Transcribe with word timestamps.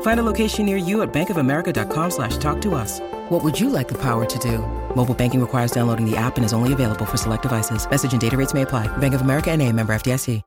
Find 0.00 0.18
a 0.18 0.22
location 0.22 0.64
near 0.64 0.78
you 0.78 1.02
at 1.02 1.12
bankofamerica.com 1.12 2.10
slash 2.10 2.38
talk 2.38 2.60
to 2.62 2.74
us. 2.74 3.00
What 3.28 3.44
would 3.44 3.60
you 3.60 3.68
like 3.68 3.88
the 3.88 3.98
power 3.98 4.24
to 4.24 4.38
do? 4.38 4.58
Mobile 4.96 5.14
banking 5.14 5.40
requires 5.40 5.70
downloading 5.70 6.10
the 6.10 6.16
app 6.16 6.36
and 6.36 6.44
is 6.46 6.54
only 6.54 6.72
available 6.72 7.04
for 7.04 7.18
select 7.18 7.42
devices. 7.42 7.88
Message 7.88 8.12
and 8.12 8.20
data 8.20 8.36
rates 8.36 8.54
may 8.54 8.62
apply. 8.62 8.88
Bank 8.96 9.14
of 9.14 9.20
America 9.20 9.50
and 9.50 9.62
a 9.62 9.70
member 9.72 9.94
FDIC. 9.94 10.42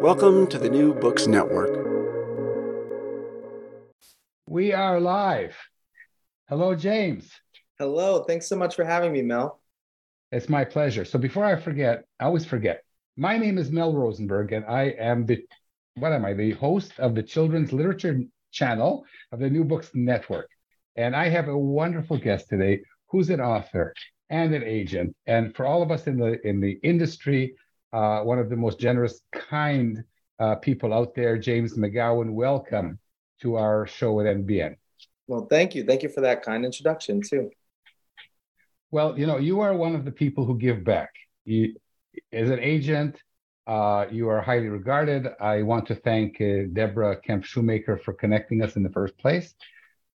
Welcome 0.00 0.46
to 0.46 0.58
the 0.58 0.70
New 0.70 0.94
Books 0.94 1.26
Network. 1.26 1.76
We 4.46 4.72
are 4.72 4.98
live. 4.98 5.54
Hello, 6.48 6.74
James. 6.74 7.30
Hello. 7.78 8.24
Thanks 8.24 8.48
so 8.48 8.56
much 8.56 8.74
for 8.74 8.84
having 8.84 9.12
me, 9.12 9.20
Mel. 9.20 9.60
It's 10.32 10.48
my 10.48 10.64
pleasure. 10.64 11.04
So 11.04 11.18
before 11.18 11.44
I 11.44 11.56
forget, 11.56 12.04
I 12.18 12.24
always 12.24 12.46
forget. 12.46 12.82
My 13.18 13.36
name 13.36 13.58
is 13.58 13.70
Mel 13.70 13.92
Rosenberg, 13.92 14.52
and 14.52 14.64
I 14.64 14.84
am 14.98 15.26
the 15.26 15.44
what 15.94 16.12
am 16.12 16.24
I? 16.24 16.32
The 16.32 16.52
host 16.52 16.92
of 16.98 17.14
the 17.14 17.22
Children's 17.22 17.72
Literature 17.72 18.22
channel 18.52 19.04
of 19.32 19.40
the 19.40 19.50
New 19.50 19.64
Books 19.64 19.90
Network. 19.94 20.48
And 20.96 21.14
I 21.14 21.28
have 21.28 21.48
a 21.48 21.56
wonderful 21.56 22.18
guest 22.18 22.48
today 22.48 22.82
who's 23.08 23.30
an 23.30 23.40
author 23.40 23.94
and 24.28 24.54
an 24.54 24.62
agent. 24.62 25.14
And 25.26 25.54
for 25.54 25.66
all 25.66 25.82
of 25.82 25.90
us 25.90 26.06
in 26.06 26.18
the 26.18 26.44
in 26.46 26.60
the 26.60 26.78
industry, 26.82 27.54
uh, 27.92 28.20
one 28.20 28.38
of 28.38 28.50
the 28.50 28.56
most 28.56 28.78
generous, 28.78 29.20
kind 29.32 30.02
uh, 30.38 30.56
people 30.56 30.94
out 30.94 31.14
there, 31.14 31.38
James 31.38 31.76
McGowan. 31.76 32.32
Welcome 32.32 32.98
to 33.42 33.56
our 33.56 33.86
show 33.86 34.20
at 34.20 34.26
NBN. 34.26 34.76
Well, 35.26 35.46
thank 35.48 35.74
you. 35.74 35.84
Thank 35.84 36.02
you 36.02 36.08
for 36.08 36.22
that 36.22 36.42
kind 36.42 36.64
introduction 36.64 37.22
too. 37.22 37.50
Well, 38.90 39.18
you 39.18 39.26
know, 39.26 39.38
you 39.38 39.60
are 39.60 39.74
one 39.74 39.94
of 39.94 40.04
the 40.04 40.10
people 40.10 40.44
who 40.44 40.58
give 40.58 40.82
back. 40.82 41.10
You, 41.44 41.76
as 42.32 42.50
an 42.50 42.58
agent, 42.58 43.22
uh, 43.66 44.06
you 44.10 44.28
are 44.28 44.40
highly 44.40 44.68
regarded. 44.68 45.28
I 45.40 45.62
want 45.62 45.86
to 45.88 45.94
thank 45.94 46.40
uh, 46.40 46.66
Debra 46.72 47.20
Kempf 47.20 47.44
Shumaker 47.44 48.02
for 48.02 48.12
connecting 48.12 48.62
us 48.62 48.76
in 48.76 48.82
the 48.82 48.90
first 48.90 49.16
place. 49.18 49.54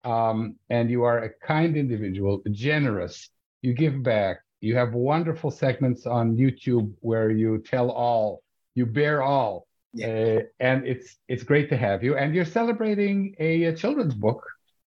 Um, 0.03 0.55
and 0.69 0.89
you 0.89 1.03
are 1.03 1.19
a 1.19 1.29
kind 1.45 1.75
individual, 1.75 2.41
generous. 2.51 3.29
You 3.61 3.73
give 3.73 4.01
back. 4.03 4.37
You 4.61 4.75
have 4.75 4.93
wonderful 4.93 5.51
segments 5.51 6.05
on 6.05 6.37
YouTube 6.37 6.93
where 7.01 7.31
you 7.31 7.59
tell 7.59 7.89
all, 7.89 8.43
you 8.75 8.85
bear 8.85 9.21
all, 9.23 9.67
yeah. 9.93 10.07
uh, 10.07 10.39
and 10.59 10.85
it's 10.85 11.17
it's 11.27 11.43
great 11.43 11.69
to 11.69 11.77
have 11.77 12.03
you. 12.03 12.15
And 12.15 12.33
you're 12.33 12.45
celebrating 12.45 13.35
a, 13.39 13.63
a 13.65 13.75
children's 13.75 14.13
book, 14.13 14.45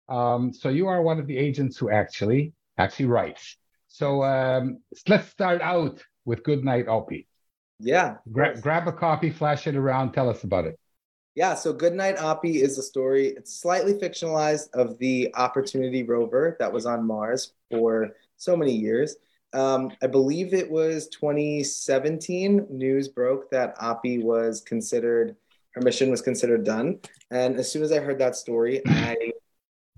um, 0.10 0.54
so 0.54 0.68
you 0.70 0.88
are 0.88 1.02
one 1.02 1.20
of 1.20 1.28
the 1.28 1.38
agents 1.38 1.78
who 1.78 1.90
actually 1.90 2.54
actually 2.78 3.06
writes. 3.06 3.58
So 3.88 4.24
um, 4.24 4.80
let's 5.08 5.30
start 5.30 5.62
out 5.62 6.04
with 6.26 6.44
Good 6.44 6.64
Night 6.66 6.88
Oppy. 6.88 7.26
Yeah. 7.84 8.18
Gra- 8.32 8.60
grab 8.60 8.88
a 8.88 8.92
copy, 8.92 9.30
flash 9.30 9.68
it 9.68 9.76
around, 9.76 10.14
tell 10.14 10.30
us 10.30 10.44
about 10.44 10.66
it. 10.66 10.80
Yeah, 11.36 11.56
so 11.56 11.74
Goodnight 11.74 12.18
Oppy 12.18 12.62
is 12.62 12.78
a 12.78 12.84
story, 12.84 13.30
it's 13.30 13.60
slightly 13.60 13.94
fictionalized 13.94 14.70
of 14.74 15.00
the 15.00 15.34
Opportunity 15.36 16.04
rover 16.04 16.56
that 16.60 16.72
was 16.72 16.86
on 16.86 17.08
Mars 17.08 17.54
for 17.72 18.12
so 18.38 18.56
many 18.56 18.72
years. 18.72 19.16
Um, 19.54 19.92
I 20.02 20.08
believe 20.08 20.54
it 20.54 20.70
was 20.70 21.08
2017, 21.08 22.68
news 22.70 23.08
broke 23.08 23.50
that 23.50 23.76
Oppy 23.80 24.24
was 24.24 24.62
considered, 24.62 25.36
her 25.72 25.82
mission 25.82 26.12
was 26.12 26.22
considered 26.22 26.64
done. 26.64 27.00
And 27.32 27.58
as 27.58 27.72
soon 27.72 27.82
as 27.82 27.92
I 27.92 28.00
heard 28.00 28.20
that 28.20 28.36
story, 28.36 28.82
I, 28.88 29.32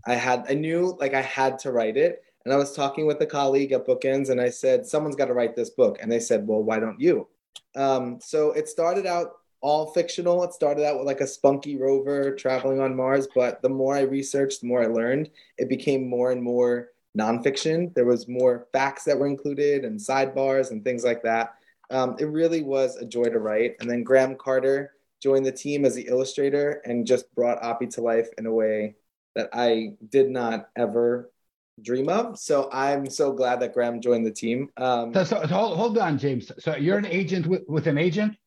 I 0.07 0.15
had, 0.15 0.45
I 0.49 0.53
knew 0.53 0.95
like 0.99 1.13
I 1.13 1.21
had 1.21 1.59
to 1.59 1.71
write 1.71 1.97
it. 1.97 2.23
And 2.45 2.53
I 2.53 2.57
was 2.57 2.73
talking 2.73 3.07
with 3.07 3.19
a 3.21 3.25
colleague 3.25 3.71
at 3.71 3.87
Bookends 3.87 4.29
and 4.29 4.39
I 4.39 4.49
said, 4.49 4.85
someone's 4.85 5.15
got 5.15 5.25
to 5.25 5.33
write 5.33 5.55
this 5.55 5.71
book. 5.71 5.97
And 5.99 6.11
they 6.11 6.19
said, 6.19 6.47
well, 6.47 6.63
why 6.63 6.79
don't 6.79 6.99
you? 6.99 7.27
Um, 7.75 8.19
so 8.21 8.51
it 8.51 8.69
started 8.69 9.05
out 9.05 9.33
all 9.61 9.91
fictional. 9.93 10.43
It 10.43 10.53
started 10.53 10.85
out 10.85 10.97
with 10.97 11.07
like 11.07 11.21
a 11.21 11.27
spunky 11.27 11.75
rover 11.75 12.35
traveling 12.35 12.79
on 12.79 12.95
Mars, 12.95 13.27
but 13.33 13.61
the 13.61 13.69
more 13.69 13.95
I 13.95 14.01
researched, 14.01 14.61
the 14.61 14.67
more 14.67 14.83
I 14.83 14.87
learned. 14.87 15.29
It 15.57 15.69
became 15.69 16.07
more 16.07 16.31
and 16.31 16.41
more 16.41 16.89
nonfiction. 17.17 17.93
There 17.95 18.05
was 18.05 18.27
more 18.27 18.67
facts 18.71 19.03
that 19.05 19.17
were 19.17 19.27
included 19.27 19.85
and 19.85 19.99
sidebars 19.99 20.71
and 20.71 20.83
things 20.83 21.03
like 21.03 21.23
that. 21.23 21.55
Um, 21.89 22.15
it 22.19 22.25
really 22.25 22.61
was 22.61 22.97
a 22.97 23.05
joy 23.05 23.25
to 23.25 23.39
write. 23.39 23.75
And 23.79 23.89
then 23.89 24.03
Graham 24.03 24.35
Carter 24.35 24.91
joined 25.21 25.45
the 25.45 25.51
team 25.51 25.85
as 25.85 25.95
the 25.95 26.07
illustrator 26.07 26.81
and 26.85 27.07
just 27.07 27.33
brought 27.33 27.61
Oppy 27.61 27.89
to 27.95 28.01
life 28.01 28.29
in 28.37 28.45
a 28.45 28.51
way 28.51 28.95
that 29.35 29.49
I 29.53 29.93
did 30.09 30.29
not 30.29 30.69
ever 30.75 31.31
dream 31.81 32.09
of. 32.09 32.37
So 32.39 32.69
I'm 32.71 33.09
so 33.09 33.31
glad 33.31 33.59
that 33.59 33.73
Graham 33.73 34.01
joined 34.01 34.25
the 34.25 34.31
team. 34.31 34.69
Um, 34.77 35.13
so, 35.13 35.23
so, 35.23 35.47
hold, 35.47 35.77
hold 35.77 35.97
on, 35.97 36.17
James. 36.17 36.51
So 36.59 36.75
you're 36.75 36.97
an 36.97 37.05
agent 37.05 37.47
with, 37.47 37.63
with 37.67 37.87
an 37.87 37.97
agent? 37.97 38.37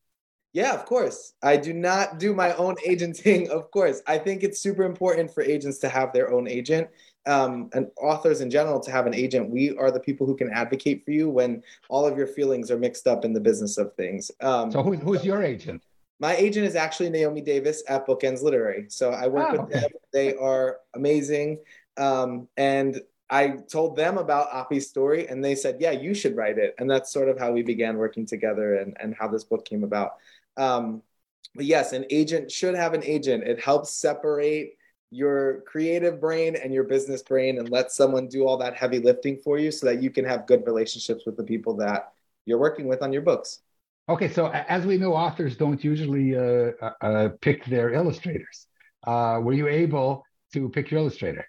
Yeah, 0.51 0.73
of 0.73 0.85
course. 0.85 1.33
I 1.43 1.57
do 1.57 1.73
not 1.73 2.17
do 2.17 2.33
my 2.33 2.53
own 2.53 2.75
agenting, 2.85 3.49
of 3.51 3.69
course. 3.71 4.01
I 4.07 4.17
think 4.17 4.43
it's 4.43 4.59
super 4.59 4.83
important 4.83 5.31
for 5.31 5.43
agents 5.43 5.77
to 5.79 5.89
have 5.89 6.11
their 6.11 6.31
own 6.31 6.47
agent 6.47 6.89
um, 7.27 7.69
and 7.73 7.87
authors 8.01 8.41
in 8.41 8.49
general 8.49 8.79
to 8.79 8.91
have 8.91 9.05
an 9.05 9.13
agent. 9.13 9.49
We 9.49 9.77
are 9.77 9.91
the 9.91 9.99
people 9.99 10.25
who 10.25 10.35
can 10.35 10.49
advocate 10.51 11.05
for 11.05 11.11
you 11.11 11.29
when 11.29 11.61
all 11.87 12.07
of 12.07 12.17
your 12.17 12.27
feelings 12.27 12.71
are 12.71 12.79
mixed 12.79 13.05
up 13.05 13.25
in 13.25 13.33
the 13.33 13.39
business 13.39 13.77
of 13.77 13.93
things. 13.93 14.31
Um, 14.41 14.71
so, 14.71 14.81
who, 14.81 14.95
who's 14.95 15.23
your 15.23 15.43
agent? 15.43 15.83
My 16.19 16.35
agent 16.35 16.65
is 16.65 16.75
actually 16.75 17.09
Naomi 17.11 17.41
Davis 17.41 17.83
at 17.87 18.07
Bookends 18.07 18.41
Literary. 18.41 18.85
So, 18.89 19.11
I 19.11 19.27
work 19.27 19.49
oh, 19.49 19.51
with 19.51 19.61
okay. 19.61 19.79
them. 19.81 19.89
They 20.11 20.35
are 20.35 20.79
amazing. 20.95 21.59
Um, 21.97 22.47
and 22.57 22.99
I 23.29 23.57
told 23.71 23.95
them 23.95 24.17
about 24.17 24.51
Oppy's 24.51 24.89
story, 24.89 25.27
and 25.27 25.43
they 25.43 25.55
said, 25.55 25.77
"Yeah, 25.79 25.91
you 25.91 26.13
should 26.13 26.35
write 26.35 26.57
it." 26.57 26.75
And 26.79 26.89
that's 26.89 27.11
sort 27.11 27.29
of 27.29 27.37
how 27.37 27.51
we 27.51 27.61
began 27.63 27.97
working 27.97 28.25
together, 28.25 28.75
and 28.75 28.95
and 28.99 29.15
how 29.15 29.27
this 29.27 29.43
book 29.43 29.65
came 29.65 29.83
about. 29.83 30.13
Um, 30.57 31.03
but 31.55 31.65
yes, 31.65 31.93
an 31.93 32.05
agent 32.09 32.51
should 32.51 32.75
have 32.75 32.93
an 32.93 33.03
agent. 33.03 33.43
It 33.43 33.59
helps 33.59 33.93
separate 33.93 34.73
your 35.11 35.61
creative 35.61 36.21
brain 36.21 36.55
and 36.55 36.73
your 36.73 36.83
business 36.83 37.23
brain 37.23 37.57
and 37.57 37.69
let 37.69 37.91
someone 37.91 38.27
do 38.27 38.45
all 38.45 38.57
that 38.57 38.75
heavy 38.75 38.99
lifting 38.99 39.37
for 39.37 39.57
you 39.57 39.71
so 39.71 39.87
that 39.87 40.01
you 40.03 40.11
can 40.11 40.23
have 40.23 40.45
good 40.45 40.65
relationships 40.67 41.25
with 41.25 41.35
the 41.35 41.43
people 41.43 41.75
that 41.75 42.11
you're 42.45 42.59
working 42.59 42.87
with 42.87 43.01
on 43.01 43.11
your 43.11 43.23
books. 43.23 43.61
Okay, 44.07 44.27
so 44.27 44.47
as 44.47 44.85
we 44.85 44.97
know, 44.97 45.13
authors 45.13 45.55
don't 45.55 45.83
usually 45.83 46.35
uh, 46.35 46.71
uh, 46.81 46.91
uh, 47.01 47.29
pick 47.41 47.65
their 47.65 47.93
illustrators. 47.93 48.67
Uh, 49.05 49.39
were 49.41 49.53
you 49.53 49.67
able 49.67 50.25
to 50.53 50.69
pick 50.69 50.91
your 50.91 50.99
illustrator? 50.99 51.45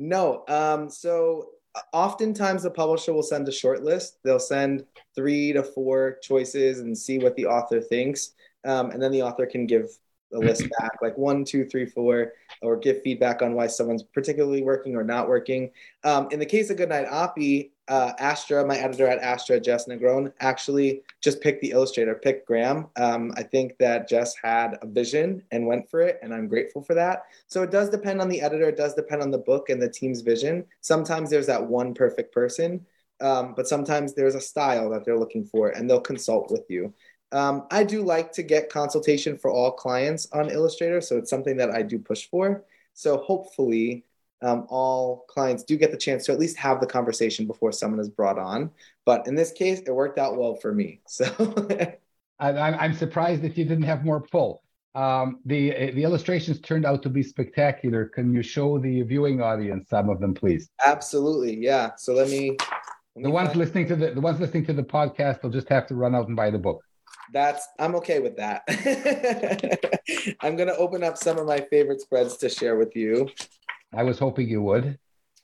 No. 0.00 0.44
Um, 0.48 0.90
so 0.90 1.50
uh, 1.76 1.80
oftentimes 1.92 2.64
the 2.64 2.70
publisher 2.70 3.12
will 3.12 3.22
send 3.22 3.46
a 3.46 3.52
short 3.52 3.84
list. 3.84 4.18
They'll 4.24 4.40
send 4.40 4.84
three 5.14 5.52
to 5.52 5.62
four 5.62 6.16
choices 6.22 6.80
and 6.80 6.98
see 6.98 7.18
what 7.18 7.36
the 7.36 7.46
author 7.46 7.80
thinks 7.80 8.32
um, 8.64 8.90
and 8.90 9.02
then 9.02 9.12
the 9.12 9.22
author 9.22 9.46
can 9.46 9.66
give 9.66 9.88
the 10.30 10.38
list 10.38 10.66
back, 10.78 10.92
like 11.02 11.16
one, 11.18 11.44
two, 11.44 11.64
three, 11.64 11.86
four, 11.86 12.32
or 12.62 12.76
give 12.76 13.02
feedback 13.02 13.42
on 13.42 13.54
why 13.54 13.66
someone's 13.66 14.02
particularly 14.02 14.62
working 14.62 14.94
or 14.96 15.02
not 15.02 15.28
working. 15.28 15.70
Um, 16.04 16.28
in 16.30 16.38
the 16.38 16.46
case 16.46 16.70
of 16.70 16.76
Goodnight 16.76 17.08
Oppy, 17.08 17.70
uh, 17.88 18.12
Astra, 18.20 18.64
my 18.64 18.76
editor 18.76 19.08
at 19.08 19.18
Astra, 19.18 19.58
Jess 19.58 19.88
Negron, 19.88 20.32
actually 20.38 21.02
just 21.20 21.40
picked 21.40 21.60
the 21.60 21.72
illustrator, 21.72 22.14
picked 22.14 22.46
Graham. 22.46 22.86
Um, 22.96 23.32
I 23.36 23.42
think 23.42 23.76
that 23.78 24.08
Jess 24.08 24.34
had 24.40 24.78
a 24.80 24.86
vision 24.86 25.42
and 25.50 25.66
went 25.66 25.90
for 25.90 26.00
it, 26.00 26.20
and 26.22 26.32
I'm 26.32 26.46
grateful 26.46 26.82
for 26.82 26.94
that. 26.94 27.24
So 27.48 27.64
it 27.64 27.72
does 27.72 27.90
depend 27.90 28.20
on 28.20 28.28
the 28.28 28.40
editor, 28.40 28.68
it 28.68 28.76
does 28.76 28.94
depend 28.94 29.22
on 29.22 29.32
the 29.32 29.38
book 29.38 29.70
and 29.70 29.82
the 29.82 29.90
team's 29.90 30.20
vision. 30.20 30.64
Sometimes 30.80 31.30
there's 31.30 31.48
that 31.48 31.66
one 31.66 31.92
perfect 31.92 32.32
person, 32.32 32.86
um, 33.20 33.54
but 33.56 33.66
sometimes 33.66 34.14
there's 34.14 34.36
a 34.36 34.40
style 34.40 34.88
that 34.90 35.04
they're 35.04 35.18
looking 35.18 35.44
for, 35.44 35.70
and 35.70 35.90
they'll 35.90 36.00
consult 36.00 36.52
with 36.52 36.66
you. 36.68 36.94
Um, 37.32 37.66
I 37.70 37.84
do 37.84 38.02
like 38.02 38.32
to 38.32 38.42
get 38.42 38.70
consultation 38.70 39.38
for 39.38 39.50
all 39.50 39.70
clients 39.70 40.26
on 40.32 40.50
Illustrator, 40.50 41.00
so 41.00 41.16
it's 41.16 41.30
something 41.30 41.56
that 41.58 41.70
I 41.70 41.82
do 41.82 41.98
push 41.98 42.28
for. 42.28 42.64
So 42.94 43.18
hopefully, 43.18 44.04
um, 44.42 44.66
all 44.68 45.26
clients 45.28 45.62
do 45.62 45.76
get 45.76 45.90
the 45.90 45.96
chance 45.96 46.26
to 46.26 46.32
at 46.32 46.38
least 46.38 46.56
have 46.56 46.80
the 46.80 46.86
conversation 46.86 47.46
before 47.46 47.72
someone 47.72 48.00
is 48.00 48.08
brought 48.08 48.38
on. 48.38 48.70
But 49.04 49.26
in 49.26 49.34
this 49.34 49.52
case, 49.52 49.80
it 49.80 49.90
worked 49.90 50.18
out 50.18 50.36
well 50.36 50.56
for 50.56 50.72
me. 50.72 51.00
So 52.40 52.48
I, 52.48 52.72
I'm 52.72 52.94
surprised 52.94 53.42
that 53.42 53.58
you 53.58 53.66
didn't 53.66 53.84
have 53.84 54.02
more 54.02 54.22
pull. 54.22 54.62
Um, 54.94 55.40
the 55.44 55.92
the 55.92 56.02
illustrations 56.02 56.58
turned 56.60 56.86
out 56.86 57.02
to 57.02 57.10
be 57.10 57.22
spectacular. 57.22 58.06
Can 58.06 58.32
you 58.32 58.42
show 58.42 58.78
the 58.78 59.02
viewing 59.02 59.42
audience 59.42 59.90
some 59.90 60.08
of 60.08 60.20
them, 60.20 60.32
please? 60.32 60.70
Absolutely, 60.84 61.58
yeah. 61.58 61.90
So 61.96 62.14
let 62.14 62.30
me. 62.30 62.56
Let 63.14 63.16
me 63.16 63.22
the 63.24 63.30
ones 63.30 63.48
find... 63.48 63.58
listening 63.58 63.88
to 63.88 63.96
the 63.96 64.12
the 64.12 64.20
ones 64.22 64.40
listening 64.40 64.64
to 64.66 64.72
the 64.72 64.82
podcast 64.82 65.42
will 65.42 65.50
just 65.50 65.68
have 65.68 65.86
to 65.88 65.94
run 65.94 66.14
out 66.14 66.28
and 66.28 66.36
buy 66.36 66.50
the 66.50 66.58
book. 66.58 66.82
That's 67.32 67.66
I'm 67.78 67.94
okay 67.96 68.18
with 68.18 68.36
that. 68.36 68.64
I'm 70.40 70.56
gonna 70.56 70.72
open 70.72 71.04
up 71.04 71.16
some 71.16 71.38
of 71.38 71.46
my 71.46 71.60
favorite 71.60 72.00
spreads 72.00 72.36
to 72.38 72.48
share 72.48 72.76
with 72.76 72.96
you. 72.96 73.28
I 73.92 74.02
was 74.02 74.18
hoping 74.18 74.48
you 74.48 74.62
would. 74.62 74.98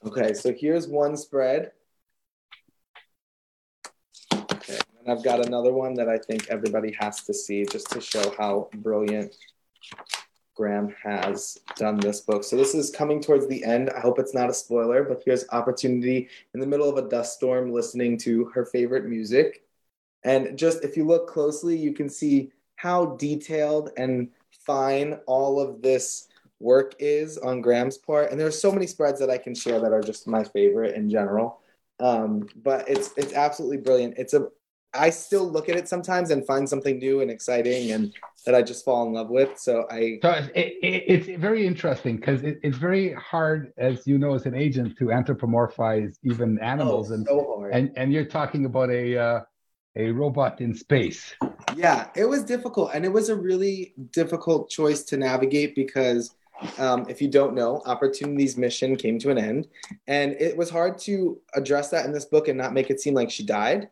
Okay, 0.04 0.34
so 0.34 0.52
here's 0.52 0.86
one 0.86 1.16
spread. 1.16 1.72
Okay, 4.34 4.78
and 5.00 5.10
I've 5.10 5.24
got 5.24 5.44
another 5.44 5.72
one 5.72 5.94
that 5.94 6.08
I 6.08 6.18
think 6.18 6.48
everybody 6.48 6.96
has 6.98 7.22
to 7.24 7.34
see 7.34 7.64
just 7.64 7.90
to 7.90 8.00
show 8.00 8.34
how 8.36 8.68
brilliant 8.74 9.34
Graham 10.56 10.94
has 11.02 11.58
done 11.76 11.98
this 11.98 12.22
book. 12.22 12.42
So 12.42 12.56
this 12.56 12.74
is 12.74 12.90
coming 12.90 13.20
towards 13.20 13.46
the 13.46 13.62
end. 13.62 13.90
I 13.90 14.00
hope 14.00 14.18
it's 14.18 14.34
not 14.34 14.48
a 14.48 14.54
spoiler, 14.54 15.04
but 15.04 15.22
here's 15.24 15.44
opportunity 15.50 16.28
in 16.54 16.60
the 16.60 16.66
middle 16.66 16.88
of 16.88 17.04
a 17.04 17.08
dust 17.08 17.34
storm 17.34 17.72
listening 17.72 18.16
to 18.18 18.46
her 18.46 18.64
favorite 18.64 19.04
music. 19.04 19.65
And 20.24 20.58
just 20.58 20.84
if 20.84 20.96
you 20.96 21.04
look 21.04 21.28
closely, 21.28 21.76
you 21.76 21.92
can 21.92 22.08
see 22.08 22.50
how 22.76 23.16
detailed 23.16 23.90
and 23.96 24.28
fine 24.66 25.18
all 25.26 25.60
of 25.60 25.82
this 25.82 26.28
work 26.58 26.94
is 26.98 27.38
on 27.38 27.60
Graham's 27.60 27.98
part. 27.98 28.30
And 28.30 28.40
there 28.40 28.46
are 28.46 28.52
so 28.52 28.72
many 28.72 28.86
spreads 28.86 29.20
that 29.20 29.30
I 29.30 29.38
can 29.38 29.54
share 29.54 29.80
that 29.80 29.92
are 29.92 30.02
just 30.02 30.26
my 30.26 30.44
favorite 30.44 30.94
in 30.94 31.08
general. 31.08 31.60
Um, 32.00 32.48
but 32.56 32.88
it's 32.88 33.12
it's 33.16 33.32
absolutely 33.32 33.78
brilliant. 33.78 34.18
It's 34.18 34.34
a 34.34 34.48
I 34.94 35.10
still 35.10 35.44
look 35.44 35.68
at 35.68 35.76
it 35.76 35.88
sometimes 35.88 36.30
and 36.30 36.46
find 36.46 36.68
something 36.68 36.98
new 36.98 37.20
and 37.20 37.30
exciting 37.30 37.92
and 37.92 38.14
that 38.44 38.54
I 38.54 38.62
just 38.62 38.84
fall 38.84 39.06
in 39.06 39.12
love 39.12 39.28
with. 39.28 39.58
So 39.58 39.86
I 39.90 40.18
so 40.22 40.30
it, 40.30 40.50
it, 40.54 41.04
it's 41.06 41.40
very 41.40 41.66
interesting 41.66 42.16
because 42.16 42.42
it, 42.42 42.58
it's 42.62 42.78
very 42.78 43.12
hard, 43.12 43.72
as 43.76 44.06
you 44.06 44.18
know, 44.18 44.34
as 44.34 44.46
an 44.46 44.54
agent, 44.54 44.96
to 44.98 45.06
anthropomorphize 45.06 46.16
even 46.22 46.58
animals, 46.60 47.10
oh, 47.10 47.14
and 47.14 47.26
so 47.26 47.68
and 47.72 47.92
and 47.96 48.12
you're 48.12 48.24
talking 48.24 48.64
about 48.64 48.90
a 48.90 49.18
uh, 49.18 49.40
a 49.96 50.10
robot 50.10 50.60
in 50.60 50.74
space. 50.74 51.34
Yeah, 51.74 52.08
it 52.14 52.24
was 52.24 52.44
difficult, 52.44 52.90
and 52.94 53.04
it 53.04 53.12
was 53.12 53.28
a 53.28 53.36
really 53.36 53.94
difficult 54.12 54.70
choice 54.70 55.02
to 55.04 55.16
navigate 55.16 55.74
because 55.74 56.34
um, 56.78 57.06
if 57.08 57.20
you 57.20 57.28
don't 57.28 57.54
know, 57.54 57.82
Opportunity's 57.84 58.56
mission 58.56 58.96
came 58.96 59.18
to 59.18 59.30
an 59.30 59.38
end, 59.38 59.68
and 60.06 60.32
it 60.38 60.56
was 60.56 60.70
hard 60.70 60.98
to 61.00 61.38
address 61.54 61.90
that 61.90 62.06
in 62.06 62.12
this 62.12 62.26
book 62.26 62.48
and 62.48 62.56
not 62.56 62.72
make 62.72 62.90
it 62.90 63.00
seem 63.00 63.14
like 63.14 63.30
she 63.30 63.44
died. 63.44 63.88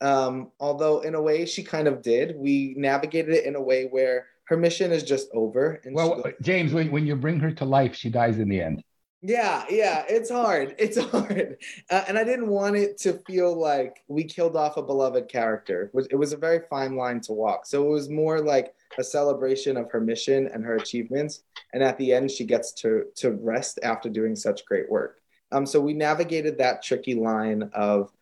Um, 0.00 0.50
although, 0.60 1.00
in 1.00 1.14
a 1.14 1.22
way, 1.22 1.46
she 1.46 1.62
kind 1.62 1.88
of 1.88 2.02
did. 2.02 2.36
We 2.36 2.74
navigated 2.76 3.34
it 3.34 3.44
in 3.46 3.54
a 3.54 3.60
way 3.60 3.86
where 3.86 4.26
her 4.44 4.56
mission 4.56 4.92
is 4.92 5.02
just 5.02 5.28
over. 5.32 5.80
well, 5.92 6.22
goes- 6.22 6.34
James, 6.42 6.72
when, 6.72 6.90
when 6.90 7.06
you 7.06 7.16
bring 7.16 7.40
her 7.40 7.52
to 7.52 7.64
life, 7.64 7.94
she 7.94 8.10
dies 8.10 8.38
in 8.38 8.48
the 8.48 8.60
end. 8.60 8.82
Yeah, 9.26 9.64
yeah, 9.70 10.04
it's 10.06 10.30
hard. 10.30 10.74
It's 10.78 10.98
hard. 10.98 11.56
Uh, 11.88 12.04
and 12.06 12.18
I 12.18 12.24
didn't 12.24 12.48
want 12.48 12.76
it 12.76 12.98
to 12.98 13.14
feel 13.26 13.58
like 13.58 14.04
we 14.06 14.22
killed 14.22 14.54
off 14.54 14.76
a 14.76 14.82
beloved 14.82 15.30
character. 15.30 15.90
It 15.94 16.14
was, 16.14 16.34
a 16.34 16.36
very 16.36 16.60
fine 16.68 16.94
line 16.94 17.22
to 17.22 17.32
walk. 17.32 17.64
So 17.64 17.86
it 17.86 17.88
was 17.88 18.10
more 18.10 18.40
like 18.40 18.74
a 18.98 19.02
celebration 19.02 19.78
of 19.78 19.90
her 19.90 20.00
mission 20.00 20.50
and 20.52 20.62
her 20.62 20.76
achievements. 20.76 21.40
And 21.72 21.82
at 21.82 21.96
the 21.96 22.12
end, 22.12 22.30
she 22.30 22.44
gets 22.44 22.72
to, 22.82 23.04
to 23.16 23.32
rest 23.32 23.78
after 23.82 24.10
doing 24.10 24.36
such 24.36 24.66
great 24.66 24.90
work. 24.90 25.20
Um, 25.52 25.64
so 25.64 25.80
we 25.80 25.94
navigated 25.94 26.58
that 26.58 26.82
tricky 26.82 27.14
line 27.14 27.70
of 27.72 28.12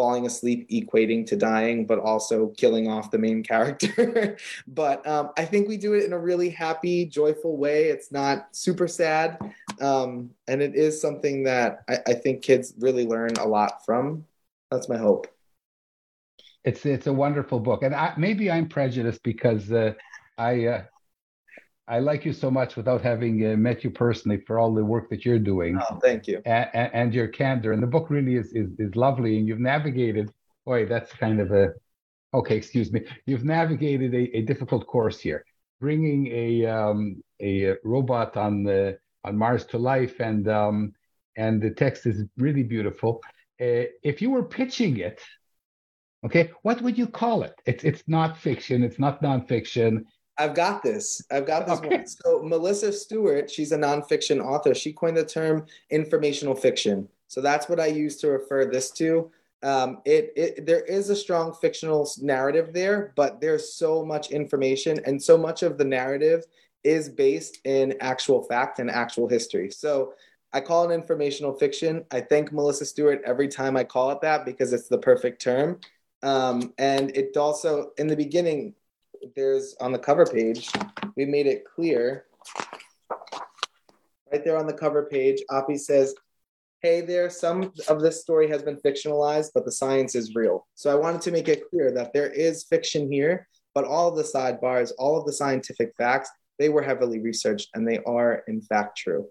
falling 0.00 0.24
asleep 0.24 0.66
equating 0.70 1.26
to 1.26 1.36
dying, 1.36 1.84
but 1.84 1.98
also 1.98 2.48
killing 2.56 2.88
off 2.88 3.10
the 3.10 3.18
main 3.18 3.42
character. 3.42 4.38
but 4.66 5.06
um, 5.06 5.28
I 5.36 5.44
think 5.44 5.68
we 5.68 5.76
do 5.76 5.92
it 5.92 6.04
in 6.04 6.14
a 6.14 6.18
really 6.18 6.48
happy, 6.48 7.04
joyful 7.04 7.58
way. 7.58 7.88
It's 7.88 8.10
not 8.10 8.56
super 8.56 8.88
sad. 8.88 9.38
Um, 9.80 10.30
and 10.46 10.60
it 10.60 10.74
is 10.74 11.00
something 11.00 11.44
that 11.44 11.84
I, 11.88 11.98
I, 12.08 12.14
think 12.14 12.42
kids 12.42 12.74
really 12.78 13.06
learn 13.06 13.30
a 13.38 13.46
lot 13.46 13.84
from. 13.84 14.26
That's 14.70 14.88
my 14.88 14.98
hope. 14.98 15.26
It's 16.64 16.84
it's 16.84 17.06
a 17.06 17.12
wonderful 17.12 17.60
book, 17.60 17.82
and 17.82 17.94
I, 17.94 18.12
maybe 18.18 18.50
I'm 18.50 18.68
prejudiced 18.68 19.22
because 19.22 19.72
uh, 19.72 19.94
I 20.36 20.66
uh, 20.66 20.82
I 21.90 21.98
like 21.98 22.24
you 22.24 22.32
so 22.32 22.52
much 22.52 22.76
without 22.76 23.02
having 23.02 23.44
uh, 23.44 23.56
met 23.56 23.82
you 23.82 23.90
personally 23.90 24.40
for 24.46 24.60
all 24.60 24.72
the 24.72 24.84
work 24.84 25.10
that 25.10 25.24
you're 25.24 25.40
doing. 25.40 25.76
Oh, 25.90 25.98
thank 26.00 26.28
you. 26.28 26.40
And, 26.46 26.68
and, 26.72 27.12
your 27.12 27.26
candor. 27.26 27.72
And 27.72 27.82
the 27.82 27.88
book 27.88 28.10
really 28.10 28.36
is, 28.36 28.52
is, 28.52 28.70
is 28.78 28.94
lovely. 28.94 29.38
And 29.38 29.48
you've 29.48 29.58
navigated, 29.58 30.30
boy, 30.64 30.86
that's 30.86 31.12
kind 31.14 31.40
of 31.40 31.50
a, 31.50 31.70
okay, 32.32 32.56
excuse 32.56 32.92
me. 32.92 33.04
You've 33.26 33.44
navigated 33.44 34.14
a, 34.14 34.36
a 34.36 34.42
difficult 34.42 34.86
course 34.86 35.18
here, 35.18 35.44
bringing 35.80 36.28
a, 36.28 36.66
um, 36.66 37.24
a 37.42 37.74
robot 37.82 38.36
on 38.36 38.62
the, 38.62 38.96
on 39.24 39.36
Mars 39.36 39.64
to 39.66 39.78
life. 39.78 40.20
And, 40.20 40.48
um, 40.48 40.92
and 41.36 41.60
the 41.60 41.70
text 41.70 42.06
is 42.06 42.24
really 42.36 42.62
beautiful. 42.62 43.20
Uh, 43.60 43.84
if 44.02 44.22
you 44.22 44.30
were 44.30 44.44
pitching 44.44 44.98
it, 44.98 45.20
okay, 46.24 46.50
what 46.62 46.82
would 46.82 46.98
you 46.98 47.06
call 47.06 47.42
it? 47.42 47.54
It's, 47.66 47.84
it's 47.84 48.02
not 48.06 48.38
fiction. 48.38 48.82
It's 48.82 48.98
not 48.98 49.22
nonfiction 49.22 50.04
I've 50.40 50.54
got 50.54 50.82
this. 50.82 51.22
I've 51.30 51.46
got 51.46 51.66
this 51.66 51.78
okay. 51.80 51.96
one. 51.96 52.06
So 52.06 52.42
Melissa 52.42 52.92
Stewart, 52.92 53.50
she's 53.50 53.72
a 53.72 53.76
nonfiction 53.76 54.42
author. 54.42 54.74
She 54.74 54.90
coined 54.90 55.18
the 55.18 55.24
term 55.24 55.66
informational 55.90 56.54
fiction. 56.54 57.06
So 57.28 57.42
that's 57.42 57.68
what 57.68 57.78
I 57.78 57.86
use 57.86 58.16
to 58.18 58.28
refer 58.28 58.64
this 58.64 58.90
to. 58.92 59.30
Um, 59.62 59.98
it, 60.06 60.32
it 60.36 60.66
there 60.66 60.80
is 60.84 61.10
a 61.10 61.16
strong 61.16 61.52
fictional 61.52 62.10
narrative 62.22 62.72
there, 62.72 63.12
but 63.16 63.38
there's 63.42 63.74
so 63.74 64.02
much 64.02 64.30
information, 64.30 64.98
and 65.04 65.22
so 65.22 65.36
much 65.36 65.62
of 65.62 65.76
the 65.76 65.84
narrative 65.84 66.46
is 66.84 67.08
based 67.08 67.58
in 67.64 67.94
actual 68.00 68.42
fact 68.44 68.78
and 68.78 68.90
actual 68.90 69.28
history. 69.28 69.70
So 69.70 70.14
I 70.52 70.60
call 70.60 70.90
it 70.90 70.94
informational 70.94 71.54
fiction. 71.54 72.04
I 72.10 72.20
thank 72.20 72.52
Melissa 72.52 72.84
Stewart 72.84 73.22
every 73.24 73.48
time 73.48 73.76
I 73.76 73.84
call 73.84 74.10
it 74.10 74.20
that 74.22 74.44
because 74.44 74.72
it's 74.72 74.88
the 74.88 74.98
perfect 74.98 75.40
term. 75.40 75.78
Um, 76.22 76.72
and 76.78 77.16
it 77.16 77.36
also, 77.36 77.90
in 77.98 78.08
the 78.08 78.16
beginning, 78.16 78.74
there's 79.36 79.76
on 79.80 79.92
the 79.92 79.98
cover 79.98 80.26
page, 80.26 80.70
we 81.16 81.24
made 81.24 81.46
it 81.46 81.64
clear. 81.64 82.26
Right 84.32 84.44
there 84.44 84.58
on 84.58 84.66
the 84.66 84.72
cover 84.72 85.04
page, 85.04 85.40
Oppy 85.50 85.78
says, 85.78 86.14
Hey 86.82 87.02
there, 87.02 87.28
some 87.28 87.72
of 87.88 88.00
this 88.00 88.22
story 88.22 88.48
has 88.48 88.62
been 88.62 88.76
fictionalized, 88.76 89.50
but 89.54 89.66
the 89.66 89.72
science 89.72 90.14
is 90.14 90.34
real. 90.34 90.66
So 90.74 90.90
I 90.90 90.94
wanted 90.94 91.20
to 91.22 91.30
make 91.30 91.48
it 91.48 91.68
clear 91.68 91.92
that 91.92 92.14
there 92.14 92.30
is 92.30 92.64
fiction 92.64 93.12
here, 93.12 93.46
but 93.74 93.84
all 93.84 94.08
of 94.08 94.16
the 94.16 94.22
sidebars, 94.22 94.90
all 94.98 95.18
of 95.18 95.26
the 95.26 95.32
scientific 95.32 95.92
facts, 95.98 96.30
they 96.60 96.68
were 96.68 96.82
heavily 96.82 97.18
researched 97.18 97.70
and 97.74 97.88
they 97.88 97.98
are 98.06 98.44
in 98.46 98.60
fact 98.60 98.98
true. 98.98 99.26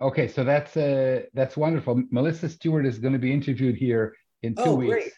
Okay, 0.00 0.26
so 0.26 0.42
that's 0.42 0.76
uh, 0.76 1.20
that's 1.34 1.56
wonderful. 1.56 2.02
Melissa 2.10 2.48
Stewart 2.48 2.86
is 2.86 2.98
going 2.98 3.12
to 3.12 3.20
be 3.20 3.32
interviewed 3.32 3.76
here 3.76 4.14
in 4.42 4.56
two 4.56 4.62
oh, 4.64 4.74
weeks. 4.74 4.94
Great. 4.94 5.12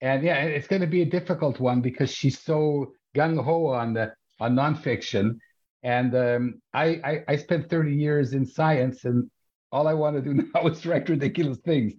And 0.00 0.22
yeah, 0.22 0.36
it's 0.36 0.68
going 0.68 0.80
to 0.80 0.86
be 0.86 1.02
a 1.02 1.06
difficult 1.18 1.60
one 1.60 1.80
because 1.82 2.10
she's 2.10 2.40
so 2.40 2.92
gung 3.14 3.42
ho 3.42 3.66
on 3.66 3.92
the 3.92 4.14
on 4.40 4.54
nonfiction, 4.54 5.38
and 5.82 6.14
um, 6.14 6.62
I, 6.72 6.86
I, 7.10 7.24
I 7.28 7.36
spent 7.36 7.68
30 7.68 7.94
years 7.94 8.32
in 8.32 8.46
science, 8.46 9.04
and 9.04 9.30
all 9.72 9.86
I 9.88 9.94
want 9.94 10.16
to 10.16 10.22
do 10.22 10.34
now 10.54 10.66
is 10.68 10.86
write 10.86 11.08
ridiculous 11.08 11.58
things. 11.58 11.94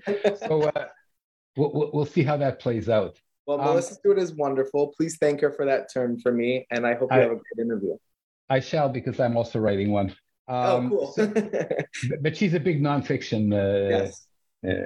So 0.47 0.63
uh, 0.63 0.85
we'll, 1.57 1.91
we'll 1.93 2.05
see 2.05 2.24
how 2.24 2.38
that 2.38 2.59
plays 2.59 2.89
out. 2.89 3.19
Well, 3.45 3.59
um, 3.59 3.65
Melissa 3.65 3.95
Stewart 3.95 4.19
is 4.19 4.33
wonderful. 4.33 4.93
Please 4.97 5.17
thank 5.17 5.41
her 5.41 5.51
for 5.51 5.65
that 5.65 5.93
term 5.93 6.19
for 6.19 6.31
me, 6.31 6.65
and 6.71 6.85
I 6.85 6.95
hope 6.95 7.12
you 7.12 7.17
I, 7.17 7.21
have 7.21 7.31
a 7.31 7.35
great 7.35 7.65
interview. 7.65 7.95
I 8.49 8.59
shall 8.59 8.89
because 8.89 9.19
I'm 9.19 9.37
also 9.37 9.59
writing 9.59 9.91
one. 9.91 10.15
Oh, 10.47 10.77
um, 10.77 10.93
oh, 10.93 10.97
cool. 10.97 11.11
so, 11.13 11.33
but 12.21 12.37
she's 12.37 12.53
a 12.53 12.59
big 12.59 12.81
nonfiction. 12.81 13.51
Uh, 13.53 13.89
yes. 13.89 14.27
Uh, 14.67 14.85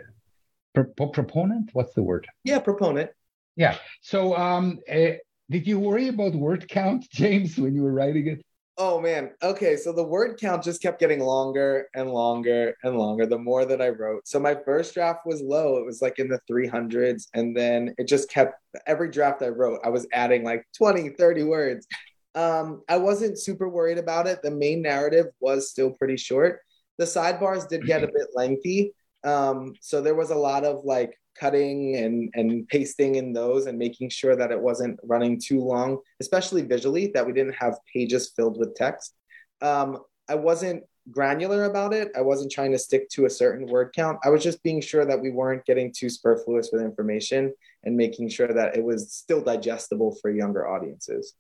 pro- 0.74 1.08
proponent. 1.08 1.70
What's 1.74 1.94
the 1.94 2.04
word? 2.04 2.28
Yeah, 2.44 2.60
proponent. 2.60 3.12
Yeah. 3.56 3.78
So 4.02 4.36
um, 4.38 4.80
uh, 4.90 5.12
did 5.50 5.68
you 5.68 5.80
worry 5.80 6.08
about 6.08 6.34
word 6.34 6.68
count, 6.70 7.06
James, 7.12 7.58
when 7.58 7.76
you 7.76 7.84
were 7.84 7.94
writing 7.94 8.28
it? 8.28 8.46
Oh 8.82 9.02
man. 9.02 9.32
Okay, 9.44 9.76
so 9.76 9.92
the 9.92 10.06
word 10.06 10.40
count 10.40 10.64
just 10.64 10.82
kept 10.82 11.02
getting 11.02 11.20
longer 11.20 11.90
and 11.96 12.12
longer 12.12 12.74
and 12.86 12.98
longer 12.98 13.26
the 13.26 13.38
more 13.38 13.66
that 13.66 13.82
I 13.82 13.90
wrote. 13.90 14.26
So 14.26 14.40
my 14.40 14.56
first 14.56 14.94
draft 14.94 15.26
was 15.26 15.42
low. 15.42 15.76
It 15.76 15.86
was 15.86 16.02
like 16.02 16.18
in 16.18 16.30
the 16.30 16.40
300s 16.50 17.28
and 17.34 17.54
then 17.54 17.94
it 17.98 18.08
just 18.08 18.30
kept 18.30 18.54
every 18.88 19.12
draft 19.12 19.42
I 19.42 19.50
wrote, 19.50 19.82
I 19.84 19.90
was 19.90 20.08
adding 20.14 20.46
like 20.46 20.66
20, 20.78 21.10
30 21.10 21.44
words. 21.44 21.88
Um 22.36 22.84
I 22.88 22.98
wasn't 22.98 23.40
super 23.40 23.68
worried 23.70 23.98
about 23.98 24.28
it. 24.28 24.42
The 24.42 24.52
main 24.52 24.82
narrative 24.82 25.28
was 25.40 25.70
still 25.70 25.92
pretty 25.92 26.18
short. 26.18 26.62
The 26.98 27.06
sidebars 27.06 27.68
did 27.68 27.86
get 27.86 28.04
a 28.04 28.08
bit 28.08 28.28
lengthy. 28.34 28.94
Um 29.24 29.74
so 29.82 30.02
there 30.02 30.16
was 30.16 30.32
a 30.32 30.36
lot 30.36 30.64
of 30.64 30.86
like 30.86 31.16
cutting 31.40 31.96
and, 31.96 32.30
and 32.34 32.68
pasting 32.68 33.16
in 33.16 33.32
those 33.32 33.66
and 33.66 33.78
making 33.78 34.10
sure 34.10 34.36
that 34.36 34.52
it 34.52 34.60
wasn't 34.60 35.00
running 35.04 35.40
too 35.40 35.62
long, 35.62 36.00
especially 36.20 36.62
visually, 36.64 37.12
that 37.14 37.26
we 37.26 37.32
didn't 37.32 37.56
have 37.56 37.78
pages 37.94 38.34
filled 38.36 38.60
with 38.60 38.76
text. 38.76 39.16
Um, 39.62 40.00
I 40.28 40.36
wasn't 40.36 40.84
granular 41.12 41.66
about 41.66 41.94
it. 41.94 42.12
I 42.16 42.22
wasn't 42.22 42.52
trying 42.52 42.72
to 42.72 42.80
stick 42.80 43.10
to 43.12 43.26
a 43.26 43.30
certain 43.30 43.68
word 43.68 43.94
count. 43.96 44.20
I 44.24 44.30
was 44.30 44.44
just 44.44 44.62
being 44.64 44.82
sure 44.82 45.06
that 45.06 45.20
we 45.20 45.32
weren't 45.32 45.66
getting 45.66 45.92
too 45.92 46.10
superfluous 46.10 46.70
with 46.72 46.82
information 46.82 47.54
and 47.84 47.96
making 47.96 48.30
sure 48.30 48.48
that 48.48 48.76
it 48.76 48.84
was 48.84 49.12
still 49.12 49.42
digestible 49.42 50.18
for 50.22 50.30
younger 50.30 50.68
audiences. 50.68 51.34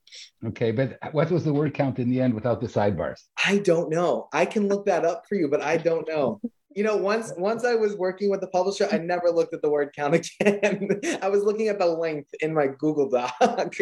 Okay, 0.45 0.71
but 0.71 0.97
what 1.11 1.29
was 1.31 1.43
the 1.43 1.53
word 1.53 1.73
count 1.73 1.99
in 1.99 2.09
the 2.09 2.21
end 2.21 2.33
without 2.33 2.61
the 2.61 2.67
sidebars? 2.67 3.21
I 3.45 3.59
don't 3.59 3.89
know. 3.89 4.29
I 4.31 4.45
can 4.45 4.67
look 4.67 4.85
that 4.85 5.05
up 5.05 5.25
for 5.27 5.35
you, 5.35 5.47
but 5.47 5.61
I 5.61 5.77
don't 5.77 6.07
know 6.07 6.39
you 6.75 6.83
know, 6.83 6.95
once 6.95 7.33
once 7.37 7.65
I 7.65 7.75
was 7.75 7.95
working 7.95 8.29
with 8.29 8.41
the 8.41 8.47
publisher, 8.47 8.87
I 8.91 8.99
never 8.99 9.31
looked 9.31 9.53
at 9.53 9.61
the 9.61 9.69
word 9.69 9.91
count 9.95 10.15
again. 10.39 11.01
I 11.21 11.29
was 11.29 11.43
looking 11.43 11.67
at 11.67 11.79
the 11.79 11.85
length 11.85 12.29
in 12.41 12.53
my 12.53 12.67
Google 12.67 13.09
Doc. 13.09 13.33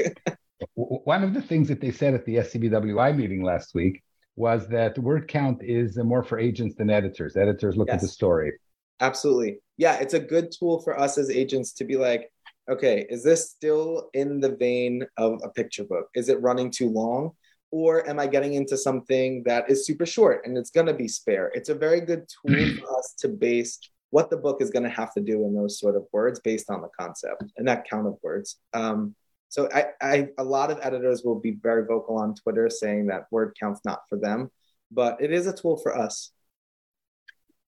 One 0.73 1.23
of 1.23 1.33
the 1.33 1.41
things 1.41 1.67
that 1.67 1.81
they 1.81 1.91
said 1.91 2.13
at 2.13 2.25
the 2.25 2.37
SCBWI 2.37 3.15
meeting 3.15 3.43
last 3.43 3.75
week 3.75 4.03
was 4.37 4.67
that 4.69 4.97
word 4.97 5.27
count 5.27 5.61
is 5.61 5.97
more 5.97 6.23
for 6.23 6.39
agents 6.39 6.75
than 6.75 6.89
editors. 6.89 7.35
Editors 7.35 7.75
look 7.75 7.89
yes. 7.89 7.95
at 7.95 8.01
the 8.01 8.07
story. 8.07 8.53
Absolutely. 9.01 9.59
Yeah, 9.75 9.95
it's 9.95 10.13
a 10.13 10.19
good 10.19 10.51
tool 10.57 10.81
for 10.81 10.97
us 10.97 11.17
as 11.17 11.29
agents 11.29 11.73
to 11.73 11.83
be 11.83 11.97
like, 11.97 12.31
okay, 12.69 13.05
is 13.09 13.23
this 13.23 13.49
still 13.49 14.09
in 14.13 14.39
the 14.39 14.55
vein 14.55 15.05
of 15.17 15.39
a 15.43 15.49
picture 15.49 15.83
book? 15.83 16.07
Is 16.15 16.29
it 16.29 16.41
running 16.41 16.71
too 16.71 16.89
long? 16.89 17.33
or 17.71 18.07
am 18.09 18.19
I 18.19 18.27
getting 18.27 18.53
into 18.53 18.77
something 18.77 19.43
that 19.43 19.69
is 19.69 19.85
super 19.85 20.05
short 20.05 20.45
and 20.45 20.57
it's 20.57 20.69
going 20.69 20.87
to 20.87 20.93
be 20.93 21.07
spare? 21.07 21.51
It's 21.53 21.69
a 21.69 21.75
very 21.75 22.01
good 22.01 22.25
tool 22.27 22.55
for 22.79 22.97
us 22.97 23.13
to 23.19 23.27
base 23.27 23.79
what 24.09 24.29
the 24.29 24.37
book 24.37 24.61
is 24.61 24.69
going 24.69 24.83
to 24.83 24.89
have 24.89 25.13
to 25.13 25.21
do 25.21 25.45
in 25.45 25.53
those 25.53 25.79
sort 25.79 25.95
of 25.95 26.05
words 26.13 26.39
based 26.39 26.69
on 26.69 26.81
the 26.81 26.89
concept 26.97 27.43
and 27.57 27.67
that 27.67 27.89
count 27.89 28.07
of 28.07 28.17
words. 28.23 28.57
Um, 28.73 29.15
so 29.49 29.69
I, 29.73 29.85
I, 30.01 30.27
a 30.37 30.43
lot 30.43 30.71
of 30.71 30.79
editors 30.81 31.23
will 31.23 31.39
be 31.39 31.57
very 31.61 31.85
vocal 31.85 32.17
on 32.17 32.35
Twitter 32.35 32.69
saying 32.69 33.07
that 33.07 33.27
word 33.31 33.55
count's 33.59 33.81
not 33.85 34.01
for 34.09 34.17
them, 34.17 34.51
but 34.91 35.21
it 35.21 35.31
is 35.31 35.47
a 35.47 35.53
tool 35.53 35.77
for 35.77 35.97
us. 35.97 36.31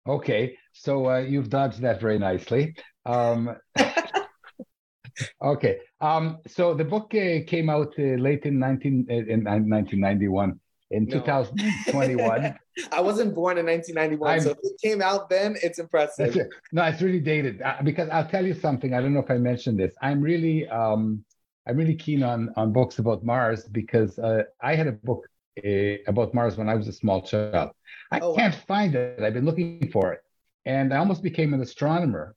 Okay, 0.08 0.58
so 0.74 1.10
uh, 1.10 1.20
you've 1.20 1.50
dodged 1.50 1.82
that 1.82 2.02
very 2.02 2.18
nicely. 2.18 2.76
Um, 3.06 3.56
okay. 5.42 5.78
Um, 6.02 6.38
so 6.48 6.74
the 6.74 6.86
book 6.86 7.14
uh, 7.14 7.46
came 7.46 7.70
out 7.70 7.94
uh, 8.00 8.16
late 8.18 8.46
in 8.46 8.60
19 8.60 9.08
uh, 9.10 9.14
in 9.14 9.44
1991. 9.44 10.60
In 10.92 11.06
no. 11.06 11.20
2021, 11.20 12.58
I 12.92 13.02
wasn't 13.02 13.36
born 13.36 13.60
in 13.60 13.68
1991, 13.68 14.28
I'm, 14.28 14.42
so 14.42 14.50
if 14.52 14.58
it 14.64 14.82
came 14.82 15.04
out 15.04 15.30
then, 15.30 15.56
it's 15.62 15.78
impressive. 15.78 16.36
no, 16.72 16.84
it's 16.84 17.00
really 17.00 17.20
dated 17.20 17.62
uh, 17.62 17.76
because 17.84 18.10
I'll 18.10 18.28
tell 18.28 18.44
you 18.44 18.56
something. 18.56 18.96
I 18.96 19.02
don't 19.02 19.14
know 19.14 19.20
if 19.20 19.30
I 19.30 19.38
mentioned 19.38 19.78
this. 19.78 19.94
I'm 20.02 20.20
really, 20.20 20.68
um, 20.68 21.24
I'm 21.70 21.78
really 21.78 21.96
keen 21.96 22.24
on 22.24 22.52
on 22.58 22.74
books 22.74 22.98
about 22.98 23.24
Mars 23.24 23.68
because 23.68 24.18
uh, 24.18 24.44
I 24.60 24.74
had 24.74 24.88
a 24.88 24.92
book 24.92 25.28
uh, 25.64 26.02
about 26.08 26.34
Mars 26.34 26.58
when 26.58 26.68
I 26.68 26.74
was 26.74 26.88
a 26.88 26.94
small 26.94 27.22
child. 27.22 27.70
I 28.12 28.20
oh, 28.20 28.34
can't 28.36 28.56
wow. 28.56 28.62
find 28.68 28.96
it. 28.96 29.22
I've 29.22 29.36
been 29.36 29.46
looking 29.46 29.88
for 29.92 30.12
it, 30.14 30.22
and 30.66 30.92
I 30.92 30.98
almost 30.98 31.22
became 31.22 31.54
an 31.54 31.62
astronomer. 31.62 32.36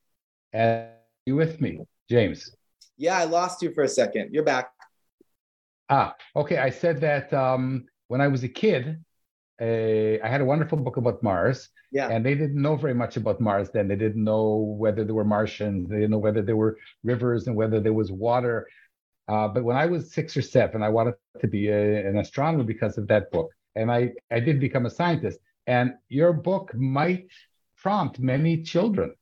Are 0.54 0.90
you 1.24 1.36
with 1.36 1.62
me, 1.62 1.80
James? 2.10 2.54
Yeah, 2.98 3.16
I 3.16 3.24
lost 3.24 3.62
you 3.62 3.72
for 3.72 3.84
a 3.84 3.88
second. 3.88 4.34
You're 4.34 4.44
back. 4.44 4.70
Ah, 5.88 6.14
okay. 6.36 6.58
I 6.58 6.68
said 6.68 7.00
that 7.00 7.32
um, 7.32 7.86
when 8.08 8.20
I 8.20 8.28
was 8.28 8.44
a 8.44 8.48
kid, 8.48 9.02
uh, 9.62 9.64
I 10.24 10.28
had 10.28 10.42
a 10.42 10.44
wonderful 10.44 10.76
book 10.76 10.98
about 10.98 11.22
Mars. 11.22 11.70
Yeah. 11.90 12.08
And 12.08 12.24
they 12.24 12.34
didn't 12.34 12.60
know 12.60 12.76
very 12.76 12.94
much 12.94 13.16
about 13.16 13.40
Mars 13.40 13.70
then. 13.70 13.88
They 13.88 13.96
didn't 13.96 14.24
know 14.24 14.76
whether 14.78 15.04
there 15.04 15.14
were 15.14 15.24
Martians. 15.24 15.88
They 15.88 15.96
didn't 15.96 16.10
know 16.10 16.18
whether 16.18 16.42
there 16.42 16.56
were 16.56 16.78
rivers 17.04 17.46
and 17.46 17.56
whether 17.56 17.80
there 17.80 17.92
was 17.92 18.10
water. 18.10 18.66
Uh, 19.28 19.48
but 19.48 19.64
when 19.64 19.76
I 19.76 19.86
was 19.86 20.12
six 20.12 20.36
or 20.36 20.42
seven, 20.42 20.82
I 20.82 20.88
wanted 20.88 21.14
to 21.40 21.46
be 21.46 21.68
a, 21.68 22.08
an 22.08 22.18
astronomer 22.18 22.64
because 22.64 22.98
of 22.98 23.06
that 23.08 23.30
book. 23.30 23.50
And 23.74 23.90
I, 23.90 24.12
I 24.30 24.40
did 24.40 24.60
become 24.60 24.86
a 24.86 24.90
scientist. 24.90 25.38
And 25.66 25.94
your 26.08 26.32
book 26.32 26.74
might 26.74 27.28
prompt 27.76 28.18
many 28.18 28.62
children 28.62 29.14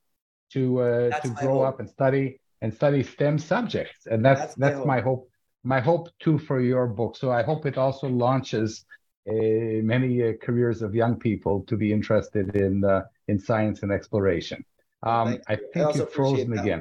to 0.52 0.80
uh, 0.80 1.20
to 1.20 1.28
grow 1.28 1.62
up 1.62 1.80
and 1.80 1.88
study 1.88 2.40
and 2.62 2.72
study 2.74 3.02
STEM 3.02 3.38
subjects. 3.38 4.06
And 4.06 4.24
that's 4.24 4.40
that's, 4.40 4.54
that's 4.56 4.86
my, 4.86 5.00
hope. 5.00 5.30
my 5.62 5.80
hope. 5.80 6.08
too 6.18 6.38
for 6.38 6.60
your 6.60 6.86
book. 6.86 7.16
So 7.16 7.30
I 7.30 7.42
hope 7.42 7.66
it 7.66 7.78
also 7.78 8.08
launches 8.08 8.84
uh, 9.28 9.34
many 9.82 10.22
uh, 10.22 10.32
careers 10.42 10.82
of 10.82 10.94
young 10.94 11.18
people 11.18 11.62
to 11.68 11.76
be 11.76 11.92
interested 11.92 12.56
in 12.56 12.84
uh, 12.84 13.02
in 13.28 13.38
science 13.38 13.82
and 13.82 13.92
exploration. 13.92 14.64
Um, 15.02 15.38
I 15.48 15.56
think 15.56 15.86
I 15.86 15.92
you're 15.94 16.06
frozen 16.06 16.58
again. 16.58 16.80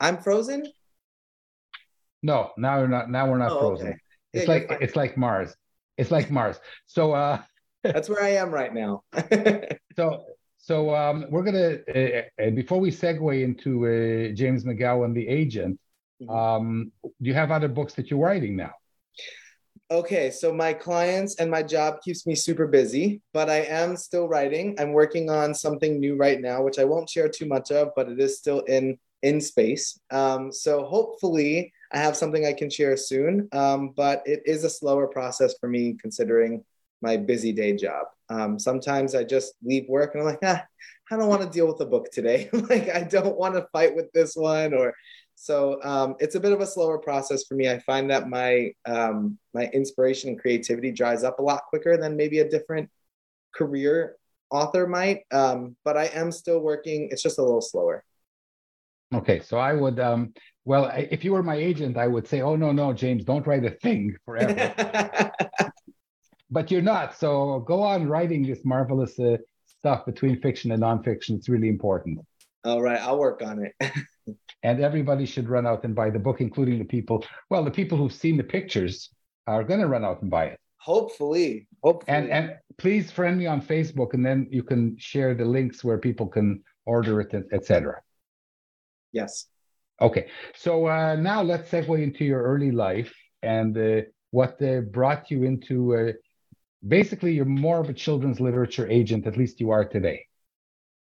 I'm 0.00 0.18
frozen. 0.18 0.66
No, 2.22 2.50
now 2.56 2.80
we're 2.80 2.88
not. 2.88 3.10
Now 3.10 3.30
we're 3.30 3.38
not 3.38 3.52
oh, 3.52 3.60
frozen. 3.60 3.88
Okay. 3.88 3.96
It's 4.32 4.46
yeah, 4.46 4.52
like 4.52 4.78
it's 4.80 4.96
like 4.96 5.16
Mars. 5.16 5.54
It's 5.96 6.10
like 6.10 6.30
Mars. 6.30 6.58
So 6.86 7.12
uh, 7.12 7.40
that's 7.82 8.08
where 8.08 8.22
I 8.22 8.30
am 8.30 8.50
right 8.50 8.72
now. 8.72 9.02
so 9.96 10.24
so 10.58 10.94
um, 10.94 11.26
we're 11.30 11.44
gonna 11.44 11.78
uh, 11.94 12.42
uh, 12.42 12.50
before 12.50 12.80
we 12.80 12.90
segue 12.90 13.42
into 13.42 13.86
uh, 13.86 14.34
James 14.34 14.64
McGowan, 14.64 15.14
the 15.14 15.26
agent. 15.26 15.78
Mm-hmm. 16.22 16.30
Um, 16.30 16.92
do 17.02 17.28
you 17.28 17.34
have 17.34 17.52
other 17.52 17.68
books 17.68 17.94
that 17.94 18.10
you're 18.10 18.18
writing 18.18 18.56
now? 18.56 18.72
Okay, 19.90 20.30
so 20.30 20.52
my 20.52 20.74
clients 20.74 21.36
and 21.36 21.50
my 21.50 21.62
job 21.62 22.02
keeps 22.02 22.26
me 22.26 22.34
super 22.34 22.66
busy, 22.66 23.22
but 23.32 23.48
I 23.48 23.60
am 23.60 23.96
still 23.96 24.28
writing. 24.28 24.76
I'm 24.78 24.92
working 24.92 25.30
on 25.30 25.54
something 25.54 25.98
new 25.98 26.16
right 26.16 26.38
now, 26.40 26.62
which 26.62 26.78
I 26.78 26.84
won't 26.84 27.08
share 27.08 27.28
too 27.28 27.46
much 27.46 27.70
of, 27.70 27.92
but 27.96 28.08
it 28.10 28.20
is 28.20 28.36
still 28.36 28.60
in 28.60 28.98
in 29.22 29.40
space. 29.40 29.98
Um, 30.10 30.52
so 30.52 30.84
hopefully, 30.84 31.72
I 31.92 31.98
have 31.98 32.16
something 32.16 32.46
I 32.46 32.52
can 32.52 32.70
share 32.70 32.96
soon. 32.96 33.48
Um, 33.52 33.92
but 33.96 34.22
it 34.26 34.42
is 34.46 34.64
a 34.64 34.70
slower 34.70 35.06
process 35.06 35.54
for 35.60 35.68
me 35.68 35.96
considering 36.00 36.64
my 37.00 37.16
busy 37.16 37.52
day 37.52 37.76
job. 37.76 38.06
Um, 38.28 38.58
sometimes 38.58 39.14
I 39.14 39.24
just 39.24 39.54
leave 39.62 39.88
work 39.88 40.14
and 40.14 40.22
I'm 40.22 40.28
like, 40.28 40.40
ah, 40.42 40.64
I 41.10 41.16
don't 41.16 41.28
want 41.28 41.42
to 41.42 41.48
deal 41.48 41.66
with 41.66 41.78
the 41.78 41.86
book 41.86 42.10
today. 42.12 42.50
like 42.52 42.90
I 42.90 43.02
don't 43.02 43.38
want 43.38 43.54
to 43.54 43.66
fight 43.72 43.96
with 43.96 44.12
this 44.12 44.36
one, 44.36 44.74
or 44.74 44.94
so 45.34 45.82
um, 45.82 46.16
it's 46.18 46.34
a 46.34 46.40
bit 46.40 46.52
of 46.52 46.60
a 46.60 46.66
slower 46.66 46.98
process 46.98 47.44
for 47.44 47.54
me. 47.54 47.70
I 47.70 47.78
find 47.80 48.10
that 48.10 48.28
my 48.28 48.72
um, 48.84 49.38
my 49.54 49.66
inspiration 49.72 50.30
and 50.30 50.38
creativity 50.38 50.92
dries 50.92 51.24
up 51.24 51.38
a 51.38 51.42
lot 51.42 51.62
quicker 51.70 51.96
than 51.96 52.16
maybe 52.16 52.40
a 52.40 52.48
different 52.48 52.90
career 53.54 54.16
author 54.50 54.86
might. 54.86 55.22
Um, 55.30 55.76
but 55.84 55.96
I 55.96 56.06
am 56.06 56.32
still 56.32 56.60
working. 56.60 57.08
It's 57.10 57.22
just 57.22 57.38
a 57.38 57.42
little 57.42 57.60
slower. 57.60 58.04
Okay, 59.14 59.40
so 59.40 59.56
I 59.56 59.72
would, 59.72 59.98
um, 60.00 60.34
well, 60.68 60.92
if 60.94 61.24
you 61.24 61.32
were 61.32 61.42
my 61.42 61.56
agent, 61.56 61.96
I 61.96 62.06
would 62.06 62.28
say, 62.28 62.42
oh 62.42 62.54
no, 62.54 62.72
no, 62.72 62.92
James, 62.92 63.24
don't 63.24 63.46
write 63.46 63.64
a 63.64 63.70
thing 63.70 64.14
forever. 64.26 65.32
but 66.50 66.70
you're 66.70 66.82
not. 66.82 67.16
So 67.16 67.60
go 67.60 67.82
on 67.82 68.06
writing 68.06 68.46
this 68.46 68.62
marvelous 68.66 69.18
uh, 69.18 69.38
stuff 69.64 70.04
between 70.04 70.42
fiction 70.42 70.70
and 70.72 70.82
nonfiction. 70.82 71.36
It's 71.36 71.48
really 71.48 71.68
important. 71.68 72.18
All 72.66 72.82
right, 72.82 73.00
I'll 73.00 73.18
work 73.18 73.40
on 73.42 73.64
it. 73.64 73.92
and 74.62 74.80
everybody 74.80 75.24
should 75.24 75.48
run 75.48 75.66
out 75.66 75.84
and 75.84 75.94
buy 75.94 76.10
the 76.10 76.18
book, 76.18 76.42
including 76.42 76.78
the 76.78 76.84
people. 76.84 77.24
Well, 77.48 77.64
the 77.64 77.70
people 77.70 77.96
who've 77.96 78.12
seen 78.12 78.36
the 78.36 78.44
pictures 78.44 79.08
are 79.46 79.64
going 79.64 79.80
to 79.80 79.86
run 79.86 80.04
out 80.04 80.20
and 80.20 80.30
buy 80.30 80.48
it. 80.48 80.60
Hopefully, 80.76 81.66
hopefully. 81.82 82.14
And 82.14 82.28
and 82.28 82.56
please 82.76 83.10
friend 83.10 83.38
me 83.38 83.46
on 83.46 83.62
Facebook, 83.62 84.12
and 84.12 84.24
then 84.24 84.46
you 84.50 84.62
can 84.62 84.98
share 84.98 85.34
the 85.34 85.46
links 85.46 85.82
where 85.82 85.96
people 85.96 86.26
can 86.26 86.62
order 86.84 87.22
it, 87.22 87.32
etc. 87.54 88.02
Yes. 89.12 89.46
Okay. 90.00 90.28
So 90.54 90.86
uh, 90.86 91.16
now 91.16 91.42
let's 91.42 91.70
segue 91.70 92.02
into 92.02 92.24
your 92.24 92.42
early 92.42 92.70
life 92.70 93.12
and 93.42 93.76
uh, 93.76 94.02
what 94.30 94.60
uh, 94.62 94.80
brought 94.80 95.30
you 95.30 95.44
into 95.44 95.96
uh, 95.96 96.12
basically 96.86 97.32
you're 97.32 97.44
more 97.44 97.80
of 97.80 97.88
a 97.88 97.94
children's 97.94 98.40
literature 98.40 98.88
agent, 98.88 99.26
at 99.26 99.36
least 99.36 99.60
you 99.60 99.70
are 99.70 99.84
today. 99.84 100.26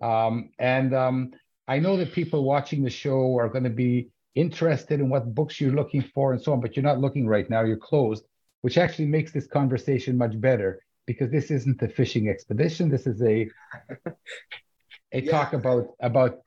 Um, 0.01 0.51
and 0.59 0.95
um, 0.95 1.31
I 1.67 1.79
know 1.79 1.97
that 1.97 2.13
people 2.13 2.45
watching 2.45 2.83
the 2.83 2.91
show 2.91 3.37
are 3.39 3.49
going 3.49 3.65
to 3.65 3.71
be 3.71 4.09
interested 4.35 5.01
in 5.01 5.09
what 5.09 5.35
books 5.35 5.61
you're 5.61 5.73
looking 5.73 6.03
for 6.15 6.33
and 6.33 6.41
so 6.41 6.53
on, 6.53 6.61
but 6.61 6.77
you're 6.77 6.85
not 6.85 7.01
looking 7.01 7.27
right 7.27 7.49
now, 7.51 7.65
you're 7.65 7.77
closed, 7.77 8.25
which 8.63 8.79
actually 8.79 9.07
makes 9.07 9.33
this 9.33 9.47
conversation 9.47 10.17
much 10.17 10.41
better 10.41 10.81
because 11.07 11.31
this 11.31 11.51
isn't 11.51 11.83
a 11.83 11.89
fishing 11.89 12.29
expedition. 12.29 12.89
This 12.89 13.07
is 13.07 13.21
a 13.23 13.49
a 15.13 15.21
yeah. 15.23 15.31
talk 15.31 15.53
about 15.55 15.89
about 16.01 16.39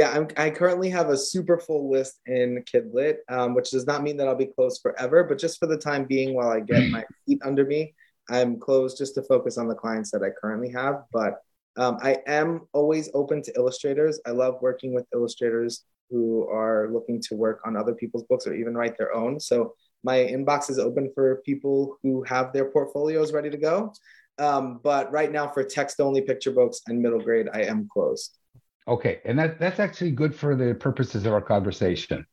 yeah, 0.00 0.12
I'm, 0.12 0.28
I 0.38 0.48
currently 0.48 0.88
have 0.88 1.10
a 1.10 1.16
super 1.16 1.58
full 1.58 1.90
list 1.90 2.20
in 2.24 2.64
Kidlit, 2.64 3.16
um, 3.28 3.52
which 3.52 3.70
does 3.70 3.86
not 3.86 4.02
mean 4.02 4.16
that 4.16 4.28
I'll 4.28 4.34
be 4.34 4.46
closed 4.46 4.80
forever, 4.80 5.24
but 5.24 5.38
just 5.38 5.58
for 5.58 5.66
the 5.66 5.76
time 5.76 6.06
being, 6.06 6.32
while 6.32 6.48
I 6.48 6.60
get 6.60 6.88
my 6.88 7.04
feet 7.26 7.38
under 7.44 7.66
me, 7.66 7.94
I'm 8.30 8.58
closed 8.58 8.96
just 8.96 9.14
to 9.16 9.22
focus 9.22 9.58
on 9.58 9.68
the 9.68 9.74
clients 9.74 10.10
that 10.12 10.22
I 10.22 10.30
currently 10.30 10.70
have. 10.70 11.02
But 11.12 11.42
um, 11.76 11.98
I 12.00 12.16
am 12.26 12.62
always 12.72 13.10
open 13.12 13.42
to 13.42 13.52
illustrators. 13.56 14.18
I 14.24 14.30
love 14.30 14.62
working 14.62 14.94
with 14.94 15.04
illustrators 15.12 15.84
who 16.08 16.48
are 16.48 16.88
looking 16.90 17.20
to 17.28 17.34
work 17.34 17.60
on 17.66 17.76
other 17.76 17.92
people's 17.92 18.24
books 18.24 18.46
or 18.46 18.54
even 18.54 18.74
write 18.74 18.96
their 18.96 19.14
own. 19.14 19.38
So 19.38 19.74
my 20.02 20.16
inbox 20.16 20.70
is 20.70 20.78
open 20.78 21.12
for 21.14 21.42
people 21.44 21.98
who 22.02 22.22
have 22.22 22.54
their 22.54 22.70
portfolios 22.70 23.34
ready 23.34 23.50
to 23.50 23.58
go. 23.58 23.92
Um, 24.38 24.80
but 24.82 25.12
right 25.12 25.30
now, 25.30 25.46
for 25.46 25.62
text 25.62 26.00
only 26.00 26.22
picture 26.22 26.52
books 26.52 26.80
and 26.86 27.02
middle 27.02 27.20
grade, 27.20 27.50
I 27.52 27.64
am 27.64 27.86
closed. 27.92 28.38
Okay, 28.90 29.20
and 29.24 29.38
that 29.38 29.60
that's 29.60 29.78
actually 29.78 30.10
good 30.10 30.34
for 30.34 30.56
the 30.56 30.74
purposes 30.74 31.24
of 31.24 31.32
our 31.32 31.40
conversation. 31.40 32.26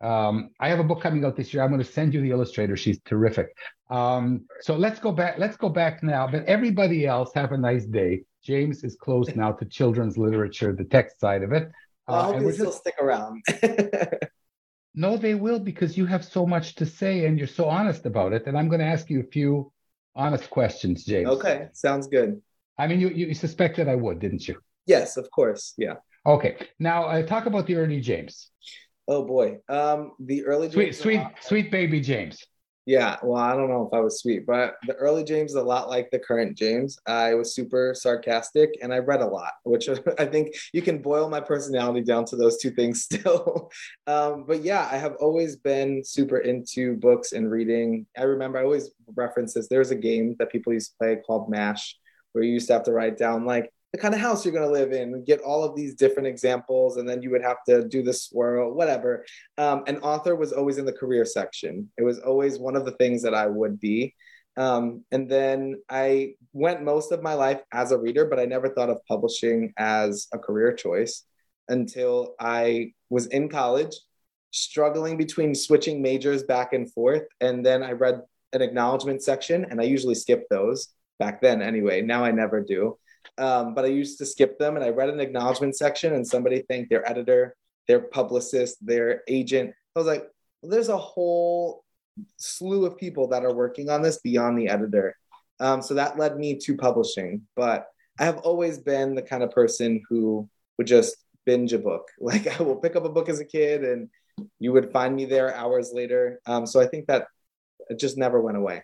Um, 0.00 0.50
I 0.58 0.70
have 0.70 0.78
a 0.78 0.84
book 0.84 1.02
coming 1.02 1.22
out 1.22 1.36
this 1.36 1.52
year. 1.52 1.62
I'm 1.62 1.68
going 1.68 1.82
to 1.82 1.92
send 1.92 2.14
you 2.14 2.22
the 2.22 2.30
illustrator. 2.30 2.78
She's 2.78 2.98
terrific. 3.04 3.48
Um, 3.90 4.46
so 4.60 4.74
let's 4.74 5.00
go 5.00 5.12
back. 5.12 5.38
Let's 5.38 5.58
go 5.58 5.68
back 5.68 6.02
now. 6.02 6.26
But 6.26 6.46
everybody 6.46 7.06
else, 7.06 7.32
have 7.34 7.52
a 7.52 7.58
nice 7.58 7.84
day. 7.84 8.22
James 8.42 8.84
is 8.84 8.96
closed 8.96 9.36
now 9.36 9.52
to 9.52 9.66
children's 9.66 10.16
literature, 10.16 10.72
the 10.72 10.84
text 10.84 11.20
side 11.20 11.42
of 11.42 11.52
it. 11.52 11.70
Well, 12.06 12.16
I 12.16 12.24
hope 12.24 12.36
uh, 12.36 12.56
just... 12.56 12.78
stick 12.78 12.94
around. 12.98 13.42
no, 14.94 15.18
they 15.18 15.34
will 15.34 15.58
because 15.58 15.98
you 15.98 16.06
have 16.06 16.24
so 16.24 16.46
much 16.46 16.76
to 16.76 16.86
say 16.86 17.26
and 17.26 17.36
you're 17.36 17.46
so 17.46 17.68
honest 17.68 18.06
about 18.06 18.32
it. 18.32 18.46
And 18.46 18.56
I'm 18.56 18.68
going 18.68 18.80
to 18.80 18.86
ask 18.86 19.10
you 19.10 19.20
a 19.20 19.30
few 19.30 19.72
honest 20.14 20.48
questions, 20.48 21.04
James. 21.04 21.28
Okay, 21.28 21.68
sounds 21.74 22.06
good. 22.06 22.40
I 22.78 22.86
mean, 22.86 23.00
you 23.00 23.08
you 23.08 23.34
suspected 23.34 23.88
I 23.88 23.96
would, 23.96 24.20
didn't 24.20 24.48
you? 24.48 24.58
Yes, 24.88 25.16
of 25.16 25.30
course. 25.30 25.74
Yeah. 25.76 25.96
Okay. 26.26 26.56
Now, 26.80 27.04
uh, 27.04 27.22
talk 27.22 27.46
about 27.46 27.66
the 27.66 27.76
early 27.76 28.00
James. 28.00 28.50
Oh 29.06 29.24
boy, 29.24 29.58
um, 29.68 30.12
the 30.18 30.44
early 30.44 30.70
sweet, 30.70 30.86
James 30.86 30.98
sweet, 30.98 31.22
sweet 31.40 31.70
baby 31.70 32.00
James. 32.00 32.44
Yeah, 32.84 33.16
well, 33.22 33.42
I 33.42 33.54
don't 33.54 33.68
know 33.68 33.86
if 33.86 33.94
I 33.94 34.00
was 34.00 34.20
sweet, 34.20 34.46
but 34.46 34.76
the 34.86 34.94
early 34.94 35.22
James 35.22 35.50
is 35.50 35.56
a 35.56 35.62
lot 35.62 35.90
like 35.90 36.10
the 36.10 36.18
current 36.18 36.56
James. 36.56 36.98
I 37.06 37.34
was 37.34 37.54
super 37.54 37.92
sarcastic 37.94 38.70
and 38.80 38.94
I 38.94 38.98
read 38.98 39.20
a 39.20 39.26
lot, 39.26 39.52
which 39.64 39.90
I 40.18 40.24
think 40.24 40.54
you 40.72 40.80
can 40.80 41.02
boil 41.02 41.28
my 41.28 41.40
personality 41.40 42.02
down 42.02 42.24
to 42.26 42.36
those 42.36 42.56
two 42.56 42.70
things 42.70 43.02
still. 43.04 43.70
um, 44.06 44.44
but 44.48 44.62
yeah, 44.62 44.88
I 44.90 44.96
have 44.96 45.16
always 45.20 45.56
been 45.56 46.02
super 46.02 46.38
into 46.38 46.96
books 46.96 47.32
and 47.32 47.50
reading. 47.50 48.06
I 48.16 48.22
remember 48.22 48.58
I 48.58 48.64
always 48.64 48.90
reference 49.14 49.52
this. 49.52 49.68
There's 49.68 49.90
a 49.90 49.96
game 49.96 50.36
that 50.38 50.50
people 50.50 50.72
used 50.72 50.92
to 50.92 50.96
play 50.96 51.16
called 51.26 51.50
MASH, 51.50 51.94
where 52.32 52.42
you 52.42 52.54
used 52.54 52.68
to 52.68 52.72
have 52.72 52.84
to 52.84 52.92
write 52.92 53.18
down 53.18 53.44
like 53.44 53.70
the 53.92 53.98
kind 53.98 54.14
of 54.14 54.20
house 54.20 54.44
you're 54.44 54.52
going 54.52 54.66
to 54.66 54.72
live 54.72 54.92
in, 54.92 55.24
get 55.24 55.40
all 55.40 55.64
of 55.64 55.74
these 55.74 55.94
different 55.94 56.28
examples, 56.28 56.98
and 56.98 57.08
then 57.08 57.22
you 57.22 57.30
would 57.30 57.42
have 57.42 57.64
to 57.66 57.88
do 57.88 58.02
the 58.02 58.12
swirl, 58.12 58.74
whatever. 58.74 59.24
Um, 59.56 59.84
an 59.86 59.98
author 59.98 60.36
was 60.36 60.52
always 60.52 60.78
in 60.78 60.84
the 60.84 60.92
career 60.92 61.24
section. 61.24 61.90
It 61.96 62.02
was 62.02 62.18
always 62.18 62.58
one 62.58 62.76
of 62.76 62.84
the 62.84 62.92
things 62.92 63.22
that 63.22 63.34
I 63.34 63.46
would 63.46 63.80
be. 63.80 64.14
Um, 64.58 65.04
and 65.10 65.30
then 65.30 65.80
I 65.88 66.34
went 66.52 66.82
most 66.82 67.12
of 67.12 67.22
my 67.22 67.34
life 67.34 67.60
as 67.72 67.92
a 67.92 67.98
reader, 67.98 68.26
but 68.26 68.38
I 68.38 68.44
never 68.44 68.68
thought 68.68 68.90
of 68.90 69.04
publishing 69.06 69.72
as 69.78 70.26
a 70.34 70.38
career 70.38 70.72
choice 70.74 71.24
until 71.68 72.34
I 72.40 72.92
was 73.08 73.26
in 73.26 73.48
college, 73.48 73.94
struggling 74.50 75.16
between 75.16 75.54
switching 75.54 76.02
majors 76.02 76.42
back 76.42 76.72
and 76.72 76.92
forth. 76.92 77.22
And 77.40 77.64
then 77.64 77.82
I 77.82 77.92
read 77.92 78.20
an 78.52 78.60
acknowledgement 78.60 79.22
section, 79.22 79.64
and 79.70 79.80
I 79.80 79.84
usually 79.84 80.14
skip 80.14 80.46
those 80.50 80.88
back 81.18 81.40
then 81.40 81.62
anyway. 81.62 82.02
Now 82.02 82.24
I 82.24 82.32
never 82.32 82.60
do 82.60 82.98
um, 83.36 83.74
but 83.74 83.84
I 83.84 83.88
used 83.88 84.18
to 84.18 84.26
skip 84.26 84.58
them. 84.58 84.76
And 84.76 84.84
I 84.84 84.90
read 84.90 85.10
an 85.10 85.20
acknowledgement 85.20 85.76
section, 85.76 86.14
and 86.14 86.26
somebody 86.26 86.62
thanked 86.62 86.90
their 86.90 87.08
editor, 87.08 87.54
their 87.86 88.00
publicist, 88.00 88.84
their 88.84 89.22
agent. 89.28 89.74
I 89.94 89.98
was 89.98 90.06
like, 90.06 90.28
well, 90.62 90.70
there's 90.70 90.88
a 90.88 90.96
whole 90.96 91.84
slew 92.36 92.86
of 92.86 92.96
people 92.96 93.28
that 93.28 93.44
are 93.44 93.54
working 93.54 93.90
on 93.90 94.02
this 94.02 94.18
beyond 94.18 94.58
the 94.58 94.68
editor. 94.68 95.16
Um, 95.60 95.82
so 95.82 95.94
that 95.94 96.18
led 96.18 96.36
me 96.36 96.56
to 96.56 96.76
publishing. 96.76 97.42
But 97.56 97.86
I 98.18 98.24
have 98.24 98.38
always 98.38 98.78
been 98.78 99.14
the 99.14 99.22
kind 99.22 99.42
of 99.42 99.50
person 99.50 100.02
who 100.08 100.48
would 100.76 100.86
just 100.86 101.16
binge 101.44 101.72
a 101.72 101.78
book. 101.78 102.08
Like 102.20 102.60
I 102.60 102.62
will 102.62 102.76
pick 102.76 102.96
up 102.96 103.04
a 103.04 103.08
book 103.08 103.28
as 103.28 103.40
a 103.40 103.44
kid, 103.44 103.84
and 103.84 104.08
you 104.58 104.72
would 104.72 104.92
find 104.92 105.14
me 105.14 105.24
there 105.24 105.54
hours 105.54 105.92
later. 105.92 106.40
Um, 106.46 106.66
so 106.66 106.80
I 106.80 106.86
think 106.86 107.06
that 107.06 107.26
it 107.88 107.98
just 107.98 108.18
never 108.18 108.40
went 108.40 108.56
away. 108.56 108.82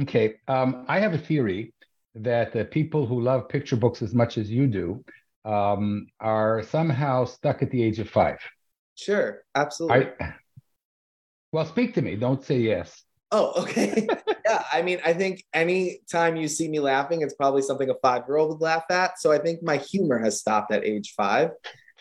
Okay. 0.00 0.36
Um, 0.48 0.84
I 0.88 1.00
have 1.00 1.14
a 1.14 1.18
theory 1.18 1.72
that 2.14 2.52
the 2.52 2.64
people 2.64 3.06
who 3.06 3.20
love 3.20 3.48
picture 3.48 3.76
books 3.76 4.02
as 4.02 4.14
much 4.14 4.38
as 4.38 4.50
you 4.50 4.66
do 4.66 5.04
um, 5.44 6.06
are 6.20 6.62
somehow 6.62 7.24
stuck 7.24 7.62
at 7.62 7.70
the 7.70 7.82
age 7.82 7.98
of 7.98 8.08
five. 8.08 8.38
Sure, 8.94 9.42
absolutely. 9.54 10.08
I, 10.20 10.34
well, 11.52 11.66
speak 11.66 11.94
to 11.94 12.02
me. 12.02 12.16
Don't 12.16 12.44
say 12.44 12.58
yes. 12.58 13.02
Oh, 13.30 13.62
okay. 13.62 14.06
yeah, 14.46 14.62
I 14.70 14.82
mean, 14.82 15.00
I 15.04 15.14
think 15.14 15.42
any 15.54 16.00
time 16.10 16.36
you 16.36 16.48
see 16.48 16.68
me 16.68 16.80
laughing, 16.80 17.22
it's 17.22 17.34
probably 17.34 17.62
something 17.62 17.88
a 17.88 17.94
five 18.02 18.24
year 18.28 18.36
old 18.36 18.50
would 18.50 18.60
laugh 18.60 18.84
at. 18.90 19.18
So 19.18 19.32
I 19.32 19.38
think 19.38 19.62
my 19.62 19.78
humor 19.78 20.18
has 20.18 20.38
stopped 20.38 20.72
at 20.72 20.84
age 20.84 21.14
five. 21.16 21.50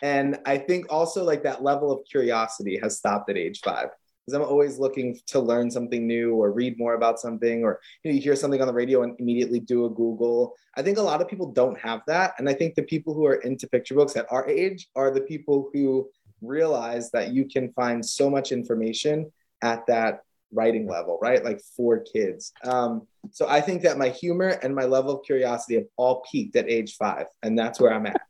And 0.02 0.40
I 0.46 0.58
think 0.58 0.88
also 0.90 1.24
like 1.24 1.44
that 1.44 1.64
level 1.64 1.92
of 1.92 2.00
curiosity 2.10 2.78
has 2.80 2.98
stopped 2.98 3.30
at 3.30 3.38
age 3.38 3.62
five 3.64 3.90
because 4.32 4.46
I'm 4.46 4.52
always 4.52 4.80
looking 4.80 5.20
to 5.28 5.40
learn 5.40 5.70
something 5.70 6.08
new 6.08 6.36
or 6.36 6.52
read 6.52 6.78
more 6.78 6.94
about 6.94 7.20
something, 7.20 7.64
or 7.64 7.80
you, 8.04 8.12
know, 8.12 8.16
you 8.16 8.22
hear 8.22 8.36
something 8.36 8.62
on 8.62 8.68
the 8.68 8.74
radio 8.74 9.04
and 9.04 9.20
immediately 9.20 9.60
do 9.60 9.86
a 9.86 9.90
Google. 9.90 10.56
I 10.76 10.82
think 10.82 10.98
a 10.98 11.02
lot 11.02 11.22
of 11.22 11.28
people 11.28 11.52
don't 11.52 11.78
have 11.80 12.02
that. 12.08 12.34
And 12.38 12.48
I 12.48 12.54
think 12.54 12.76
the 12.76 12.84
people 12.84 13.14
who 13.14 13.26
are 13.26 13.36
into 13.36 13.68
picture 13.68 13.96
books 13.96 14.16
at 14.16 14.26
our 14.32 14.48
age 14.48 14.88
are 14.96 15.12
the 15.12 15.22
people 15.22 15.70
who 15.74 16.10
realize 16.42 17.12
that 17.12 17.34
you 17.34 17.46
can 17.46 17.72
find 17.74 18.06
so 18.06 18.30
much 18.30 18.52
information 18.52 19.32
at 19.62 19.86
that 19.88 20.22
writing 20.54 20.88
level, 20.88 21.20
right? 21.22 21.44
Like 21.44 21.62
for 21.76 22.00
kids. 22.00 22.54
Um, 22.64 23.08
so 23.32 23.48
I 23.48 23.62
think 23.62 23.84
that 23.84 23.98
my 23.98 24.10
humor 24.10 24.60
and 24.64 24.74
my 24.74 24.86
level 24.86 25.20
of 25.20 25.26
curiosity 25.26 25.76
have 25.76 25.86
all 25.98 26.24
peaked 26.32 26.56
at 26.56 26.70
age 26.70 26.96
five, 26.96 27.28
and 27.44 27.58
that's 27.58 27.80
where 27.80 27.94
I'm 27.94 28.06
at. 28.06 28.22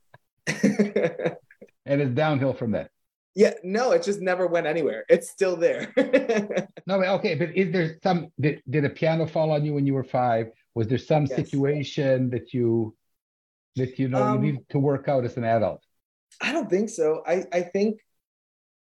and 1.85 2.01
it's 2.01 2.11
downhill 2.11 2.53
from 2.53 2.71
that. 2.71 2.89
Yeah, 3.33 3.53
no, 3.63 3.91
it 3.91 4.03
just 4.03 4.19
never 4.19 4.45
went 4.45 4.67
anywhere. 4.67 5.05
It's 5.07 5.29
still 5.29 5.55
there. 5.55 5.93
no, 6.85 6.99
but 6.99 7.07
okay, 7.07 7.35
but 7.35 7.55
is 7.55 7.71
there 7.71 7.97
some 8.03 8.27
did, 8.39 8.61
did 8.69 8.83
a 8.83 8.89
piano 8.89 9.25
fall 9.25 9.51
on 9.51 9.63
you 9.63 9.73
when 9.73 9.85
you 9.85 9.93
were 9.93 10.03
five? 10.03 10.47
Was 10.75 10.87
there 10.87 10.97
some 10.97 11.25
yes. 11.25 11.35
situation 11.35 12.29
that 12.31 12.53
you 12.53 12.95
that 13.77 13.97
you 13.97 14.09
know 14.09 14.21
um, 14.21 14.43
you 14.43 14.53
need 14.53 14.69
to 14.69 14.79
work 14.79 15.07
out 15.07 15.23
as 15.23 15.37
an 15.37 15.45
adult? 15.45 15.81
I 16.41 16.51
don't 16.51 16.69
think 16.69 16.89
so. 16.89 17.23
I 17.25 17.45
I 17.53 17.61
think 17.61 18.01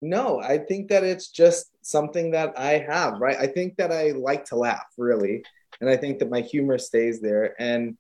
no, 0.04 0.42
I 0.42 0.58
think 0.58 0.90
that 0.90 1.06
it's 1.06 1.30
just 1.30 1.72
something 1.82 2.32
that 2.32 2.60
I 2.60 2.80
have, 2.80 3.22
right? 3.22 3.38
I 3.40 3.48
think 3.48 3.78
that 3.78 3.92
I 3.92 4.12
like 4.12 4.44
to 4.46 4.58
laugh, 4.58 4.86
really. 4.98 5.44
And 5.80 5.90
I 5.90 5.96
think 5.96 6.20
that 6.20 6.30
my 6.30 6.42
humor 6.42 6.78
stays 6.78 7.22
there. 7.22 7.56
And 7.58 7.98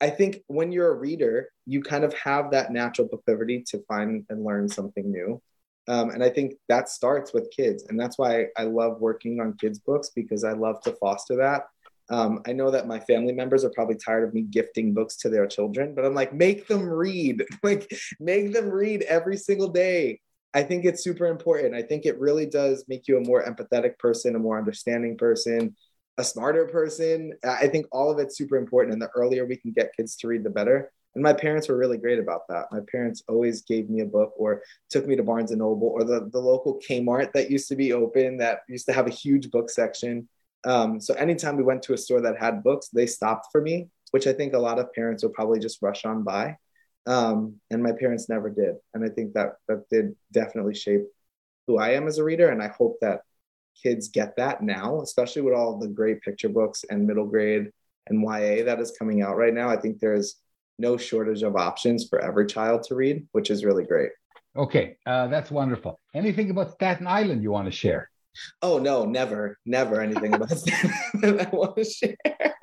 I 0.00 0.08
think 0.08 0.42
when 0.46 0.72
you're 0.72 0.90
a 0.90 0.98
reader, 0.98 1.50
you 1.66 1.82
kind 1.82 2.02
of 2.02 2.14
have 2.14 2.52
that 2.52 2.72
natural 2.72 3.08
proclivity 3.08 3.62
to 3.68 3.84
find 3.86 4.24
and 4.30 4.42
learn 4.42 4.70
something 4.70 5.10
new. 5.10 5.42
Um, 5.86 6.10
and 6.10 6.22
I 6.22 6.30
think 6.30 6.54
that 6.68 6.88
starts 6.88 7.32
with 7.34 7.50
kids. 7.50 7.84
And 7.88 7.98
that's 7.98 8.18
why 8.18 8.46
I 8.56 8.64
love 8.64 9.00
working 9.00 9.40
on 9.40 9.56
kids' 9.58 9.78
books 9.78 10.10
because 10.14 10.44
I 10.44 10.52
love 10.52 10.80
to 10.82 10.92
foster 10.92 11.36
that. 11.36 11.64
Um, 12.10 12.42
I 12.46 12.52
know 12.52 12.70
that 12.70 12.86
my 12.86 13.00
family 13.00 13.32
members 13.32 13.64
are 13.64 13.70
probably 13.70 13.96
tired 13.96 14.28
of 14.28 14.34
me 14.34 14.42
gifting 14.42 14.92
books 14.92 15.16
to 15.18 15.28
their 15.28 15.46
children, 15.46 15.94
but 15.94 16.04
I'm 16.04 16.14
like, 16.14 16.34
make 16.34 16.66
them 16.66 16.86
read, 16.86 17.44
like, 17.62 17.90
make 18.20 18.52
them 18.52 18.68
read 18.68 19.02
every 19.02 19.36
single 19.36 19.68
day. 19.68 20.20
I 20.52 20.62
think 20.62 20.84
it's 20.84 21.02
super 21.02 21.26
important. 21.26 21.74
I 21.74 21.82
think 21.82 22.06
it 22.06 22.18
really 22.18 22.46
does 22.46 22.84
make 22.88 23.08
you 23.08 23.16
a 23.18 23.26
more 23.26 23.42
empathetic 23.42 23.98
person, 23.98 24.36
a 24.36 24.38
more 24.38 24.58
understanding 24.58 25.16
person, 25.16 25.74
a 26.16 26.24
smarter 26.24 26.66
person. 26.66 27.32
I 27.42 27.66
think 27.66 27.86
all 27.90 28.10
of 28.10 28.18
it's 28.18 28.36
super 28.38 28.56
important. 28.56 28.92
And 28.92 29.02
the 29.02 29.10
earlier 29.16 29.46
we 29.46 29.56
can 29.56 29.72
get 29.72 29.96
kids 29.96 30.14
to 30.16 30.28
read, 30.28 30.44
the 30.44 30.50
better. 30.50 30.92
And 31.14 31.22
my 31.22 31.32
parents 31.32 31.68
were 31.68 31.76
really 31.76 31.98
great 31.98 32.18
about 32.18 32.48
that. 32.48 32.66
My 32.72 32.80
parents 32.90 33.22
always 33.28 33.62
gave 33.62 33.88
me 33.88 34.00
a 34.00 34.06
book 34.06 34.32
or 34.36 34.62
took 34.90 35.06
me 35.06 35.16
to 35.16 35.22
Barnes 35.22 35.50
and 35.50 35.60
Noble 35.60 35.88
or 35.88 36.04
the, 36.04 36.28
the 36.32 36.40
local 36.40 36.80
Kmart 36.80 37.32
that 37.32 37.50
used 37.50 37.68
to 37.68 37.76
be 37.76 37.92
open 37.92 38.38
that 38.38 38.60
used 38.68 38.86
to 38.86 38.92
have 38.92 39.06
a 39.06 39.10
huge 39.10 39.50
book 39.50 39.70
section. 39.70 40.28
Um, 40.64 41.00
so 41.00 41.14
anytime 41.14 41.56
we 41.56 41.62
went 41.62 41.82
to 41.84 41.94
a 41.94 41.98
store 41.98 42.20
that 42.22 42.38
had 42.38 42.64
books, 42.64 42.88
they 42.88 43.06
stopped 43.06 43.48
for 43.52 43.60
me, 43.60 43.88
which 44.10 44.26
I 44.26 44.32
think 44.32 44.54
a 44.54 44.58
lot 44.58 44.78
of 44.78 44.92
parents 44.92 45.22
would 45.22 45.34
probably 45.34 45.60
just 45.60 45.82
rush 45.82 46.04
on 46.04 46.24
by. 46.24 46.56
Um, 47.06 47.56
and 47.70 47.82
my 47.82 47.92
parents 47.92 48.28
never 48.28 48.48
did. 48.50 48.76
And 48.94 49.04
I 49.04 49.08
think 49.08 49.34
that 49.34 49.56
that 49.68 49.88
did 49.90 50.16
definitely 50.32 50.74
shape 50.74 51.02
who 51.66 51.78
I 51.78 51.90
am 51.90 52.08
as 52.08 52.18
a 52.18 52.24
reader. 52.24 52.48
And 52.48 52.62
I 52.62 52.68
hope 52.68 52.96
that 53.02 53.20
kids 53.82 54.08
get 54.08 54.36
that 54.36 54.62
now, 54.62 55.00
especially 55.02 55.42
with 55.42 55.54
all 55.54 55.78
the 55.78 55.88
great 55.88 56.22
picture 56.22 56.48
books 56.48 56.84
and 56.88 57.06
middle 57.06 57.26
grade 57.26 57.70
and 58.06 58.22
YA 58.22 58.64
that 58.64 58.80
is 58.80 58.96
coming 58.98 59.22
out 59.22 59.36
right 59.36 59.54
now. 59.54 59.68
I 59.68 59.76
think 59.76 59.98
there's 59.98 60.36
no 60.78 60.96
shortage 60.96 61.42
of 61.42 61.56
options 61.56 62.08
for 62.08 62.20
every 62.20 62.46
child 62.46 62.82
to 62.84 62.94
read, 62.94 63.26
which 63.32 63.50
is 63.50 63.64
really 63.64 63.84
great. 63.84 64.10
Okay, 64.56 64.96
uh, 65.06 65.26
that's 65.28 65.50
wonderful. 65.50 66.00
Anything 66.14 66.50
about 66.50 66.72
Staten 66.72 67.06
Island 67.06 67.42
you 67.42 67.50
want 67.50 67.66
to 67.66 67.72
share? 67.72 68.10
Oh 68.62 68.78
no, 68.78 69.04
never, 69.04 69.58
never 69.66 70.00
anything 70.00 70.34
about 70.34 70.50
Staten 70.58 70.92
Island 71.22 71.40
I 71.40 71.56
want 71.56 71.76
to 71.76 71.84
share. 71.84 72.16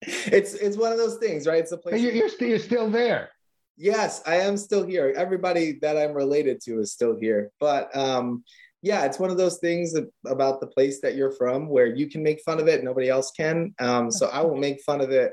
it's 0.00 0.54
it's 0.54 0.76
one 0.76 0.92
of 0.92 0.98
those 0.98 1.16
things, 1.16 1.46
right? 1.46 1.58
It's 1.58 1.72
a 1.72 1.78
place. 1.78 2.00
You're, 2.00 2.12
you're, 2.12 2.28
still, 2.28 2.48
you're 2.48 2.58
still 2.58 2.90
there. 2.90 3.30
Yes, 3.76 4.22
I 4.26 4.36
am 4.36 4.56
still 4.56 4.86
here. 4.86 5.12
Everybody 5.16 5.78
that 5.82 5.96
I'm 5.96 6.14
related 6.14 6.60
to 6.62 6.80
is 6.80 6.92
still 6.92 7.16
here. 7.18 7.50
But 7.60 7.94
um, 7.96 8.44
yeah, 8.82 9.04
it's 9.04 9.18
one 9.18 9.30
of 9.30 9.36
those 9.36 9.58
things 9.58 9.94
about 10.26 10.60
the 10.60 10.66
place 10.66 11.00
that 11.00 11.16
you're 11.16 11.32
from 11.32 11.68
where 11.68 11.86
you 11.86 12.08
can 12.08 12.22
make 12.22 12.40
fun 12.42 12.60
of 12.60 12.68
it, 12.68 12.84
nobody 12.84 13.08
else 13.08 13.32
can. 13.32 13.74
Um, 13.80 14.10
so 14.10 14.28
I 14.28 14.42
will 14.42 14.56
make 14.56 14.80
fun 14.82 15.00
of 15.00 15.10
it 15.10 15.32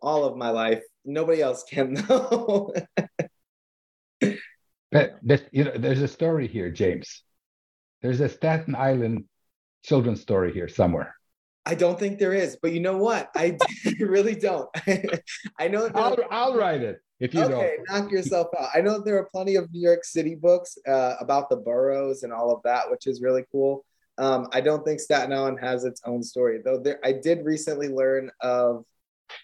all 0.00 0.24
of 0.24 0.36
my 0.36 0.50
life. 0.50 0.82
Nobody 1.04 1.42
else 1.42 1.64
can 1.64 1.94
though. 2.08 2.72
but 4.20 5.48
you 5.52 5.64
know, 5.64 5.72
there's 5.76 6.02
a 6.02 6.08
story 6.08 6.48
here, 6.48 6.70
James. 6.70 7.22
There's 8.02 8.20
a 8.20 8.28
Staten 8.28 8.74
Island 8.74 9.24
children's 9.82 10.20
story 10.20 10.52
here 10.52 10.68
somewhere. 10.68 11.14
I 11.66 11.74
don't 11.74 11.98
think 11.98 12.18
there 12.18 12.34
is, 12.34 12.58
but 12.60 12.72
you 12.72 12.80
know 12.80 12.98
what? 12.98 13.30
I 13.34 13.56
really 14.00 14.34
don't. 14.34 14.68
I 15.58 15.68
know. 15.68 15.90
I'll, 15.94 16.16
I'll 16.30 16.56
write 16.56 16.82
it 16.82 17.00
if 17.20 17.32
you 17.32 17.40
okay, 17.42 17.50
don't. 17.50 17.64
Okay, 17.64 17.76
knock 17.88 18.10
yourself 18.10 18.48
out. 18.58 18.68
I 18.74 18.80
know 18.82 19.00
there 19.00 19.16
are 19.16 19.28
plenty 19.32 19.56
of 19.56 19.72
New 19.72 19.80
York 19.80 20.04
City 20.04 20.34
books 20.34 20.76
uh, 20.86 21.14
about 21.20 21.48
the 21.48 21.56
boroughs 21.56 22.22
and 22.22 22.32
all 22.32 22.52
of 22.54 22.60
that, 22.64 22.90
which 22.90 23.06
is 23.06 23.22
really 23.22 23.44
cool. 23.50 23.84
Um, 24.18 24.48
I 24.52 24.60
don't 24.60 24.84
think 24.84 25.00
Staten 25.00 25.32
Island 25.32 25.58
has 25.60 25.84
its 25.84 26.02
own 26.04 26.22
story, 26.22 26.60
though. 26.62 26.78
There, 26.78 27.00
I 27.02 27.12
did 27.12 27.44
recently 27.44 27.88
learn 27.88 28.30
of 28.40 28.84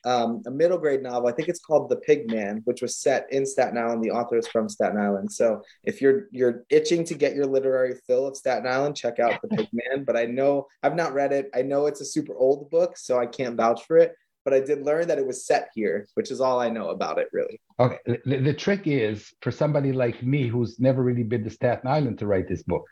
um, 0.05 0.43
a 0.47 0.51
middle 0.51 0.79
grade 0.79 1.03
novel. 1.03 1.29
I 1.29 1.33
think 1.33 1.49
it's 1.49 1.61
called 1.61 1.89
The 1.89 2.01
Pigman, 2.09 2.63
which 2.65 2.83
was 2.83 2.97
set 2.97 3.27
in 3.31 3.45
Staten 3.45 3.79
Island. 3.79 4.03
The 4.03 4.11
author 4.11 4.39
is 4.39 4.49
from 4.49 4.69
Staten 4.69 4.99
Island. 4.99 5.33
So 5.33 5.63
if 5.85 6.01
you're 6.01 6.29
you're 6.31 6.65
itching 6.71 7.05
to 7.05 7.15
get 7.15 7.35
your 7.35 7.47
literary 7.47 7.95
fill 8.07 8.27
of 8.27 8.37
Staten 8.37 8.67
Island, 8.67 8.97
check 8.97 9.19
out 9.19 9.41
The 9.43 9.49
Pigman. 9.49 10.07
But 10.07 10.17
I 10.17 10.25
know 10.25 10.67
I've 10.83 10.97
not 10.97 11.15
read 11.15 11.33
it. 11.33 11.51
I 11.55 11.63
know 11.63 11.87
it's 11.87 12.01
a 12.01 12.07
super 12.07 12.35
old 12.35 12.71
book, 12.71 12.97
so 12.97 13.19
I 13.19 13.27
can't 13.27 13.57
vouch 13.57 13.87
for 13.87 13.99
it. 13.99 14.15
But 14.43 14.55
I 14.55 14.61
did 14.61 14.87
learn 14.87 15.07
that 15.09 15.19
it 15.19 15.27
was 15.27 15.45
set 15.45 15.69
here, 15.75 16.09
which 16.15 16.31
is 16.31 16.41
all 16.41 16.61
I 16.61 16.71
know 16.71 16.89
about 16.89 17.19
it, 17.19 17.29
really. 17.31 17.61
Okay. 17.79 17.99
The, 18.25 18.39
the 18.39 18.55
trick 18.55 18.83
is 18.87 19.35
for 19.43 19.51
somebody 19.51 19.93
like 19.93 20.23
me 20.23 20.49
who's 20.49 20.81
never 20.81 21.03
really 21.03 21.25
been 21.25 21.45
to 21.45 21.51
Staten 21.51 21.87
Island 21.87 22.19
to 22.21 22.27
write 22.27 22.49
this 22.49 22.63
book. 22.63 22.87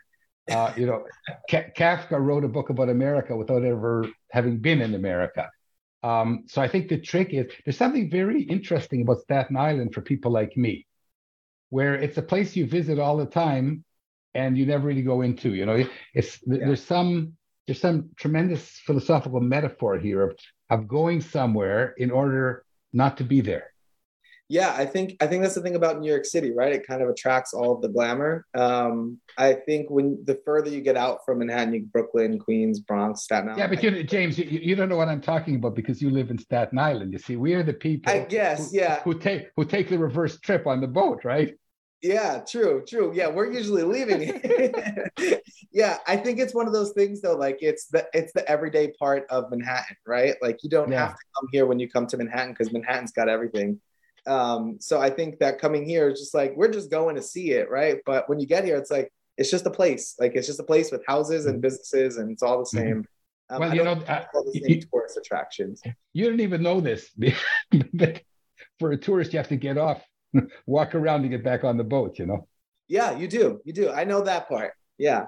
Uh, 0.49 0.73
you 0.77 0.85
know, 0.85 1.03
Kafka 1.49 2.19
wrote 2.19 2.43
a 2.43 2.47
book 2.47 2.69
about 2.69 2.89
America 2.89 3.35
without 3.35 3.63
ever 3.63 4.07
having 4.31 4.57
been 4.57 4.81
in 4.81 4.95
America. 4.95 5.49
Um, 6.03 6.45
so 6.47 6.61
I 6.61 6.67
think 6.67 6.87
the 6.87 6.99
trick 6.99 7.33
is 7.33 7.51
there's 7.65 7.77
something 7.77 8.09
very 8.09 8.43
interesting 8.43 9.01
about 9.01 9.21
Staten 9.21 9.57
Island 9.57 9.93
for 9.93 10.01
people 10.01 10.31
like 10.31 10.55
me, 10.55 10.87
where 11.69 11.95
it's 11.95 12.17
a 12.17 12.21
place 12.21 12.55
you 12.55 12.65
visit 12.65 12.99
all 12.99 13.17
the 13.17 13.25
time 13.25 13.83
and 14.33 14.57
you 14.57 14.65
never 14.65 14.87
really 14.87 15.01
go 15.01 15.21
into. 15.21 15.53
You 15.53 15.65
know, 15.65 15.85
it's 16.13 16.39
yeah. 16.45 16.65
there's 16.65 16.83
some 16.83 17.33
there's 17.67 17.81
some 17.81 18.09
tremendous 18.17 18.79
philosophical 18.85 19.41
metaphor 19.41 19.97
here 19.97 20.23
of 20.23 20.37
of 20.69 20.87
going 20.87 21.21
somewhere 21.21 21.93
in 21.97 22.11
order 22.11 22.63
not 22.93 23.17
to 23.17 23.23
be 23.23 23.41
there 23.41 23.71
yeah 24.49 24.73
i 24.75 24.85
think 24.85 25.15
i 25.21 25.27
think 25.27 25.43
that's 25.43 25.55
the 25.55 25.61
thing 25.61 25.75
about 25.75 25.99
new 25.99 26.09
york 26.09 26.25
city 26.25 26.51
right? 26.51 26.73
It 26.73 26.85
kind 26.85 27.01
of 27.01 27.09
attracts 27.09 27.53
all 27.53 27.71
of 27.71 27.81
the 27.81 27.87
glamour. 27.87 28.45
Um, 28.55 29.19
i 29.37 29.53
think 29.53 29.89
when 29.89 30.21
the 30.25 30.39
further 30.43 30.69
you 30.69 30.81
get 30.81 30.97
out 30.97 31.19
from 31.25 31.39
manhattan 31.39 31.73
you 31.73 31.85
brooklyn 31.85 32.39
queens 32.39 32.79
bronx 32.79 33.21
staten 33.21 33.49
island 33.49 33.59
yeah 33.59 33.67
but 33.67 33.83
you, 33.83 34.03
james 34.03 34.37
you, 34.37 34.45
you 34.45 34.75
don't 34.75 34.89
know 34.89 34.97
what 34.97 35.07
i'm 35.07 35.21
talking 35.21 35.55
about 35.55 35.75
because 35.75 36.01
you 36.01 36.09
live 36.09 36.31
in 36.31 36.37
staten 36.37 36.77
island 36.77 37.13
you 37.13 37.19
see. 37.19 37.35
We 37.35 37.53
are 37.53 37.63
the 37.63 37.73
people 37.73 38.11
i 38.11 38.19
guess 38.19 38.71
who, 38.71 38.77
yeah. 38.77 39.01
who 39.03 39.17
take 39.17 39.49
who 39.55 39.63
take 39.63 39.87
the 39.87 39.97
reverse 39.97 40.39
trip 40.39 40.67
on 40.67 40.81
the 40.81 40.87
boat 40.87 41.23
right? 41.23 41.55
Yeah 42.01 42.41
true 42.49 42.83
true. 42.87 43.11
Yeah 43.13 43.27
we're 43.27 43.51
usually 43.51 43.83
leaving. 43.83 44.41
Yeah 45.71 45.97
i 46.07 46.17
think 46.17 46.39
it's 46.39 46.55
one 46.55 46.65
of 46.65 46.73
those 46.73 46.93
things 46.93 47.21
though 47.21 47.35
like 47.35 47.59
it's 47.61 47.85
the 47.87 48.07
it's 48.13 48.33
the 48.33 48.49
everyday 48.49 48.91
part 48.93 49.27
of 49.29 49.51
manhattan 49.51 49.95
right? 50.07 50.35
Like 50.41 50.63
you 50.63 50.69
don't 50.69 50.91
yeah. 50.91 50.99
have 50.99 51.11
to 51.11 51.23
come 51.35 51.47
here 51.51 51.67
when 51.67 51.77
you 51.77 51.87
come 51.87 52.07
to 52.07 52.17
manhattan 52.17 52.53
because 52.53 52.73
manhattan's 52.73 53.11
got 53.11 53.29
everything 53.29 53.79
um, 54.29 54.77
so 54.79 55.01
I 55.01 55.09
think 55.09 55.39
that 55.39 55.59
coming 55.59 55.85
here 55.85 56.07
is 56.09 56.19
just 56.19 56.35
like 56.35 56.53
we're 56.55 56.71
just 56.71 56.91
going 56.91 57.15
to 57.15 57.21
see 57.21 57.51
it, 57.51 57.69
right? 57.69 57.97
But 58.05 58.29
when 58.29 58.39
you 58.39 58.45
get 58.45 58.63
here, 58.63 58.77
it's 58.77 58.91
like 58.91 59.11
it's 59.37 59.49
just 59.49 59.65
a 59.65 59.71
place. 59.71 60.15
Like 60.19 60.33
it's 60.35 60.45
just 60.45 60.59
a 60.59 60.63
place 60.63 60.91
with 60.91 61.01
houses 61.07 61.45
and 61.45 61.55
mm-hmm. 61.55 61.61
businesses, 61.61 62.17
and 62.17 62.31
it's 62.31 62.43
all 62.43 62.59
the 62.59 62.77
mm-hmm. 62.77 62.77
same. 62.77 63.05
Um, 63.49 63.59
well, 63.61 63.75
you 63.75 63.83
know, 63.83 63.93
uh, 63.93 64.25
the 64.31 64.51
same 64.53 64.63
you, 64.67 64.81
tourist 64.81 65.17
attractions. 65.17 65.81
You 66.13 66.29
don't 66.29 66.41
even 66.41 66.61
know 66.61 66.79
this, 66.79 67.09
but 67.93 68.21
for 68.77 68.91
a 68.91 68.97
tourist, 68.97 69.33
you 69.33 69.39
have 69.39 69.47
to 69.47 69.55
get 69.55 69.79
off, 69.79 70.03
walk 70.67 70.93
around 70.93 71.23
to 71.23 71.29
get 71.29 71.43
back 71.43 71.63
on 71.63 71.77
the 71.77 71.83
boat. 71.83 72.19
You 72.19 72.27
know. 72.27 72.47
Yeah, 72.87 73.17
you 73.17 73.27
do. 73.27 73.59
You 73.65 73.73
do. 73.73 73.89
I 73.89 74.03
know 74.03 74.21
that 74.21 74.47
part. 74.47 74.73
Yeah. 74.99 75.25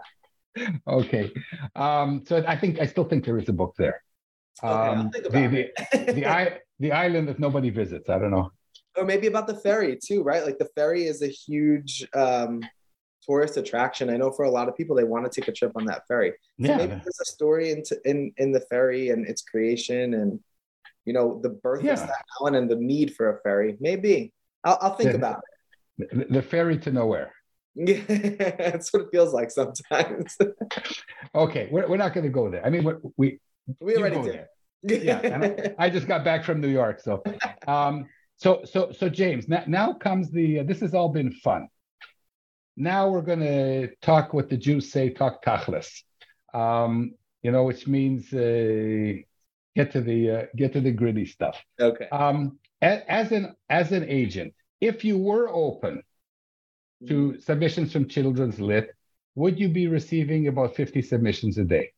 okay. 0.87 1.31
Um, 1.75 2.23
so 2.27 2.43
I 2.47 2.55
think 2.55 2.79
I 2.79 2.85
still 2.85 3.05
think 3.05 3.25
there 3.25 3.39
is 3.39 3.49
a 3.49 3.53
book 3.53 3.73
there. 3.79 4.03
Okay, 4.63 4.71
um, 4.71 5.09
the, 5.11 5.21
the, 5.21 6.13
the, 6.13 6.59
the 6.79 6.91
island 6.91 7.29
that 7.29 7.39
nobody 7.39 7.71
visits. 7.71 8.07
I 8.09 8.19
don't 8.19 8.29
know 8.29 8.51
or 8.97 9.05
maybe 9.05 9.27
about 9.27 9.47
the 9.47 9.55
ferry 9.55 9.97
too, 10.01 10.23
right? 10.23 10.45
Like 10.45 10.57
the 10.57 10.69
ferry 10.75 11.05
is 11.05 11.21
a 11.21 11.27
huge 11.27 12.07
um, 12.13 12.61
tourist 13.23 13.57
attraction. 13.57 14.09
I 14.09 14.17
know 14.17 14.31
for 14.31 14.45
a 14.45 14.51
lot 14.51 14.67
of 14.67 14.75
people, 14.75 14.95
they 14.95 15.03
want 15.03 15.31
to 15.31 15.41
take 15.41 15.47
a 15.47 15.51
trip 15.51 15.71
on 15.75 15.85
that 15.85 16.07
ferry. 16.07 16.31
So 16.31 16.67
yeah. 16.67 16.77
maybe 16.77 16.93
there's 16.93 17.19
a 17.21 17.25
story 17.25 17.71
into 17.71 17.97
in 18.05 18.33
in 18.37 18.51
the 18.51 18.61
ferry 18.61 19.09
and 19.09 19.27
its 19.27 19.41
creation, 19.41 20.13
and 20.15 20.39
you 21.05 21.13
know 21.13 21.39
the 21.41 21.49
birth 21.49 21.83
yeah. 21.83 21.93
of 21.93 21.99
Staten 21.99 22.15
Island 22.39 22.55
and 22.55 22.69
the 22.69 22.75
need 22.75 23.15
for 23.15 23.29
a 23.29 23.41
ferry. 23.41 23.77
Maybe 23.79 24.33
I'll, 24.63 24.77
I'll 24.81 24.95
think 24.95 25.13
about 25.13 25.41
it. 25.97 26.09
The, 26.11 26.25
the 26.35 26.41
ferry 26.41 26.77
to 26.79 26.91
nowhere. 26.91 27.31
Yeah, 27.75 28.01
that's 28.07 28.91
what 28.91 29.03
it 29.03 29.09
feels 29.11 29.33
like 29.33 29.51
sometimes. 29.51 30.37
okay, 31.35 31.69
we're, 31.71 31.87
we're 31.87 31.97
not 31.97 32.13
going 32.13 32.25
to 32.25 32.29
go 32.29 32.49
there. 32.49 32.65
I 32.65 32.69
mean, 32.69 32.89
we 33.17 33.39
we 33.79 33.95
already 33.95 34.21
did. 34.21 34.45
There. 34.83 35.03
yeah, 35.03 35.73
I, 35.79 35.85
I, 35.85 35.89
just 35.89 36.07
got 36.07 36.25
back 36.25 36.43
from 36.43 36.59
New 36.59 36.67
York, 36.67 36.99
so 36.99 37.23
um, 37.67 38.07
so, 38.41 38.61
so, 38.63 38.91
so 38.91 39.07
James, 39.07 39.47
now, 39.47 39.63
now 39.67 39.93
comes 39.93 40.31
the, 40.31 40.61
uh, 40.61 40.63
this 40.63 40.79
has 40.79 40.95
all 40.95 41.09
been 41.09 41.31
fun. 41.31 41.67
Now 42.75 43.07
we're 43.07 43.21
going 43.21 43.41
to 43.41 43.95
talk 44.01 44.33
what 44.33 44.49
the 44.49 44.57
Jews 44.57 44.91
say, 44.91 45.11
talk 45.11 45.45
tachlis, 45.45 46.01
um, 46.51 47.13
you 47.43 47.51
know, 47.51 47.63
which 47.65 47.85
means 47.85 48.33
uh, 48.33 49.13
get 49.75 49.91
to 49.91 50.01
the, 50.01 50.31
uh, 50.31 50.45
get 50.55 50.73
to 50.73 50.81
the 50.81 50.91
gritty 50.91 51.25
stuff. 51.25 51.63
Okay. 51.79 52.07
Um, 52.11 52.57
as, 52.81 53.03
as 53.07 53.31
an, 53.31 53.55
as 53.69 53.91
an 53.91 54.09
agent, 54.09 54.55
if 54.79 55.05
you 55.05 55.19
were 55.19 55.47
open 55.47 56.01
to 57.07 57.13
mm-hmm. 57.13 57.39
submissions 57.41 57.93
from 57.93 58.07
Children's 58.07 58.59
Lit, 58.59 58.89
would 59.35 59.59
you 59.59 59.69
be 59.69 59.87
receiving 59.87 60.47
about 60.47 60.75
50 60.75 61.03
submissions 61.03 61.59
a 61.59 61.63
day? 61.63 61.91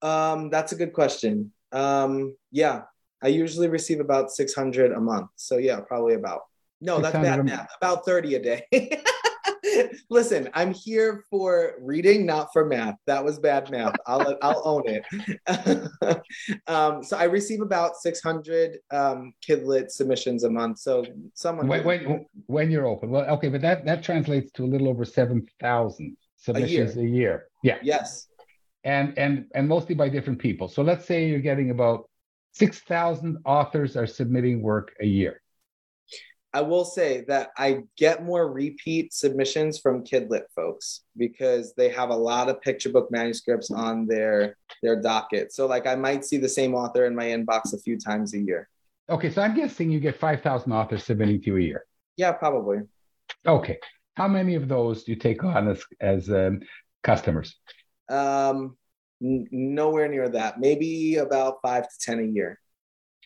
Um, 0.00 0.48
that's 0.48 0.72
a 0.72 0.76
good 0.76 0.94
question. 0.94 1.52
Um, 1.70 2.34
yeah, 2.50 2.84
I 3.24 3.28
usually 3.28 3.68
receive 3.68 4.00
about 4.00 4.30
600 4.30 4.92
a 4.92 5.00
month. 5.00 5.30
So 5.36 5.56
yeah, 5.56 5.80
probably 5.80 6.14
about. 6.14 6.42
No, 6.80 7.00
that's 7.00 7.14
bad 7.14 7.42
math. 7.44 7.68
About 7.80 8.04
30 8.04 8.34
a 8.34 8.42
day. 8.42 8.62
Listen, 10.10 10.50
I'm 10.52 10.74
here 10.74 11.24
for 11.30 11.76
reading, 11.80 12.26
not 12.26 12.48
for 12.52 12.66
math. 12.66 12.96
That 13.06 13.24
was 13.24 13.38
bad 13.38 13.70
math. 13.70 13.94
I'll 14.06 14.36
I'll 14.42 14.62
own 14.66 14.82
it. 14.86 16.20
um, 16.66 17.02
so 17.02 17.16
I 17.16 17.24
receive 17.24 17.62
about 17.62 17.96
600 17.96 18.78
um, 18.90 19.32
Kidlit 19.46 19.90
submissions 19.90 20.44
a 20.44 20.50
month. 20.50 20.80
So 20.80 21.06
someone 21.32 21.66
when, 21.66 21.84
when, 21.84 22.26
when 22.46 22.70
you're 22.70 22.86
open, 22.86 23.08
well, 23.08 23.24
okay, 23.36 23.48
but 23.48 23.62
that 23.62 23.86
that 23.86 24.02
translates 24.02 24.52
to 24.52 24.64
a 24.64 24.66
little 24.66 24.88
over 24.88 25.06
7,000 25.06 26.16
submissions 26.36 26.96
a 26.96 27.00
year. 27.00 27.08
a 27.08 27.16
year. 27.16 27.46
Yeah. 27.62 27.78
Yes. 27.82 28.26
And 28.84 29.16
and 29.18 29.46
and 29.54 29.66
mostly 29.66 29.94
by 29.94 30.10
different 30.10 30.38
people. 30.38 30.68
So 30.68 30.82
let's 30.82 31.06
say 31.06 31.26
you're 31.26 31.38
getting 31.38 31.70
about 31.70 32.10
6,000 32.54 33.38
authors 33.44 33.96
are 33.96 34.06
submitting 34.06 34.62
work 34.62 34.94
a 35.00 35.06
year. 35.06 35.40
I 36.52 36.60
will 36.60 36.84
say 36.84 37.24
that 37.26 37.50
I 37.58 37.82
get 37.96 38.24
more 38.24 38.52
repeat 38.52 39.12
submissions 39.12 39.80
from 39.80 40.04
Kidlit 40.04 40.44
folks 40.54 41.00
because 41.16 41.74
they 41.74 41.88
have 41.88 42.10
a 42.10 42.16
lot 42.16 42.48
of 42.48 42.62
picture 42.62 42.90
book 42.90 43.10
manuscripts 43.10 43.72
on 43.72 44.06
their 44.06 44.56
their 44.80 45.00
docket. 45.00 45.52
So 45.52 45.66
like 45.66 45.88
I 45.88 45.96
might 45.96 46.24
see 46.24 46.36
the 46.36 46.48
same 46.48 46.72
author 46.74 47.06
in 47.06 47.16
my 47.16 47.24
inbox 47.24 47.74
a 47.74 47.78
few 47.78 47.98
times 47.98 48.34
a 48.34 48.38
year. 48.38 48.68
Okay, 49.10 49.30
so 49.30 49.42
I'm 49.42 49.56
guessing 49.56 49.90
you 49.90 49.98
get 49.98 50.16
5,000 50.16 50.72
authors 50.72 51.02
submitting 51.02 51.40
to 51.42 51.46
you 51.48 51.56
a 51.56 51.60
year. 51.60 51.84
Yeah, 52.16 52.30
probably. 52.32 52.82
Okay. 53.44 53.78
How 54.16 54.28
many 54.28 54.54
of 54.54 54.68
those 54.68 55.02
do 55.02 55.10
you 55.10 55.18
take 55.18 55.42
on 55.42 55.66
as 55.68 55.82
as 56.00 56.30
um, 56.30 56.60
customers? 57.02 57.56
Um, 58.08 58.76
N- 59.24 59.48
nowhere 59.50 60.08
near 60.08 60.28
that. 60.28 60.60
Maybe 60.60 61.16
about 61.16 61.56
five 61.62 61.84
to 61.84 61.98
10 62.00 62.20
a 62.20 62.22
year. 62.24 62.60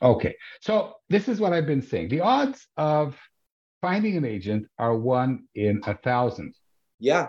Okay. 0.00 0.36
So 0.60 0.94
this 1.08 1.28
is 1.28 1.40
what 1.40 1.52
I've 1.52 1.66
been 1.66 1.82
saying. 1.82 2.08
The 2.08 2.20
odds 2.20 2.66
of 2.76 3.18
finding 3.80 4.16
an 4.16 4.24
agent 4.24 4.66
are 4.78 4.96
one 4.96 5.44
in 5.54 5.80
a 5.86 5.94
thousand. 5.94 6.54
Yeah, 7.00 7.28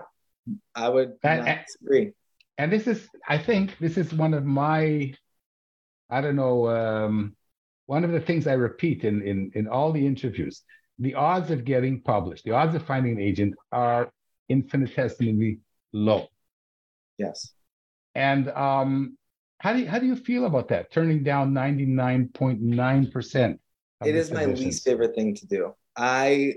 I 0.75 0.89
would 0.89 1.13
and, 1.23 1.45
disagree. 1.45 2.13
And 2.57 2.71
this 2.71 2.87
is, 2.87 3.07
I 3.27 3.37
think, 3.37 3.77
this 3.79 3.97
is 3.97 4.13
one 4.13 4.33
of 4.33 4.45
my, 4.45 5.13
I 6.09 6.21
don't 6.21 6.35
know, 6.35 6.67
um, 6.69 7.35
one 7.85 8.03
of 8.03 8.11
the 8.11 8.19
things 8.19 8.47
I 8.47 8.53
repeat 8.53 9.03
in, 9.03 9.21
in, 9.21 9.51
in 9.55 9.67
all 9.67 9.91
the 9.91 10.05
interviews. 10.05 10.61
The 10.99 11.15
odds 11.15 11.49
of 11.49 11.63
getting 11.63 12.01
published, 12.01 12.43
the 12.43 12.51
odds 12.51 12.75
of 12.75 12.85
finding 12.85 13.13
an 13.13 13.21
agent 13.21 13.55
are 13.71 14.11
infinitesimally 14.49 15.59
low. 15.93 16.27
Yes. 17.17 17.53
And 18.19 18.49
um, 18.49 19.17
how 19.59 19.71
do 19.71 19.79
you, 19.79 19.87
how 19.87 19.97
do 19.97 20.05
you 20.05 20.17
feel 20.17 20.45
about 20.45 20.67
that? 20.67 20.91
Turning 20.91 21.23
down 21.23 21.53
ninety 21.53 21.85
nine 21.85 22.27
point 22.33 22.59
nine 22.59 23.09
percent. 23.09 23.61
It 24.03 24.13
is 24.13 24.29
my 24.29 24.43
least 24.43 24.83
favorite 24.83 25.15
thing 25.15 25.35
to 25.35 25.47
do. 25.47 25.73
I 25.95 26.55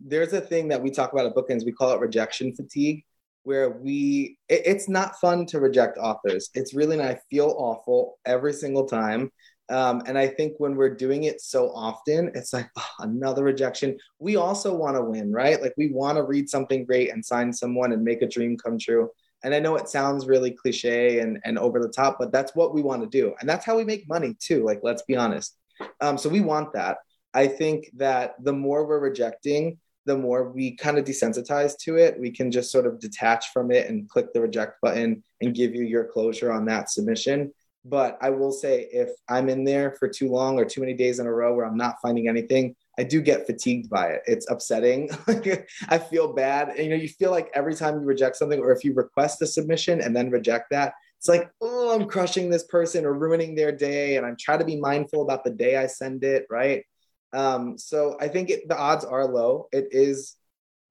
there's 0.00 0.34
a 0.34 0.40
thing 0.40 0.68
that 0.68 0.82
we 0.82 0.90
talk 0.90 1.14
about 1.14 1.24
at 1.24 1.34
bookends. 1.34 1.64
We 1.64 1.72
call 1.72 1.92
it 1.92 2.00
rejection 2.00 2.54
fatigue, 2.54 3.04
where 3.44 3.70
we 3.70 4.36
it, 4.50 4.62
it's 4.66 4.86
not 4.86 5.18
fun 5.18 5.46
to 5.46 5.60
reject 5.60 5.96
authors. 5.96 6.50
It's 6.52 6.74
really 6.74 6.98
not. 6.98 7.06
I 7.06 7.18
feel 7.30 7.54
awful 7.58 8.18
every 8.26 8.52
single 8.52 8.86
time. 8.86 9.32
Um, 9.70 10.02
and 10.06 10.18
I 10.18 10.28
think 10.28 10.54
when 10.58 10.76
we're 10.76 10.94
doing 10.94 11.24
it 11.24 11.40
so 11.40 11.70
often, 11.70 12.30
it's 12.34 12.52
like 12.52 12.68
oh, 12.76 12.90
another 12.98 13.44
rejection. 13.44 13.96
We 14.18 14.36
also 14.36 14.74
want 14.74 14.96
to 14.96 15.02
win, 15.02 15.32
right? 15.32 15.60
Like 15.60 15.72
we 15.78 15.90
want 15.90 16.16
to 16.16 16.22
read 16.24 16.50
something 16.50 16.84
great 16.84 17.10
and 17.10 17.24
sign 17.24 17.50
someone 17.50 17.92
and 17.92 18.02
make 18.04 18.20
a 18.20 18.28
dream 18.28 18.58
come 18.58 18.78
true. 18.78 19.08
And 19.44 19.54
I 19.54 19.60
know 19.60 19.76
it 19.76 19.88
sounds 19.88 20.26
really 20.26 20.50
cliche 20.50 21.20
and, 21.20 21.38
and 21.44 21.58
over 21.58 21.80
the 21.80 21.88
top, 21.88 22.16
but 22.18 22.32
that's 22.32 22.54
what 22.54 22.74
we 22.74 22.82
want 22.82 23.02
to 23.02 23.08
do. 23.08 23.34
And 23.40 23.48
that's 23.48 23.64
how 23.64 23.76
we 23.76 23.84
make 23.84 24.08
money 24.08 24.36
too. 24.40 24.64
Like, 24.64 24.80
let's 24.82 25.02
be 25.02 25.16
honest. 25.16 25.56
Um, 26.00 26.18
so 26.18 26.28
we 26.28 26.40
want 26.40 26.72
that. 26.72 26.98
I 27.34 27.46
think 27.46 27.90
that 27.96 28.34
the 28.42 28.52
more 28.52 28.86
we're 28.86 28.98
rejecting, 28.98 29.78
the 30.06 30.16
more 30.16 30.50
we 30.50 30.74
kind 30.74 30.98
of 30.98 31.04
desensitize 31.04 31.76
to 31.80 31.96
it. 31.96 32.18
We 32.18 32.30
can 32.30 32.50
just 32.50 32.72
sort 32.72 32.86
of 32.86 32.98
detach 32.98 33.52
from 33.52 33.70
it 33.70 33.88
and 33.88 34.08
click 34.08 34.32
the 34.32 34.40
reject 34.40 34.80
button 34.80 35.22
and 35.40 35.54
give 35.54 35.74
you 35.74 35.84
your 35.84 36.04
closure 36.04 36.50
on 36.50 36.64
that 36.64 36.90
submission. 36.90 37.52
But 37.84 38.18
I 38.20 38.30
will 38.30 38.50
say, 38.50 38.88
if 38.90 39.10
I'm 39.28 39.48
in 39.48 39.64
there 39.64 39.92
for 39.92 40.08
too 40.08 40.30
long 40.30 40.58
or 40.58 40.64
too 40.64 40.80
many 40.80 40.94
days 40.94 41.20
in 41.20 41.26
a 41.26 41.32
row 41.32 41.54
where 41.54 41.66
I'm 41.66 41.76
not 41.76 41.96
finding 42.02 42.28
anything, 42.28 42.74
I 42.98 43.04
do 43.04 43.22
get 43.22 43.46
fatigued 43.46 43.88
by 43.88 44.08
it. 44.08 44.22
It's 44.26 44.50
upsetting. 44.50 45.08
I 45.88 45.98
feel 45.98 46.32
bad. 46.32 46.70
And, 46.70 46.78
you 46.78 46.90
know, 46.90 46.96
you 46.96 47.08
feel 47.08 47.30
like 47.30 47.48
every 47.54 47.74
time 47.74 47.94
you 47.94 48.06
reject 48.06 48.36
something 48.36 48.58
or 48.58 48.72
if 48.72 48.82
you 48.82 48.92
request 48.92 49.40
a 49.40 49.46
submission 49.46 50.00
and 50.00 50.14
then 50.14 50.30
reject 50.30 50.70
that, 50.72 50.94
it's 51.16 51.28
like, 51.28 51.48
oh, 51.60 51.94
I'm 51.94 52.08
crushing 52.08 52.50
this 52.50 52.64
person 52.64 53.04
or 53.04 53.12
ruining 53.12 53.54
their 53.54 53.70
day. 53.70 54.16
And 54.16 54.26
I'm 54.26 54.36
trying 54.38 54.58
to 54.58 54.64
be 54.64 54.80
mindful 54.80 55.22
about 55.22 55.44
the 55.44 55.50
day 55.50 55.76
I 55.76 55.86
send 55.86 56.24
it, 56.24 56.46
right? 56.50 56.84
Um, 57.32 57.78
so 57.78 58.16
I 58.20 58.28
think 58.28 58.50
it, 58.50 58.68
the 58.68 58.76
odds 58.76 59.04
are 59.04 59.26
low. 59.26 59.68
It 59.70 59.88
is 59.92 60.34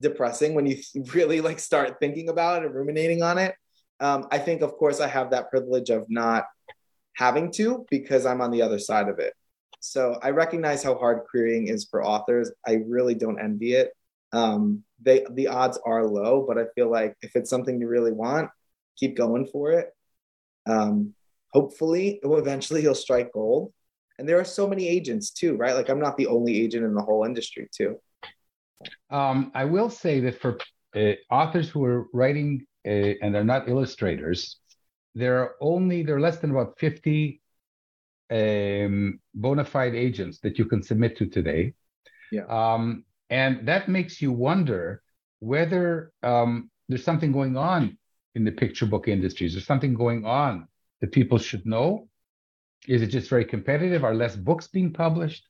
depressing 0.02 0.54
when 0.54 0.65
you 0.65 0.78
really 1.13 1.41
like 1.41 1.60
start 1.60 2.00
thinking 2.00 2.30
about 2.30 2.63
it 2.63 2.67
and 2.67 2.76
ruminating 2.76 3.22
on 3.22 3.38
it. 3.38 3.54
Um, 4.00 4.28
I 4.32 4.38
think, 4.38 4.62
of 4.62 4.74
course, 4.78 5.02
I 5.02 5.08
have 5.08 5.32
that 5.32 5.50
privilege 5.50 5.89
of 5.89 6.06
not 6.08 6.46
having 7.15 7.52
to 7.54 7.86
because 7.89 8.26
I'm 8.26 8.41
on 8.41 8.52
the 8.52 8.62
other 8.62 8.80
side 8.80 9.10
of 9.10 9.20
it. 9.20 9.34
So 9.79 10.19
I 10.21 10.31
recognize 10.31 10.83
how 10.83 10.95
hard 10.95 11.21
querying 11.29 11.67
is 11.67 11.87
for 11.89 12.05
authors. 12.05 12.51
I 12.67 12.79
really 12.87 13.15
don't 13.15 13.39
envy 13.39 13.73
it. 13.73 13.91
Um, 14.33 14.83
they 15.01 15.25
the 15.31 15.47
odds 15.47 15.79
are 15.85 16.05
low, 16.05 16.45
but 16.47 16.57
I 16.57 16.65
feel 16.75 16.89
like 16.89 17.15
if 17.21 17.35
it's 17.35 17.49
something 17.49 17.79
you 17.79 17.87
really 17.87 18.11
want, 18.11 18.49
keep 18.97 19.15
going 19.15 19.45
for 19.45 19.71
it. 19.71 19.89
Um, 20.67 21.13
hopefully, 21.53 22.19
eventually 22.23 22.81
you'll 22.81 22.95
strike 22.95 23.31
gold. 23.31 23.73
And 24.19 24.27
there 24.27 24.39
are 24.39 24.45
so 24.45 24.67
many 24.67 24.87
agents 24.87 25.31
too, 25.31 25.55
right? 25.55 25.75
Like 25.75 25.89
I'm 25.89 25.99
not 25.99 26.17
the 26.17 26.27
only 26.27 26.59
agent 26.61 26.83
in 26.83 26.95
the 26.95 27.03
whole 27.03 27.23
industry 27.23 27.69
too. 27.71 27.99
Um, 29.09 29.51
I 29.53 29.65
will 29.65 29.89
say 29.89 30.19
that 30.21 30.41
for 30.41 30.57
uh, 30.95 31.13
authors 31.29 31.69
who 31.69 31.83
are 31.85 32.07
writing 32.13 32.65
uh, 32.85 33.13
and 33.21 33.33
they're 33.33 33.43
not 33.43 33.69
illustrators, 33.69 34.59
there 35.15 35.39
are 35.39 35.55
only 35.61 36.03
there 36.03 36.15
are 36.15 36.21
less 36.21 36.39
than 36.39 36.51
about 36.51 36.79
50 36.79 37.41
um, 38.31 39.19
bona 39.33 39.63
fide 39.63 39.95
agents 39.95 40.39
that 40.39 40.57
you 40.57 40.65
can 40.65 40.83
submit 40.83 41.17
to 41.17 41.27
today. 41.27 41.73
Yeah. 42.31 42.45
Um, 42.49 43.05
and 43.29 43.67
that 43.67 43.89
makes 43.89 44.21
you 44.21 44.31
wonder 44.31 45.01
whether 45.39 46.11
um, 46.23 46.69
there's 46.89 47.03
something 47.03 47.31
going 47.31 47.57
on 47.57 47.97
in 48.35 48.43
the 48.43 48.51
picture 48.51 48.85
book 48.85 49.07
industry. 49.07 49.47
Is 49.47 49.53
there 49.53 49.61
something 49.61 49.93
going 49.93 50.25
on 50.25 50.67
that 51.01 51.11
people 51.11 51.37
should 51.37 51.65
know? 51.65 52.07
Is 52.87 53.01
it 53.01 53.07
just 53.07 53.29
very 53.29 53.45
competitive? 53.45 54.03
Are 54.03 54.13
less 54.13 54.35
books 54.35 54.67
being 54.67 54.93
published? 54.93 55.45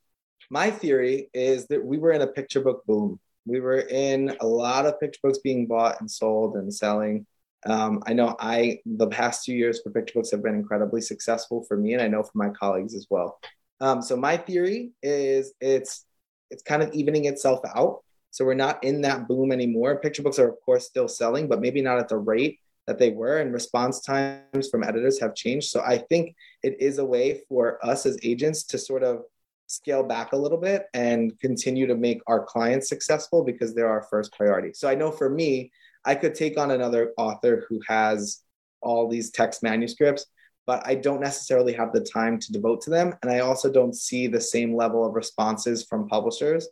My 0.49 0.71
theory 0.71 1.29
is 1.33 1.67
that 1.67 1.83
we 1.83 1.97
were 1.97 2.11
in 2.11 2.21
a 2.21 2.27
picture 2.27 2.61
book 2.61 2.85
boom. 2.85 3.19
We 3.45 3.59
were 3.59 3.79
in 3.79 4.35
a 4.39 4.47
lot 4.47 4.85
of 4.85 4.99
picture 4.99 5.19
books 5.23 5.39
being 5.39 5.67
bought 5.67 5.99
and 5.99 6.09
sold 6.09 6.55
and 6.55 6.73
selling. 6.73 7.25
Um, 7.67 8.01
I 8.07 8.13
know 8.13 8.35
I 8.39 8.79
the 8.85 9.07
past 9.07 9.45
two 9.45 9.53
years 9.53 9.81
for 9.81 9.91
picture 9.91 10.13
books 10.15 10.31
have 10.31 10.41
been 10.41 10.55
incredibly 10.55 11.01
successful 11.01 11.63
for 11.67 11.77
me, 11.77 11.93
and 11.93 12.01
I 12.01 12.07
know 12.07 12.23
for 12.23 12.37
my 12.37 12.49
colleagues 12.49 12.95
as 12.95 13.07
well. 13.09 13.39
Um, 13.79 14.01
so 14.01 14.15
my 14.15 14.37
theory 14.37 14.91
is 15.03 15.53
it's 15.61 16.05
it's 16.49 16.63
kind 16.63 16.81
of 16.81 16.93
evening 16.93 17.25
itself 17.25 17.59
out. 17.75 18.03
So 18.31 18.45
we're 18.45 18.53
not 18.53 18.83
in 18.83 19.01
that 19.01 19.27
boom 19.27 19.51
anymore. 19.51 19.99
Picture 19.99 20.23
books 20.23 20.39
are 20.39 20.49
of 20.49 20.55
course 20.65 20.85
still 20.85 21.07
selling, 21.07 21.47
but 21.47 21.61
maybe 21.61 21.81
not 21.81 21.99
at 21.99 22.07
the 22.07 22.17
rate 22.17 22.59
that 22.87 22.99
they 22.99 23.11
were, 23.11 23.39
and 23.39 23.51
response 23.51 24.01
times 24.01 24.69
from 24.71 24.83
editors 24.83 25.19
have 25.19 25.35
changed. 25.35 25.69
So 25.69 25.81
I 25.81 25.97
think 25.97 26.35
it 26.63 26.77
is 26.79 26.99
a 26.99 27.05
way 27.05 27.41
for 27.49 27.85
us 27.85 28.05
as 28.05 28.17
agents 28.23 28.63
to 28.65 28.77
sort 28.77 29.03
of 29.03 29.23
scale 29.67 30.03
back 30.03 30.31
a 30.31 30.37
little 30.37 30.57
bit 30.57 30.85
and 30.93 31.37
continue 31.41 31.85
to 31.87 31.95
make 31.95 32.21
our 32.27 32.45
clients 32.45 32.87
successful 32.87 33.43
because 33.43 33.75
they're 33.75 33.89
our 33.89 34.03
first 34.09 34.31
priority. 34.31 34.71
So 34.73 34.87
I 34.87 34.95
know 34.95 35.11
for 35.11 35.29
me, 35.29 35.71
I 36.07 36.15
could 36.15 36.33
take 36.33 36.57
on 36.57 36.71
another 36.71 37.11
author 37.17 37.65
who 37.67 37.81
has 37.87 38.41
all 38.81 39.09
these 39.09 39.29
text 39.29 39.61
manuscripts, 39.61 40.25
but 40.65 40.81
I 40.87 40.95
don't 40.95 41.19
necessarily 41.19 41.73
have 41.73 41.91
the 41.91 41.99
time 42.01 42.39
to 42.39 42.51
devote 42.53 42.81
to 42.83 42.89
them. 42.89 43.13
And 43.21 43.29
I 43.29 43.39
also 43.39 43.71
don't 43.71 43.93
see 43.93 44.25
the 44.25 44.39
same 44.39 44.73
level 44.73 45.05
of 45.05 45.15
responses 45.15 45.83
from 45.83 46.07
publishers 46.07 46.69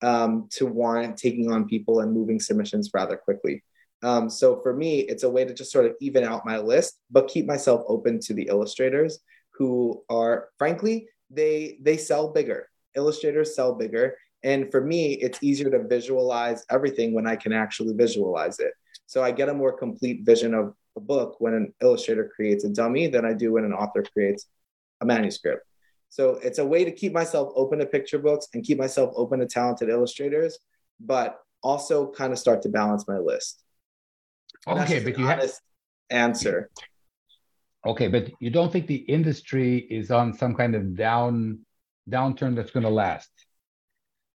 um, 0.00 0.48
to 0.52 0.64
warrant 0.64 1.18
taking 1.18 1.52
on 1.52 1.68
people 1.68 2.00
and 2.00 2.12
moving 2.12 2.40
submissions 2.40 2.90
rather 2.94 3.16
quickly. 3.16 3.62
Um, 4.02 4.30
so 4.30 4.60
for 4.62 4.74
me, 4.74 5.00
it's 5.00 5.24
a 5.24 5.30
way 5.30 5.44
to 5.44 5.52
just 5.52 5.72
sort 5.72 5.84
of 5.84 5.92
even 6.00 6.24
out 6.24 6.46
my 6.46 6.58
list, 6.58 6.98
but 7.10 7.28
keep 7.28 7.46
myself 7.46 7.82
open 7.88 8.20
to 8.20 8.32
the 8.32 8.48
illustrators 8.48 9.18
who 9.50 10.02
are, 10.08 10.48
frankly, 10.56 11.08
they 11.30 11.78
they 11.82 11.98
sell 11.98 12.32
bigger. 12.32 12.70
Illustrators 12.96 13.54
sell 13.54 13.74
bigger, 13.74 14.16
and 14.42 14.70
for 14.70 14.80
me, 14.80 15.14
it's 15.14 15.42
easier 15.42 15.70
to 15.70 15.82
visualize 15.82 16.64
everything 16.70 17.12
when 17.12 17.26
I 17.26 17.36
can 17.36 17.52
actually 17.52 17.94
visualize 17.94 18.60
it. 18.60 18.72
So 19.06 19.22
I 19.22 19.30
get 19.30 19.48
a 19.48 19.54
more 19.54 19.72
complete 19.72 20.24
vision 20.24 20.54
of 20.54 20.74
a 20.96 21.00
book 21.00 21.36
when 21.38 21.54
an 21.54 21.74
illustrator 21.82 22.30
creates 22.34 22.64
a 22.64 22.68
dummy 22.68 23.08
than 23.08 23.24
I 23.24 23.32
do 23.32 23.52
when 23.52 23.64
an 23.64 23.72
author 23.72 24.04
creates 24.12 24.46
a 25.00 25.06
manuscript. 25.06 25.64
So 26.08 26.38
it's 26.42 26.58
a 26.58 26.64
way 26.64 26.84
to 26.84 26.92
keep 26.92 27.12
myself 27.12 27.52
open 27.54 27.78
to 27.80 27.86
picture 27.86 28.18
books 28.18 28.48
and 28.54 28.64
keep 28.64 28.78
myself 28.78 29.12
open 29.16 29.40
to 29.40 29.46
talented 29.46 29.88
illustrators, 29.88 30.58
but 31.00 31.38
also 31.62 32.10
kind 32.10 32.32
of 32.32 32.38
start 32.38 32.62
to 32.62 32.68
balance 32.68 33.06
my 33.06 33.18
list. 33.18 33.62
Okay, 34.66 35.02
but 35.02 35.18
you 35.18 35.26
have 35.26 35.50
answer. 36.10 36.70
Okay, 37.86 38.08
but 38.08 38.30
you 38.40 38.50
don't 38.50 38.72
think 38.72 38.86
the 38.86 38.96
industry 38.96 39.78
is 39.78 40.10
on 40.10 40.32
some 40.32 40.54
kind 40.54 40.74
of 40.74 40.96
down 40.96 41.60
downturn 42.08 42.56
that's 42.56 42.70
going 42.70 42.84
to 42.84 42.90
last? 42.90 43.30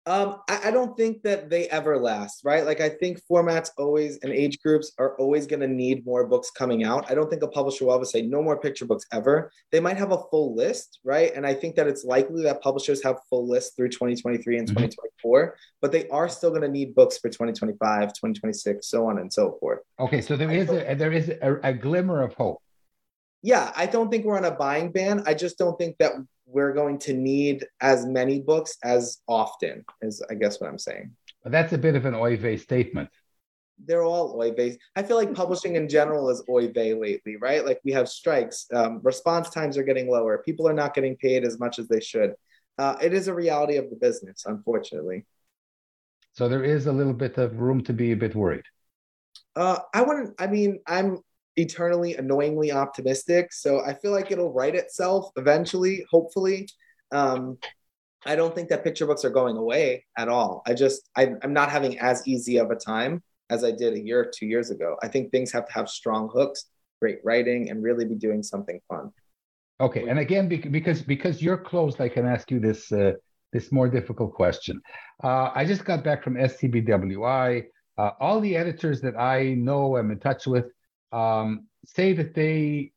Um, 0.07 0.37
I, 0.49 0.69
I, 0.69 0.71
don't 0.71 0.97
think 0.97 1.21
that 1.23 1.51
they 1.51 1.67
ever 1.67 1.99
last, 1.99 2.41
right? 2.43 2.65
Like 2.65 2.81
I 2.81 2.89
think 2.89 3.21
formats 3.31 3.69
always 3.77 4.17
and 4.23 4.33
age 4.33 4.59
groups 4.59 4.93
are 4.97 5.15
always 5.17 5.45
going 5.45 5.59
to 5.59 5.67
need 5.67 6.03
more 6.07 6.25
books 6.25 6.49
coming 6.49 6.83
out. 6.83 7.09
I 7.11 7.13
don't 7.13 7.29
think 7.29 7.43
a 7.43 7.47
publisher 7.47 7.85
will 7.85 7.93
ever 7.93 8.05
say 8.05 8.23
no 8.23 8.41
more 8.41 8.59
picture 8.59 8.85
books 8.85 9.05
ever. 9.13 9.51
They 9.71 9.79
might 9.79 9.97
have 9.97 10.11
a 10.11 10.23
full 10.31 10.55
list, 10.55 10.99
right? 11.03 11.31
And 11.35 11.45
I 11.45 11.53
think 11.53 11.75
that 11.75 11.87
it's 11.87 12.03
likely 12.03 12.41
that 12.43 12.63
publishers 12.63 13.03
have 13.03 13.17
full 13.29 13.47
lists 13.47 13.75
through 13.75 13.89
2023 13.89 14.57
and 14.57 14.67
mm-hmm. 14.67 14.73
2024, 14.73 15.55
but 15.81 15.91
they 15.91 16.09
are 16.09 16.27
still 16.27 16.49
going 16.49 16.63
to 16.63 16.67
need 16.67 16.95
books 16.95 17.19
for 17.19 17.29
2025, 17.29 18.07
2026, 18.09 18.87
so 18.87 19.07
on 19.07 19.19
and 19.19 19.31
so 19.31 19.55
forth. 19.59 19.81
Okay, 19.99 20.21
so 20.21 20.35
there 20.35 20.51
is 20.51 20.69
a, 20.69 20.95
there 20.95 21.11
is 21.11 21.29
a, 21.29 21.59
a 21.61 21.73
glimmer 21.75 22.23
of 22.23 22.33
hope. 22.33 22.59
Yeah, 23.43 23.71
I 23.75 23.85
don't 23.85 24.09
think 24.09 24.25
we're 24.25 24.37
on 24.37 24.45
a 24.45 24.51
buying 24.51 24.91
ban. 24.91 25.23
I 25.27 25.35
just 25.35 25.59
don't 25.59 25.77
think 25.77 25.97
that 25.99 26.13
we're 26.51 26.73
going 26.73 26.97
to 26.99 27.13
need 27.13 27.65
as 27.79 28.05
many 28.05 28.41
books 28.41 28.77
as 28.83 29.19
often, 29.27 29.85
is 30.01 30.23
I 30.29 30.35
guess 30.35 30.59
what 30.59 30.69
I'm 30.69 30.77
saying. 30.77 31.11
that's 31.45 31.73
a 31.73 31.77
bit 31.77 31.95
of 31.95 32.05
an 32.05 32.15
oy 32.15 32.37
vey 32.37 32.57
statement. 32.57 33.09
They're 33.83 34.03
all 34.03 34.39
oy 34.39 34.51
vey. 34.51 34.77
I 34.95 35.03
feel 35.03 35.17
like 35.17 35.33
publishing 35.33 35.75
in 35.75 35.89
general 35.89 36.29
is 36.29 36.43
oy 36.49 36.71
vey 36.71 36.93
lately, 36.93 37.37
right? 37.37 37.65
Like 37.65 37.79
we 37.83 37.91
have 37.93 38.07
strikes, 38.09 38.67
um, 38.73 38.99
response 39.03 39.49
times 39.49 39.77
are 39.77 39.83
getting 39.83 40.09
lower, 40.09 40.43
people 40.45 40.67
are 40.67 40.73
not 40.73 40.93
getting 40.93 41.15
paid 41.17 41.43
as 41.45 41.59
much 41.59 41.79
as 41.79 41.87
they 41.87 41.99
should. 41.99 42.33
Uh, 42.77 42.95
it 43.01 43.13
is 43.13 43.27
a 43.27 43.33
reality 43.33 43.77
of 43.77 43.89
the 43.89 43.95
business, 43.95 44.43
unfortunately. 44.45 45.25
So 46.33 46.47
there 46.47 46.63
is 46.63 46.87
a 46.87 46.91
little 46.91 47.13
bit 47.13 47.37
of 47.37 47.59
room 47.59 47.83
to 47.83 47.93
be 47.93 48.11
a 48.11 48.15
bit 48.15 48.35
worried. 48.35 48.63
Uh, 49.55 49.79
I 49.93 50.01
wouldn't. 50.01 50.35
I 50.39 50.47
mean, 50.47 50.79
I'm 50.87 51.19
eternally 51.57 52.15
annoyingly 52.15 52.71
optimistic. 52.71 53.53
So 53.53 53.81
I 53.81 53.93
feel 53.93 54.11
like 54.11 54.31
it'll 54.31 54.53
write 54.53 54.75
itself 54.75 55.31
eventually, 55.35 56.05
hopefully. 56.09 56.67
Um, 57.11 57.57
I 58.25 58.35
don't 58.35 58.53
think 58.53 58.69
that 58.69 58.83
picture 58.83 59.05
books 59.05 59.25
are 59.25 59.31
going 59.31 59.57
away 59.57 60.05
at 60.17 60.29
all. 60.29 60.61
I 60.65 60.73
just, 60.73 61.09
I, 61.15 61.33
I'm 61.41 61.53
not 61.53 61.71
having 61.71 61.99
as 61.99 62.27
easy 62.27 62.57
of 62.57 62.69
a 62.69 62.75
time 62.75 63.23
as 63.49 63.63
I 63.63 63.71
did 63.71 63.93
a 63.93 63.99
year 63.99 64.21
or 64.21 64.31
two 64.33 64.45
years 64.45 64.69
ago. 64.69 64.95
I 65.01 65.07
think 65.07 65.31
things 65.31 65.51
have 65.51 65.67
to 65.67 65.73
have 65.73 65.89
strong 65.89 66.29
hooks, 66.33 66.65
great 67.01 67.19
writing, 67.23 67.69
and 67.69 67.83
really 67.83 68.05
be 68.05 68.15
doing 68.15 68.43
something 68.43 68.79
fun. 68.87 69.11
Okay, 69.81 70.07
and 70.07 70.19
again, 70.19 70.47
because 70.47 71.01
because 71.01 71.41
you're 71.41 71.57
closed, 71.57 71.99
I 71.99 72.07
can 72.07 72.27
ask 72.27 72.51
you 72.51 72.59
this 72.59 72.91
uh, 72.91 73.13
this 73.51 73.71
more 73.71 73.89
difficult 73.89 74.33
question. 74.33 74.79
Uh, 75.23 75.49
I 75.55 75.65
just 75.65 75.85
got 75.85 76.03
back 76.03 76.23
from 76.23 76.35
SCBWI. 76.35 77.63
Uh, 77.97 78.11
all 78.19 78.39
the 78.39 78.55
editors 78.55 79.01
that 79.01 79.19
I 79.19 79.55
know, 79.55 79.97
I'm 79.97 80.11
in 80.11 80.19
touch 80.19 80.45
with, 80.45 80.65
um, 81.11 81.67
say 81.85 82.13
that 82.13 82.33
they 82.33 82.91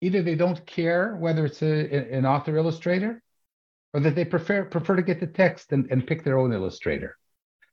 either 0.00 0.22
they 0.22 0.34
don't 0.34 0.64
care 0.66 1.16
whether 1.16 1.46
it's 1.46 1.62
a, 1.62 2.14
an 2.14 2.26
author 2.26 2.56
illustrator 2.56 3.22
or 3.92 4.00
that 4.00 4.14
they 4.14 4.24
prefer 4.24 4.64
prefer 4.64 4.96
to 4.96 5.02
get 5.02 5.20
the 5.20 5.26
text 5.26 5.72
and, 5.72 5.90
and 5.90 6.06
pick 6.06 6.24
their 6.24 6.38
own 6.38 6.52
illustrator. 6.52 7.16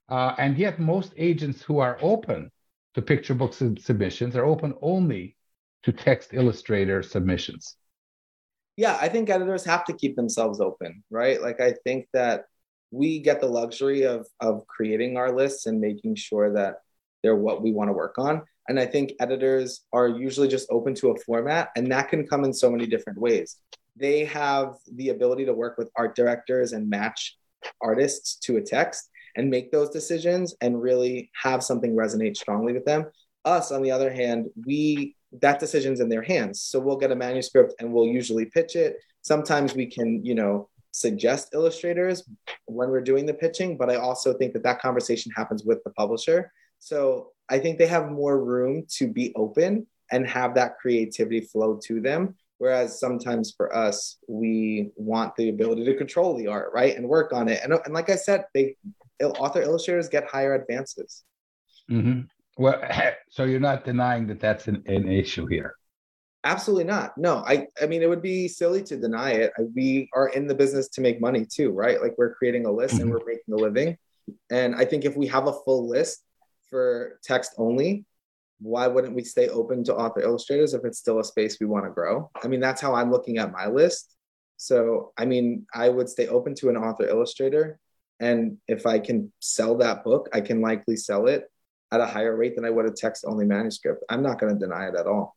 Uh, 0.10 0.36
and 0.38 0.58
yet, 0.58 0.80
most 0.80 1.13
agents 1.17 1.62
who 1.62 1.80
are 1.80 1.97
open 2.02 2.52
to 2.93 3.02
picture 3.02 3.34
book 3.34 3.54
submissions 3.54 4.36
are 4.36 4.45
open 4.45 4.74
only 4.82 5.38
to 5.84 5.91
text 5.91 6.34
illustrator 6.34 7.02
submissions. 7.02 7.76
Yeah, 8.78 8.97
I 9.00 9.10
think 9.10 9.30
editors 9.30 9.65
have 9.65 9.86
to 9.86 9.93
keep 9.93 10.15
themselves 10.15 10.60
open, 10.60 11.04
right? 11.10 11.41
Like, 11.41 11.60
I 11.60 11.76
think 11.84 12.08
that 12.13 12.45
we 12.91 13.19
get 13.19 13.39
the 13.39 13.47
luxury 13.47 14.04
of 14.04 14.28
of 14.39 14.67
creating 14.67 15.17
our 15.17 15.32
lists 15.32 15.65
and 15.65 15.80
making 15.80 16.15
sure 16.15 16.54
that 16.54 16.76
they're 17.24 17.36
what 17.36 17.62
we 17.62 17.71
want 17.71 17.89
to 17.89 17.93
work 17.93 18.17
on. 18.17 18.43
And 18.67 18.80
I 18.80 18.86
think 18.86 19.13
editors 19.19 19.86
are 19.91 20.08
usually 20.08 20.47
just 20.47 20.71
open 20.71 20.93
to 20.95 21.10
a 21.10 21.19
format, 21.19 21.69
and 21.76 21.91
that 21.91 22.10
can 22.10 22.28
come 22.28 22.43
in 22.43 22.54
so 22.54 22.69
many 22.69 22.86
different 22.86 23.19
ways. 23.19 23.58
They 23.95 24.26
have 24.26 24.76
the 24.93 25.10
ability 25.10 25.45
to 25.45 25.54
work 25.54 25.78
with 25.78 25.91
art 25.95 26.15
directors 26.15 26.74
and 26.74 26.89
match 26.89 27.38
artists 27.82 28.36
to 28.39 28.58
a 28.58 28.62
text 28.62 29.10
and 29.36 29.50
make 29.50 29.71
those 29.71 29.89
decisions 29.89 30.56
and 30.62 30.82
really 30.82 31.30
have 31.41 31.63
something 31.63 31.95
resonate 31.95 32.38
strongly 32.38 32.74
with 32.74 32.86
them. 32.86 33.06
Us, 33.45 33.71
on 33.71 33.82
the 33.82 33.91
other 33.91 34.12
hand, 34.12 34.47
we 34.65 35.15
that 35.39 35.60
decision's 35.60 36.02
in 36.02 36.10
their 36.10 36.21
hands. 36.21 36.62
So 36.62 36.80
we'll 36.80 36.97
get 36.97 37.12
a 37.12 37.15
manuscript 37.15 37.76
and 37.80 37.91
we'll 37.93 38.08
usually 38.08 38.45
pitch 38.45 38.76
it. 38.76 38.97
Sometimes 39.21 39.74
we 39.74 39.86
can, 39.86 40.24
you 40.26 40.36
know, 40.36 40.67
suggest 40.91 41.54
illustrators 41.54 42.28
when 42.65 42.89
we're 42.89 43.02
doing 43.02 43.26
the 43.26 43.34
pitching, 43.34 43.78
but 43.78 43.89
I 43.89 43.95
also 43.95 44.34
think 44.34 44.52
that 44.54 44.63
that 44.63 44.82
conversation 44.82 45.32
happens 45.36 45.63
with 45.63 45.82
the 45.86 45.91
publisher. 45.91 46.52
So 46.80 47.32
I 47.52 47.60
think 47.60 47.78
they 47.78 47.88
have 47.88 48.10
more 48.10 48.44
room 48.44 48.86
to 48.98 49.08
be 49.08 49.34
open 49.36 49.86
and 50.12 50.26
have 50.28 50.56
that 50.56 50.78
creativity 50.80 51.42
flow 51.42 51.80
to 51.84 52.02
them. 52.02 52.36
Whereas 52.58 53.00
sometimes 53.00 53.52
for 53.56 53.76
us, 53.76 54.18
we 54.28 54.92
want 54.96 55.36
the 55.36 55.50
ability 55.50 55.84
to 55.86 55.96
control 55.96 56.38
the 56.38 56.48
art, 56.48 56.72
right, 56.74 56.96
and 56.96 57.08
work 57.08 57.34
on 57.34 57.50
it. 57.50 57.60
And, 57.64 57.74
and 57.74 57.94
like 57.94 58.10
I 58.10 58.16
said, 58.16 58.46
they 58.54 58.76
author 59.22 59.62
illustrators 59.62 60.10
get 60.10 60.30
higher 60.30 60.54
advances. 60.54 61.24
Mm-hmm. 61.90 62.22
Well, 62.58 62.82
so 63.30 63.44
you're 63.44 63.60
not 63.60 63.84
denying 63.84 64.28
that 64.28 64.40
that's 64.40 64.68
an, 64.68 64.84
an 64.86 65.12
issue 65.12 65.46
here. 65.48 65.76
Absolutely 66.44 66.86
not. 66.86 67.18
No, 67.18 67.44
I 67.46 67.68
I 67.80 67.86
mean 67.86 68.02
it 68.02 68.10
would 68.10 68.22
be 68.22 68.48
silly 68.48 68.82
to 68.84 68.98
deny 68.98 69.32
it. 69.32 69.54
We 69.76 70.10
are 70.14 70.30
in 70.30 70.48
the 70.48 70.56
business 70.56 70.88
to 70.90 71.02
make 71.02 71.22
money 71.22 71.46
too, 71.46 71.70
right? 71.72 72.02
Like 72.02 72.16
we're 72.18 72.34
creating 72.34 72.66
a 72.66 72.72
list 72.72 72.96
mm-hmm. 72.96 73.04
and 73.04 73.12
we're 73.12 73.26
making 73.26 73.54
a 73.54 73.58
living. 73.58 73.98
And 74.50 74.76
I 74.76 74.86
think 74.86 75.06
if 75.06 75.16
we 75.16 75.28
have 75.28 75.48
a 75.48 75.54
full 75.66 75.88
list 75.88 76.24
for 76.71 77.19
text 77.23 77.53
only, 77.60 78.05
why 78.60 78.88
wouldn't 78.88 79.13
we 79.13 79.23
stay 79.23 79.49
open 79.49 79.84
to 79.84 79.95
author 79.95 80.21
illustrators 80.21 80.73
if 80.73 80.86
it's 80.86 80.97
still 80.97 81.19
a 81.19 81.23
space 81.23 81.57
we 81.60 81.67
want 81.67 81.86
to 81.86 81.91
grow? 81.91 82.31
I 82.43 82.47
mean, 82.47 82.60
that's 82.60 82.81
how 82.81 82.95
I'm 82.95 83.12
looking 83.12 83.38
at 83.38 83.51
my 83.51 83.67
list. 83.67 84.15
So, 84.57 85.12
I 85.17 85.25
mean, 85.25 85.65
I 85.73 85.89
would 85.89 86.10
stay 86.10 86.27
open 86.27 86.55
to 86.55 86.69
an 86.69 86.77
author 86.77 87.07
illustrator. 87.07 87.79
And 88.19 88.57
if 88.67 88.86
I 88.86 88.99
can 88.99 89.31
sell 89.39 89.77
that 89.77 90.03
book, 90.03 90.29
I 90.34 90.41
can 90.41 90.62
likely 90.62 90.95
sell 90.95 91.27
it 91.27 91.45
at 91.91 92.01
a 92.01 92.05
higher 92.05 92.36
rate 92.36 92.55
than 92.55 92.65
I 92.65 92.69
would 92.69 92.86
a 92.86 92.91
text 92.91 93.25
only 93.27 93.45
manuscript. 93.45 94.03
I'm 94.10 94.21
not 94.21 94.39
going 94.39 94.53
to 94.53 94.60
deny 94.60 94.88
it 94.88 94.95
at 94.95 95.07
all. 95.07 95.36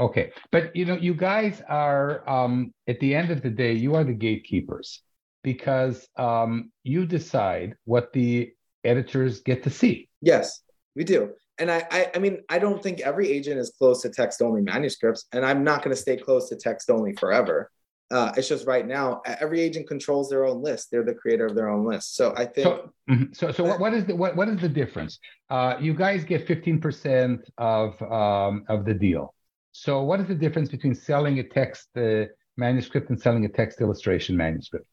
Okay, 0.00 0.32
but 0.50 0.74
you 0.74 0.84
know, 0.84 0.96
you 0.96 1.14
guys 1.14 1.62
are 1.68 2.28
um, 2.28 2.72
at 2.88 2.98
the 2.98 3.14
end 3.14 3.30
of 3.30 3.42
the 3.42 3.50
day, 3.50 3.72
you 3.74 3.94
are 3.94 4.02
the 4.02 4.12
gatekeepers 4.12 5.02
because 5.42 6.08
um, 6.16 6.72
you 6.82 7.06
decide 7.06 7.76
what 7.84 8.12
the 8.12 8.52
editors 8.82 9.40
get 9.40 9.62
to 9.64 9.70
see. 9.70 10.08
Yes, 10.24 10.62
we 10.96 11.04
do. 11.04 11.32
And 11.58 11.70
I, 11.70 11.86
I, 11.90 12.10
I 12.14 12.18
mean, 12.18 12.38
I 12.48 12.58
don't 12.58 12.82
think 12.82 13.00
every 13.00 13.30
agent 13.30 13.60
is 13.60 13.72
close 13.78 14.02
to 14.02 14.10
text 14.10 14.42
only 14.42 14.62
manuscripts, 14.62 15.26
and 15.32 15.44
I'm 15.44 15.62
not 15.62 15.84
going 15.84 15.94
to 15.94 16.00
stay 16.00 16.16
close 16.16 16.48
to 16.48 16.56
text 16.56 16.90
only 16.90 17.14
forever. 17.14 17.70
Uh, 18.10 18.32
it's 18.36 18.48
just 18.48 18.66
right 18.66 18.86
now, 18.86 19.22
every 19.40 19.60
agent 19.60 19.86
controls 19.86 20.28
their 20.28 20.44
own 20.44 20.62
list. 20.62 20.88
They're 20.90 21.04
the 21.04 21.14
creator 21.14 21.46
of 21.46 21.54
their 21.54 21.68
own 21.68 21.86
list. 21.86 22.16
So 22.16 22.34
I 22.36 22.44
think. 22.44 22.66
So, 22.66 22.90
mm-hmm. 23.10 23.32
so, 23.32 23.52
so 23.52 23.64
what, 23.64 23.80
what 23.80 23.94
is 23.94 24.04
the 24.04 24.14
what, 24.14 24.36
what 24.36 24.48
is 24.48 24.60
the 24.60 24.68
difference? 24.68 25.18
Uh, 25.50 25.76
you 25.80 25.94
guys 25.94 26.24
get 26.24 26.46
15% 26.46 27.40
of 27.58 28.00
um, 28.02 28.64
of 28.68 28.84
the 28.84 28.94
deal. 28.94 29.34
So, 29.72 30.02
what 30.02 30.20
is 30.20 30.28
the 30.28 30.34
difference 30.34 30.68
between 30.68 30.94
selling 30.94 31.38
a 31.38 31.44
text 31.44 31.88
uh, 31.96 32.24
manuscript 32.56 33.10
and 33.10 33.20
selling 33.20 33.44
a 33.44 33.48
text 33.48 33.80
illustration 33.80 34.36
manuscript? 34.36 34.86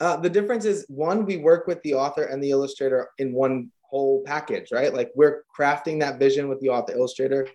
Uh, 0.00 0.16
the 0.16 0.30
difference 0.30 0.64
is 0.64 0.86
one, 0.88 1.26
we 1.26 1.36
work 1.36 1.66
with 1.66 1.82
the 1.82 1.94
author 1.94 2.22
and 2.24 2.42
the 2.42 2.50
illustrator 2.50 3.08
in 3.18 3.32
one 3.32 3.70
whole 3.88 4.22
package, 4.24 4.68
right? 4.72 4.92
Like 4.92 5.10
we're 5.14 5.44
crafting 5.58 6.00
that 6.00 6.18
vision 6.18 6.48
with 6.48 6.60
the 6.60 6.68
author 6.68 6.92
illustrator. 6.92 7.48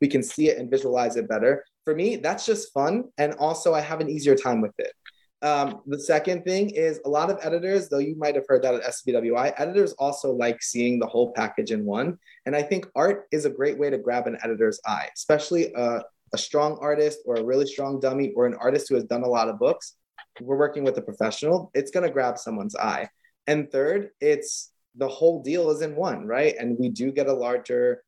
We 0.00 0.08
can 0.08 0.22
see 0.22 0.48
it 0.48 0.58
and 0.58 0.70
visualize 0.70 1.16
it 1.16 1.28
better. 1.28 1.64
For 1.84 1.94
me, 1.94 2.16
that's 2.16 2.46
just 2.46 2.72
fun. 2.72 3.04
And 3.18 3.34
also, 3.34 3.74
I 3.74 3.80
have 3.80 4.00
an 4.00 4.08
easier 4.08 4.34
time 4.34 4.60
with 4.60 4.74
it. 4.78 4.92
Um, 5.40 5.82
the 5.86 6.00
second 6.00 6.44
thing 6.44 6.70
is 6.70 7.00
a 7.04 7.08
lot 7.08 7.30
of 7.30 7.38
editors, 7.42 7.88
though 7.88 7.98
you 7.98 8.16
might 8.16 8.34
have 8.34 8.44
heard 8.48 8.62
that 8.62 8.74
at 8.74 8.82
SCBWI, 8.82 9.54
editors 9.56 9.92
also 9.92 10.32
like 10.32 10.62
seeing 10.62 10.98
the 10.98 11.06
whole 11.06 11.32
package 11.32 11.70
in 11.70 11.84
one. 11.84 12.18
And 12.46 12.56
I 12.56 12.62
think 12.62 12.86
art 12.96 13.26
is 13.30 13.44
a 13.44 13.50
great 13.50 13.78
way 13.78 13.88
to 13.88 13.98
grab 13.98 14.26
an 14.26 14.38
editor's 14.42 14.80
eye, 14.84 15.08
especially 15.14 15.72
a, 15.74 16.02
a 16.34 16.38
strong 16.38 16.76
artist 16.80 17.20
or 17.24 17.36
a 17.36 17.44
really 17.44 17.66
strong 17.66 18.00
dummy 18.00 18.32
or 18.34 18.46
an 18.46 18.54
artist 18.54 18.88
who 18.88 18.96
has 18.96 19.04
done 19.04 19.22
a 19.22 19.28
lot 19.28 19.48
of 19.48 19.58
books. 19.58 19.94
We're 20.40 20.58
working 20.58 20.82
with 20.82 20.98
a 20.98 21.02
professional, 21.02 21.70
it's 21.72 21.90
going 21.90 22.04
to 22.04 22.12
grab 22.12 22.38
someone's 22.38 22.74
eye. 22.74 23.08
And 23.46 23.70
third, 23.70 24.10
it's 24.20 24.72
the 24.96 25.08
whole 25.08 25.42
deal 25.42 25.70
is 25.70 25.82
in 25.82 25.94
one, 25.94 26.26
right? 26.26 26.54
And 26.58 26.78
we 26.78 26.88
do 26.88 27.12
get 27.12 27.28
a 27.28 27.32
larger 27.32 28.02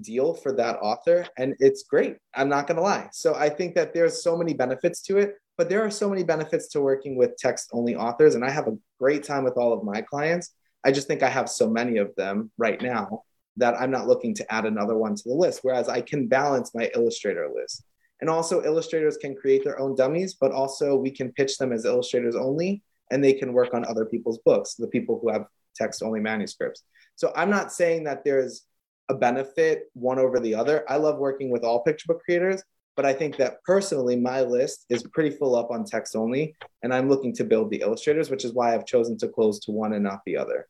deal 0.00 0.34
for 0.34 0.52
that 0.52 0.76
author 0.82 1.26
and 1.38 1.56
it's 1.58 1.84
great 1.84 2.18
i'm 2.34 2.48
not 2.48 2.66
going 2.66 2.76
to 2.76 2.82
lie 2.82 3.08
so 3.10 3.34
i 3.34 3.48
think 3.48 3.74
that 3.74 3.94
there's 3.94 4.22
so 4.22 4.36
many 4.36 4.52
benefits 4.52 5.00
to 5.00 5.16
it 5.16 5.38
but 5.58 5.68
there 5.68 5.84
are 5.84 5.90
so 5.90 6.08
many 6.08 6.22
benefits 6.22 6.68
to 6.68 6.80
working 6.80 7.16
with 7.16 7.36
text 7.36 7.70
only 7.72 7.96
authors, 7.96 8.36
and 8.36 8.44
I 8.44 8.50
have 8.50 8.68
a 8.68 8.78
great 9.00 9.24
time 9.24 9.42
with 9.42 9.56
all 9.56 9.72
of 9.72 9.82
my 9.82 10.00
clients. 10.00 10.54
I 10.84 10.92
just 10.92 11.08
think 11.08 11.24
I 11.24 11.28
have 11.28 11.48
so 11.48 11.68
many 11.68 11.98
of 11.98 12.14
them 12.14 12.52
right 12.56 12.80
now 12.80 13.24
that 13.56 13.74
I'm 13.74 13.90
not 13.90 14.06
looking 14.06 14.34
to 14.36 14.54
add 14.54 14.64
another 14.64 14.96
one 14.96 15.16
to 15.16 15.22
the 15.28 15.34
list, 15.34 15.60
whereas 15.62 15.88
I 15.88 16.00
can 16.00 16.28
balance 16.28 16.76
my 16.76 16.88
illustrator 16.94 17.50
list. 17.52 17.82
And 18.20 18.30
also, 18.30 18.62
illustrators 18.62 19.16
can 19.16 19.34
create 19.34 19.64
their 19.64 19.80
own 19.80 19.96
dummies, 19.96 20.34
but 20.34 20.52
also 20.52 20.94
we 20.94 21.10
can 21.10 21.32
pitch 21.32 21.58
them 21.58 21.72
as 21.72 21.84
illustrators 21.84 22.36
only, 22.36 22.82
and 23.10 23.22
they 23.22 23.32
can 23.32 23.52
work 23.52 23.74
on 23.74 23.84
other 23.84 24.06
people's 24.06 24.38
books, 24.38 24.74
the 24.74 24.86
people 24.86 25.18
who 25.20 25.28
have 25.28 25.46
text 25.78 26.02
only 26.02 26.20
manuscripts. 26.20 26.82
So 27.16 27.32
I'm 27.34 27.50
not 27.50 27.72
saying 27.72 28.04
that 28.04 28.24
there's 28.24 28.64
a 29.08 29.14
benefit 29.14 29.84
one 29.94 30.18
over 30.18 30.38
the 30.38 30.54
other. 30.54 30.84
I 30.88 30.96
love 30.96 31.18
working 31.18 31.50
with 31.50 31.64
all 31.64 31.82
picture 31.82 32.04
book 32.08 32.20
creators, 32.24 32.62
but 32.96 33.06
I 33.06 33.12
think 33.12 33.36
that 33.36 33.62
personally, 33.64 34.16
my 34.16 34.42
list 34.42 34.84
is 34.90 35.02
pretty 35.14 35.30
full 35.30 35.56
up 35.56 35.70
on 35.70 35.84
text 35.84 36.16
only, 36.16 36.54
and 36.82 36.92
I'm 36.92 37.08
looking 37.08 37.34
to 37.36 37.44
build 37.44 37.70
the 37.70 37.80
illustrators, 37.80 38.28
which 38.30 38.44
is 38.44 38.52
why 38.52 38.74
I've 38.74 38.86
chosen 38.86 39.16
to 39.18 39.28
close 39.28 39.60
to 39.60 39.70
one 39.70 39.92
and 39.92 40.02
not 40.02 40.20
the 40.26 40.36
other. 40.36 40.66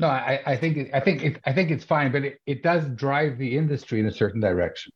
No, 0.00 0.08
I, 0.08 0.40
I 0.46 0.56
think 0.56 0.90
I 0.94 1.00
think 1.00 1.22
it, 1.22 1.40
I 1.44 1.52
think 1.52 1.70
it's 1.70 1.84
fine, 1.84 2.10
but 2.10 2.24
it, 2.24 2.38
it 2.46 2.62
does 2.62 2.84
drive 2.96 3.38
the 3.38 3.56
industry 3.56 4.00
in 4.00 4.06
a 4.06 4.12
certain 4.12 4.40
direction. 4.40 4.92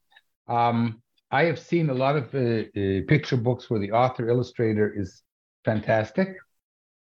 Um, 0.48 1.02
I 1.30 1.44
have 1.44 1.58
seen 1.58 1.90
a 1.90 1.94
lot 1.94 2.16
of 2.16 2.34
uh, 2.34 2.38
uh, 2.38 3.00
picture 3.06 3.36
books 3.36 3.68
where 3.68 3.80
the 3.80 3.92
author 3.92 4.28
illustrator 4.28 4.92
is 4.92 5.22
fantastic, 5.64 6.36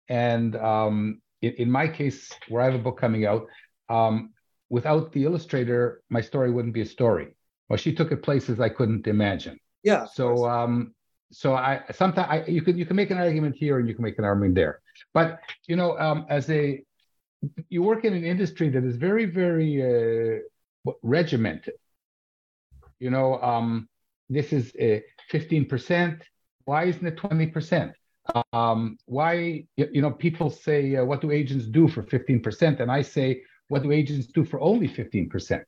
and 0.09 0.57
um, 0.57 1.21
in, 1.47 1.55
in, 1.55 1.71
my 1.71 1.89
case, 1.89 2.33
where 2.49 2.63
I 2.63 2.67
have 2.67 2.75
a 2.75 2.79
book 2.79 2.99
coming 2.99 3.27
out, 3.27 3.47
um, 3.89 4.33
without 4.71 5.13
the 5.13 5.25
illustrator, 5.25 6.03
my 6.11 6.21
story 6.21 6.51
wouldn't 6.51 6.75
be 6.75 6.81
a 6.81 6.87
story 6.87 7.35
well, 7.69 7.77
she 7.77 7.95
took 7.95 8.13
it 8.13 8.23
places 8.23 8.61
I 8.61 8.69
couldn't 8.69 9.07
imagine. 9.07 9.59
Yeah. 9.83 10.07
So 10.07 10.49
um, 10.49 10.95
so 11.33 11.55
I 11.55 11.83
sometimes 11.93 12.29
I 12.31 12.45
you 12.51 12.63
can 12.63 12.77
you 12.79 12.87
can 12.87 12.97
make 12.97 13.11
an 13.11 13.19
argument 13.19 13.57
here 13.57 13.79
and 13.79 13.89
you 13.89 13.95
can 13.95 14.05
make 14.05 14.19
an 14.19 14.25
argument 14.25 14.55
there, 14.55 14.81
but 15.13 15.41
you 15.67 15.77
know 15.77 15.99
um, 15.99 16.27
as 16.29 16.51
a 16.51 16.83
you 17.69 17.83
work 17.83 18.05
in 18.05 18.15
an 18.15 18.25
industry 18.25 18.69
that 18.71 18.85
is 18.85 18.97
very 18.97 19.27
very 19.27 19.73
uh, 19.83 20.93
regimented. 21.03 21.75
You 22.99 23.11
know 23.11 23.41
um, 23.43 23.89
this 24.29 24.53
is 24.53 24.73
fifteen 25.31 25.67
percent. 25.67 26.23
Why 26.65 26.85
isn't 26.85 27.07
it 27.07 27.17
twenty 27.17 27.47
percent? 27.47 27.93
Um, 28.53 28.97
why 29.07 29.67
you 29.77 30.01
know 30.01 30.11
people 30.11 30.51
say 30.51 30.97
uh, 30.97 31.05
what 31.05 31.21
do 31.21 31.31
agents 31.31 31.67
do 31.67 31.89
for 31.89 32.03
fifteen 32.03 32.41
percent, 32.41 32.81
and 32.81 32.91
I 32.91 33.03
say 33.03 33.43
what 33.69 33.83
do 33.83 33.93
agents 33.93 34.27
do 34.29 34.45
for 34.45 34.61
only 34.61 34.89
fifteen 34.89 35.29
percent? 35.29 35.65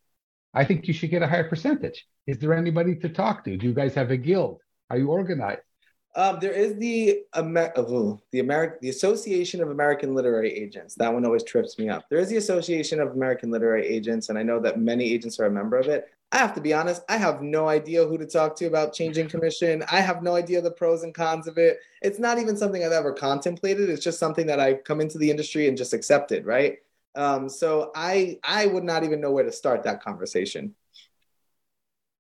I 0.54 0.64
think 0.64 0.88
you 0.88 0.94
should 0.94 1.10
get 1.10 1.22
a 1.22 1.26
higher 1.26 1.48
percentage. 1.48 2.06
Is 2.26 2.38
there 2.38 2.54
anybody 2.54 2.96
to 2.96 3.08
talk 3.08 3.44
to? 3.44 3.56
Do 3.56 3.66
you 3.66 3.74
guys 3.74 3.94
have 3.94 4.10
a 4.10 4.16
guild? 4.16 4.60
Are 4.90 4.96
you 4.96 5.08
organized? 5.08 5.60
Um, 6.16 6.38
there 6.40 6.52
is 6.52 6.76
the 6.76 7.24
Amer- 7.36 7.74
oh, 7.76 8.18
the 8.32 8.40
American 8.40 8.78
the 8.80 8.88
Association 8.88 9.62
of 9.62 9.68
American 9.68 10.14
Literary 10.14 10.50
Agents. 10.50 10.94
That 10.94 11.12
one 11.12 11.26
always 11.26 11.44
trips 11.44 11.78
me 11.78 11.90
up. 11.90 12.06
There 12.08 12.18
is 12.18 12.30
the 12.30 12.38
Association 12.38 13.00
of 13.00 13.10
American 13.10 13.50
Literary 13.50 13.86
Agents, 13.86 14.30
and 14.30 14.38
I 14.38 14.42
know 14.42 14.58
that 14.60 14.80
many 14.80 15.12
agents 15.12 15.38
are 15.38 15.44
a 15.44 15.50
member 15.50 15.76
of 15.76 15.88
it. 15.88 16.09
I 16.37 16.41
have 16.41 16.55
to 16.57 16.61
be 16.61 16.74
honest, 16.74 17.03
I 17.09 17.16
have 17.16 17.41
no 17.41 17.66
idea 17.66 18.05
who 18.05 18.18
to 18.18 18.26
talk 18.26 18.57
to 18.57 18.66
about 18.66 18.93
changing 18.93 19.26
commission. 19.26 19.82
I 19.91 20.03
have 20.03 20.22
no 20.22 20.37
idea 20.37 20.61
the 20.61 20.70
pros 20.70 21.03
and 21.03 21.14
cons 21.14 21.47
of 21.47 21.57
it. 21.57 21.78
It's 22.03 22.18
not 22.18 22.39
even 22.39 22.59
something 22.59 22.84
I've 22.84 22.93
ever 22.93 23.14
contemplated. 23.14 23.89
It's 23.89 24.05
just 24.05 24.18
something 24.18 24.47
that 24.49 24.61
I've 24.61 24.84
come 24.84 25.01
into 25.01 25.16
the 25.16 25.30
industry 25.30 25.66
and 25.66 25.78
just 25.78 25.95
accepted, 25.95 26.45
right? 26.45 26.76
Um, 27.14 27.49
so 27.49 27.91
I 27.95 28.39
I 28.45 28.66
would 28.66 28.84
not 28.84 29.03
even 29.03 29.18
know 29.18 29.30
where 29.30 29.45
to 29.45 29.53
start 29.53 29.84
that 29.84 30.03
conversation. 30.03 30.74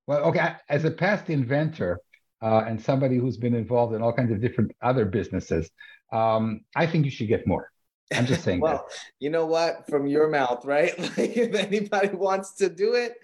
Well, 0.06 0.24
okay. 0.28 0.54
As 0.70 0.86
a 0.86 0.90
past 0.90 1.28
inventor, 1.28 2.00
uh, 2.40 2.64
and 2.66 2.80
somebody 2.80 3.18
who's 3.18 3.36
been 3.36 3.54
involved 3.54 3.94
in 3.94 4.00
all 4.00 4.14
kinds 4.14 4.32
of 4.32 4.40
different 4.40 4.72
other 4.80 5.04
businesses, 5.04 5.70
um, 6.10 6.62
I 6.74 6.86
think 6.86 7.04
you 7.04 7.10
should 7.10 7.28
get 7.28 7.46
more. 7.46 7.70
I'm 8.14 8.24
just 8.24 8.44
saying. 8.44 8.60
well, 8.62 8.86
that. 8.88 8.96
you 9.20 9.28
know 9.28 9.44
what? 9.44 9.86
From 9.90 10.06
your 10.06 10.28
mouth, 10.28 10.64
right? 10.64 10.98
Like 11.18 11.36
if 11.36 11.54
anybody 11.54 12.16
wants 12.16 12.54
to 12.56 12.70
do 12.70 12.94
it, 12.94 13.18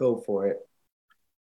go 0.00 0.22
for 0.26 0.46
it. 0.48 0.56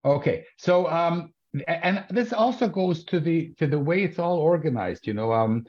Okay, 0.06 0.46
so 0.58 0.88
um, 0.90 1.34
and 1.68 2.06
this 2.10 2.32
also 2.32 2.68
goes 2.68 3.04
to 3.06 3.20
the 3.20 3.54
to 3.58 3.66
the 3.66 3.80
way 3.80 4.04
it's 4.04 4.20
all 4.20 4.38
organized. 4.38 5.08
You 5.08 5.16
know, 5.16 5.34
um, 5.34 5.66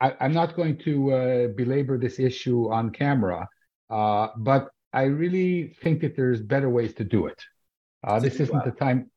I, 0.00 0.14
am 0.20 0.32
not 0.32 0.54
going 0.54 0.78
to 0.86 1.12
uh, 1.12 1.48
belabor 1.48 1.98
this 1.98 2.18
issue 2.20 2.70
on 2.70 2.90
camera, 2.90 3.48
uh, 3.90 4.28
but 4.36 4.68
I 4.92 5.04
really 5.04 5.76
think 5.82 6.00
that 6.02 6.14
there's 6.16 6.40
better 6.40 6.70
ways 6.70 6.94
to 6.94 7.04
do 7.04 7.26
it. 7.26 7.40
Uh, 8.06 8.20
this 8.20 8.38
isn't 8.40 8.64
the 8.64 8.70
time 8.70 9.10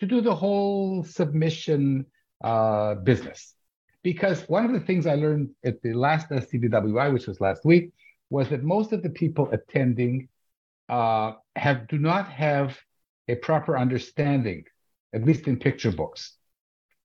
to 0.00 0.06
do 0.06 0.20
the 0.20 0.34
whole 0.34 1.02
submission 1.02 2.06
uh, 2.44 2.94
business. 2.96 3.54
Because 4.02 4.42
one 4.48 4.64
of 4.64 4.72
the 4.72 4.80
things 4.80 5.06
I 5.06 5.16
learned 5.16 5.50
at 5.64 5.82
the 5.82 5.92
last 5.92 6.30
SCBWI, 6.30 7.12
which 7.12 7.26
was 7.26 7.40
last 7.40 7.64
week, 7.64 7.90
was 8.30 8.48
that 8.50 8.62
most 8.62 8.92
of 8.92 9.02
the 9.02 9.10
people 9.10 9.50
attending 9.50 10.28
uh, 10.88 11.32
have 11.56 11.88
do 11.88 11.98
not 11.98 12.30
have 12.30 12.78
a 13.28 13.34
proper 13.36 13.76
understanding, 13.76 14.64
at 15.14 15.24
least 15.24 15.46
in 15.46 15.58
picture 15.58 15.92
books. 15.92 16.34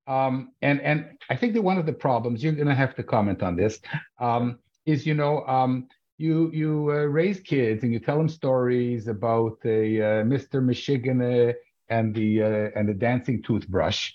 Um, 0.08 0.52
and 0.62 0.82
and 0.82 1.18
I 1.30 1.36
think 1.36 1.54
that 1.54 1.62
one 1.62 1.78
of 1.78 1.86
the 1.86 1.94
problems 1.94 2.44
you're 2.44 2.54
going 2.54 2.68
to 2.68 2.76
have 2.76 2.96
to 2.96 3.04
comment 3.04 3.42
on 3.42 3.56
this 3.56 3.80
um, 4.20 4.60
is 4.86 5.06
you 5.06 5.14
know 5.14 5.46
um, 5.48 5.88
you 6.18 6.52
you 6.54 6.90
uh, 6.92 7.06
raise 7.06 7.40
kids 7.40 7.84
and 7.84 7.94
you 7.94 8.00
tell 8.00 8.18
them 8.18 8.30
stories 8.30 9.08
about 9.08 9.62
the 9.62 10.02
uh, 10.02 10.24
Mr. 10.24 10.64
Michigan 10.64 11.22
uh, 11.22 11.54
and 11.90 12.14
the 12.14 12.44
uh, 12.44 12.70
and 12.76 12.88
the 12.88 12.94
dancing 12.94 13.42
toothbrush, 13.44 14.14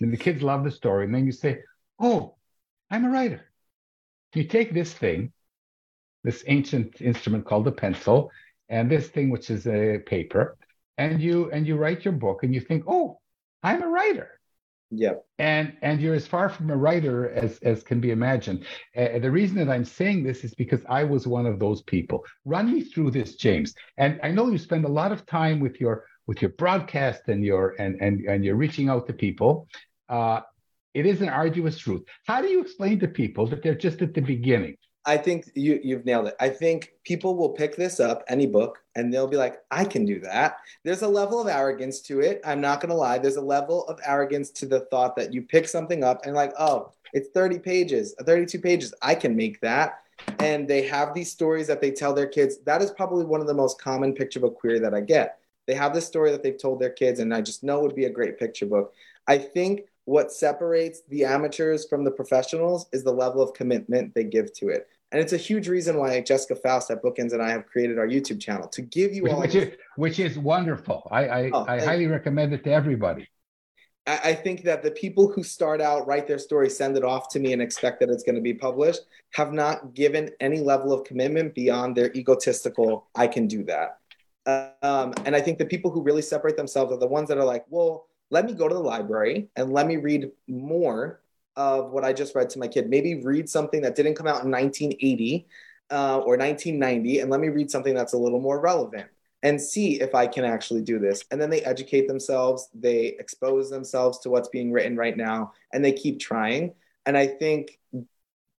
and 0.00 0.12
the 0.12 0.16
kids 0.16 0.42
love 0.42 0.64
the 0.64 0.70
story. 0.70 1.04
And 1.04 1.14
then 1.14 1.26
you 1.26 1.32
say, 1.32 1.58
"Oh, 1.98 2.36
I'm 2.90 3.04
a 3.04 3.10
writer." 3.10 3.42
You 4.34 4.44
take 4.44 4.72
this 4.72 4.92
thing, 4.92 5.32
this 6.22 6.44
ancient 6.46 7.00
instrument 7.00 7.46
called 7.46 7.66
a 7.66 7.72
pencil, 7.72 8.30
and 8.70 8.90
this 8.90 9.08
thing 9.08 9.28
which 9.30 9.50
is 9.50 9.66
a 9.66 9.98
paper, 9.98 10.56
and 10.96 11.20
you 11.20 11.50
and 11.50 11.66
you 11.66 11.76
write 11.76 12.04
your 12.04 12.14
book, 12.14 12.42
and 12.42 12.54
you 12.54 12.60
think, 12.60 12.84
"Oh, 12.86 13.20
I'm 13.62 13.82
a 13.82 13.88
writer." 13.88 14.40
Yeah. 14.90 15.14
And 15.38 15.76
and 15.82 16.00
you're 16.00 16.14
as 16.14 16.26
far 16.26 16.48
from 16.48 16.70
a 16.70 16.76
writer 16.76 17.30
as 17.30 17.58
as 17.60 17.82
can 17.82 18.00
be 18.00 18.10
imagined. 18.10 18.64
Uh, 18.96 19.20
the 19.20 19.30
reason 19.30 19.56
that 19.58 19.68
I'm 19.68 19.84
saying 19.84 20.24
this 20.24 20.42
is 20.42 20.54
because 20.54 20.80
I 20.88 21.04
was 21.04 21.26
one 21.26 21.46
of 21.46 21.60
those 21.60 21.82
people. 21.82 22.24
Run 22.44 22.72
me 22.72 22.82
through 22.82 23.12
this, 23.12 23.36
James. 23.36 23.74
And 23.98 24.18
I 24.22 24.30
know 24.32 24.48
you 24.48 24.58
spend 24.58 24.84
a 24.84 24.88
lot 24.88 25.12
of 25.12 25.26
time 25.26 25.60
with 25.60 25.80
your 25.80 26.06
with 26.26 26.42
your 26.42 26.50
broadcast 26.52 27.22
and 27.28 27.44
your 27.44 27.76
and 27.78 28.00
and 28.00 28.20
and 28.26 28.44
you're 28.44 28.56
reaching 28.56 28.88
out 28.88 29.06
to 29.06 29.12
people. 29.12 29.68
Uh, 30.08 30.40
it 30.92 31.06
is 31.06 31.20
an 31.20 31.28
arduous 31.28 31.86
route. 31.86 32.06
How 32.26 32.42
do 32.42 32.48
you 32.48 32.60
explain 32.60 32.98
to 33.00 33.08
people 33.08 33.46
that 33.46 33.62
they're 33.62 33.76
just 33.76 34.02
at 34.02 34.12
the 34.12 34.20
beginning? 34.20 34.76
I 35.06 35.16
think 35.16 35.50
you 35.54 35.80
you've 35.82 36.04
nailed 36.04 36.28
it. 36.28 36.36
I 36.40 36.50
think 36.50 36.92
people 37.04 37.34
will 37.34 37.48
pick 37.48 37.74
this 37.74 38.00
up, 38.00 38.22
any 38.28 38.46
book, 38.46 38.82
and 38.94 39.12
they'll 39.12 39.26
be 39.26 39.36
like, 39.36 39.60
I 39.70 39.84
can 39.84 40.04
do 40.04 40.20
that. 40.20 40.58
There's 40.84 41.02
a 41.02 41.08
level 41.08 41.40
of 41.40 41.48
arrogance 41.48 42.00
to 42.02 42.20
it. 42.20 42.40
I'm 42.44 42.60
not 42.60 42.80
gonna 42.80 42.94
lie. 42.94 43.18
There's 43.18 43.36
a 43.36 43.42
level 43.42 43.86
of 43.88 43.98
arrogance 44.04 44.50
to 44.52 44.66
the 44.66 44.80
thought 44.80 45.16
that 45.16 45.32
you 45.32 45.42
pick 45.42 45.68
something 45.68 46.04
up 46.04 46.24
and 46.24 46.34
like, 46.34 46.52
oh, 46.58 46.92
it's 47.12 47.30
30 47.30 47.58
pages, 47.58 48.14
32 48.20 48.60
pages. 48.60 48.94
I 49.02 49.14
can 49.14 49.34
make 49.34 49.60
that. 49.62 50.00
And 50.38 50.68
they 50.68 50.86
have 50.86 51.14
these 51.14 51.32
stories 51.32 51.66
that 51.68 51.80
they 51.80 51.90
tell 51.90 52.12
their 52.12 52.26
kids. 52.26 52.58
That 52.66 52.82
is 52.82 52.90
probably 52.90 53.24
one 53.24 53.40
of 53.40 53.46
the 53.46 53.54
most 53.54 53.80
common 53.80 54.12
picture 54.12 54.40
book 54.40 54.54
query 54.54 54.78
that 54.80 54.94
I 54.94 55.00
get. 55.00 55.38
They 55.66 55.74
have 55.74 55.94
this 55.94 56.06
story 56.06 56.30
that 56.30 56.42
they've 56.42 56.60
told 56.60 56.80
their 56.80 56.90
kids, 56.90 57.20
and 57.20 57.34
I 57.34 57.40
just 57.40 57.62
know 57.62 57.78
it 57.78 57.82
would 57.82 57.94
be 57.94 58.04
a 58.04 58.10
great 58.10 58.38
picture 58.38 58.66
book. 58.66 58.92
I 59.26 59.38
think 59.38 59.82
what 60.10 60.32
separates 60.32 61.02
the 61.08 61.24
amateurs 61.24 61.86
from 61.86 62.02
the 62.02 62.10
professionals 62.10 62.88
is 62.92 63.04
the 63.04 63.12
level 63.12 63.40
of 63.40 63.54
commitment 63.54 64.12
they 64.12 64.24
give 64.24 64.52
to 64.52 64.66
it. 64.68 64.88
And 65.12 65.20
it's 65.20 65.32
a 65.32 65.36
huge 65.36 65.68
reason 65.68 65.98
why 65.98 66.20
Jessica 66.20 66.56
Faust 66.56 66.90
at 66.90 67.00
Bookends 67.00 67.32
and 67.32 67.40
I 67.40 67.50
have 67.50 67.66
created 67.66 67.96
our 67.96 68.08
YouTube 68.08 68.40
channel 68.40 68.66
to 68.70 68.82
give 68.82 69.14
you 69.14 69.22
which, 69.22 69.32
all. 69.32 69.40
Which 69.40 69.54
is, 69.54 69.76
which 69.94 70.18
is 70.18 70.36
wonderful. 70.36 71.06
I, 71.12 71.28
I, 71.28 71.50
oh, 71.52 71.64
I 71.68 71.80
highly 71.80 72.04
you. 72.04 72.10
recommend 72.10 72.52
it 72.52 72.64
to 72.64 72.72
everybody. 72.72 73.28
I, 74.04 74.20
I 74.24 74.34
think 74.34 74.64
that 74.64 74.82
the 74.82 74.90
people 74.90 75.30
who 75.30 75.44
start 75.44 75.80
out, 75.80 76.08
write 76.08 76.26
their 76.26 76.40
story, 76.40 76.70
send 76.70 76.96
it 76.96 77.04
off 77.04 77.28
to 77.28 77.38
me, 77.38 77.52
and 77.52 77.62
expect 77.62 78.00
that 78.00 78.10
it's 78.10 78.24
going 78.24 78.34
to 78.34 78.40
be 78.40 78.54
published 78.54 79.02
have 79.34 79.52
not 79.52 79.94
given 79.94 80.28
any 80.40 80.58
level 80.58 80.92
of 80.92 81.04
commitment 81.04 81.54
beyond 81.54 81.96
their 81.96 82.12
egotistical, 82.14 83.06
I 83.14 83.28
can 83.28 83.46
do 83.46 83.62
that. 83.64 83.98
Um, 84.82 85.14
and 85.24 85.36
I 85.36 85.40
think 85.40 85.58
the 85.58 85.66
people 85.66 85.92
who 85.92 86.02
really 86.02 86.22
separate 86.22 86.56
themselves 86.56 86.92
are 86.92 86.98
the 86.98 87.06
ones 87.06 87.28
that 87.28 87.38
are 87.38 87.44
like, 87.44 87.64
well, 87.68 88.08
let 88.30 88.46
me 88.46 88.52
go 88.52 88.68
to 88.68 88.74
the 88.74 88.80
library 88.80 89.48
and 89.56 89.72
let 89.72 89.86
me 89.86 89.96
read 89.96 90.30
more 90.48 91.20
of 91.56 91.90
what 91.90 92.04
I 92.04 92.12
just 92.12 92.34
read 92.34 92.50
to 92.50 92.58
my 92.58 92.68
kid. 92.68 92.88
Maybe 92.88 93.16
read 93.16 93.48
something 93.48 93.82
that 93.82 93.96
didn't 93.96 94.14
come 94.14 94.26
out 94.26 94.44
in 94.44 94.50
1980 94.50 95.46
uh, 95.90 96.18
or 96.18 96.36
1990, 96.36 97.20
and 97.20 97.30
let 97.30 97.40
me 97.40 97.48
read 97.48 97.70
something 97.70 97.94
that's 97.94 98.12
a 98.12 98.18
little 98.18 98.40
more 98.40 98.60
relevant 98.60 99.08
and 99.42 99.60
see 99.60 100.00
if 100.00 100.14
I 100.14 100.26
can 100.26 100.44
actually 100.44 100.82
do 100.82 100.98
this. 100.98 101.24
And 101.30 101.40
then 101.40 101.50
they 101.50 101.62
educate 101.62 102.06
themselves, 102.06 102.68
they 102.74 103.16
expose 103.18 103.70
themselves 103.70 104.18
to 104.20 104.30
what's 104.30 104.48
being 104.48 104.70
written 104.70 104.96
right 104.96 105.16
now, 105.16 105.52
and 105.72 105.84
they 105.84 105.92
keep 105.92 106.20
trying. 106.20 106.74
And 107.06 107.16
I 107.16 107.26
think 107.26 107.78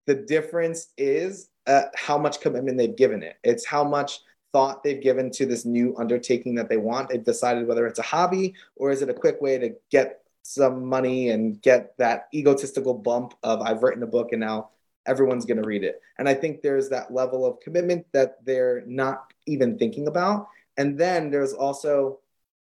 the 0.08 0.16
difference 0.16 0.88
is 0.98 1.50
uh, 1.68 1.84
how 1.96 2.18
much 2.18 2.42
commitment 2.42 2.78
they've 2.78 2.96
given 2.96 3.22
it. 3.22 3.38
It's 3.44 3.66
how 3.66 3.84
much 3.84 4.20
thought 4.54 4.84
they've 4.84 5.02
given 5.02 5.32
to 5.32 5.46
this 5.46 5.66
new 5.66 5.96
undertaking 5.98 6.56
that 6.56 6.70
they 6.70 6.78
want. 6.78 7.10
They've 7.10 7.24
decided 7.24 7.68
whether 7.68 7.88
it's 7.88 8.00
a 8.00 8.04
hobby 8.04 8.56
or 8.76 8.92
is 8.92 9.02
it 9.02 9.10
a 9.10 9.14
quick 9.14 9.42
way 9.42 9.58
to 9.58 9.76
get 9.90 10.22
some 10.44 10.86
money 10.86 11.30
and 11.30 11.62
get 11.62 11.98
that 11.98 12.28
egotistical 12.34 12.94
bump 12.94 13.34
of 13.44 13.62
I've 13.62 13.84
written 13.84 14.04
a 14.04 14.08
book 14.08 14.32
and 14.32 14.42
now 14.42 14.70
everyone's 15.06 15.46
going 15.46 15.62
to 15.62 15.68
read 15.68 15.84
it. 15.84 16.02
And 16.18 16.28
I 16.28 16.34
think 16.34 16.62
there's 16.62 16.90
that 16.90 17.14
level 17.14 17.46
of 17.46 17.60
commitment 17.60 18.06
that 18.12 18.44
they're 18.46 18.84
not 18.86 19.34
even 19.46 19.78
thinking 19.78 20.08
about. 20.08 20.48
And 20.78 20.98
then 20.98 21.30
there's 21.30 21.54
also 21.54 22.20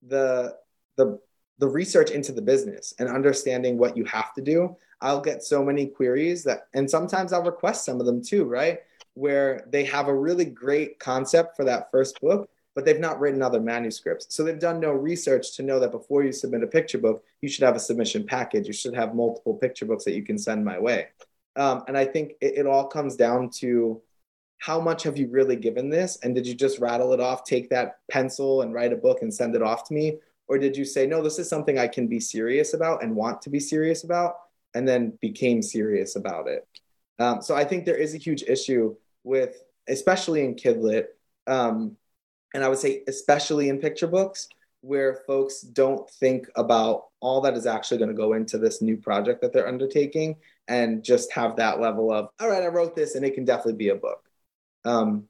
the 0.08 0.58
the 0.98 1.20
the 1.60 1.68
research 1.68 2.10
into 2.10 2.32
the 2.32 2.42
business 2.42 2.94
and 2.98 3.08
understanding 3.08 3.78
what 3.78 3.96
you 3.96 4.04
have 4.06 4.34
to 4.34 4.42
do. 4.42 4.76
I'll 5.00 5.22
get 5.22 5.44
so 5.44 5.64
many 5.64 5.88
queries 5.88 6.44
that 6.44 6.68
and 6.74 6.90
sometimes 6.90 7.34
I'll 7.34 7.44
request 7.44 7.86
some 7.86 8.00
of 8.00 8.06
them 8.06 8.24
too, 8.24 8.46
right? 8.46 8.80
Where 9.14 9.66
they 9.70 9.86
have 9.86 10.08
a 10.08 10.16
really 10.16 10.46
great 10.46 11.00
concept 11.00 11.56
for 11.56 11.66
that 11.66 11.92
first 11.92 12.20
book, 12.22 12.50
but 12.76 12.86
they've 12.86 13.00
not 13.00 13.20
written 13.20 13.42
other 13.42 13.60
manuscripts. 13.60 14.28
So 14.30 14.44
they've 14.44 14.58
done 14.58 14.80
no 14.80 14.92
research 14.92 15.56
to 15.58 15.64
know 15.64 15.80
that 15.80 15.92
before 15.92 16.24
you 16.24 16.32
submit 16.32 16.64
a 16.64 16.68
picture 16.68 16.98
book, 16.98 17.24
you 17.42 17.50
should 17.50 17.66
have 17.66 17.76
a 17.76 17.80
submission 17.80 18.26
package. 18.26 18.68
You 18.68 18.74
should 18.74 18.96
have 18.96 19.14
multiple 19.14 19.56
picture 19.56 19.86
books 19.86 20.06
that 20.06 20.16
you 20.16 20.24
can 20.24 20.38
send 20.38 20.64
my 20.64 20.80
way. 20.80 21.08
Um, 21.58 21.84
and 21.88 21.98
I 21.98 22.06
think 22.06 22.36
it, 22.40 22.60
it 22.60 22.66
all 22.66 22.88
comes 22.88 23.18
down 23.18 23.50
to 23.60 24.02
how 24.60 24.80
much 24.80 25.04
have 25.04 25.18
you 25.18 25.28
really 25.28 25.56
given 25.56 25.90
this? 25.90 26.18
And 26.24 26.34
did 26.34 26.48
you 26.48 26.54
just 26.54 26.80
rattle 26.80 27.12
it 27.14 27.20
off, 27.20 27.44
take 27.44 27.70
that 27.72 27.98
pencil 28.10 28.62
and 28.62 28.74
write 28.74 28.94
a 28.94 28.96
book 28.96 29.24
and 29.24 29.34
send 29.34 29.56
it 29.56 29.62
off 29.62 29.88
to 29.88 29.94
me? 29.94 30.20
Or 30.48 30.58
did 30.58 30.78
you 30.78 30.86
say, 30.86 31.08
no, 31.08 31.22
this 31.22 31.40
is 31.40 31.50
something 31.50 31.80
I 31.80 31.88
can 31.88 32.08
be 32.08 32.20
serious 32.20 32.74
about 32.74 33.04
and 33.04 33.16
want 33.16 33.42
to 33.42 33.50
be 33.50 33.60
serious 33.60 34.04
about, 34.04 34.36
and 34.74 34.88
then 34.88 35.18
became 35.20 35.62
serious 35.62 36.16
about 36.16 36.48
it? 36.48 36.68
Um, 37.20 37.42
so 37.42 37.56
I 37.56 37.66
think 37.66 37.86
there 37.86 37.98
is 37.98 38.14
a 38.14 38.20
huge 38.20 38.44
issue 38.44 38.96
with, 39.24 39.62
especially 39.88 40.44
in 40.44 40.56
Kidlit, 40.56 41.06
um, 41.48 41.98
and 42.54 42.64
I 42.64 42.70
would 42.70 42.78
say 42.78 43.04
especially 43.08 43.70
in 43.70 43.80
picture 43.80 44.08
books 44.08 44.48
where 44.82 45.22
folks 45.28 45.62
don't 45.62 46.10
think 46.10 46.48
about 46.56 47.06
all 47.20 47.42
that 47.42 47.56
is 47.56 47.68
actually 47.68 48.00
going 48.00 48.10
to 48.10 48.16
go 48.16 48.34
into 48.34 48.58
this 48.58 48.82
new 48.82 48.98
project 48.98 49.42
that 49.42 49.54
they're 49.54 49.68
undertaking 49.68 50.36
and 50.68 51.04
just 51.04 51.32
have 51.32 51.56
that 51.56 51.80
level 51.80 52.12
of 52.12 52.30
all 52.40 52.50
right 52.50 52.64
i 52.64 52.68
wrote 52.68 52.96
this 52.96 53.16
and 53.16 53.24
it 53.24 53.36
can 53.36 53.46
definitely 53.46 53.74
be 53.74 53.90
a 53.90 53.96
book. 53.96 54.24
Um, 54.84 55.26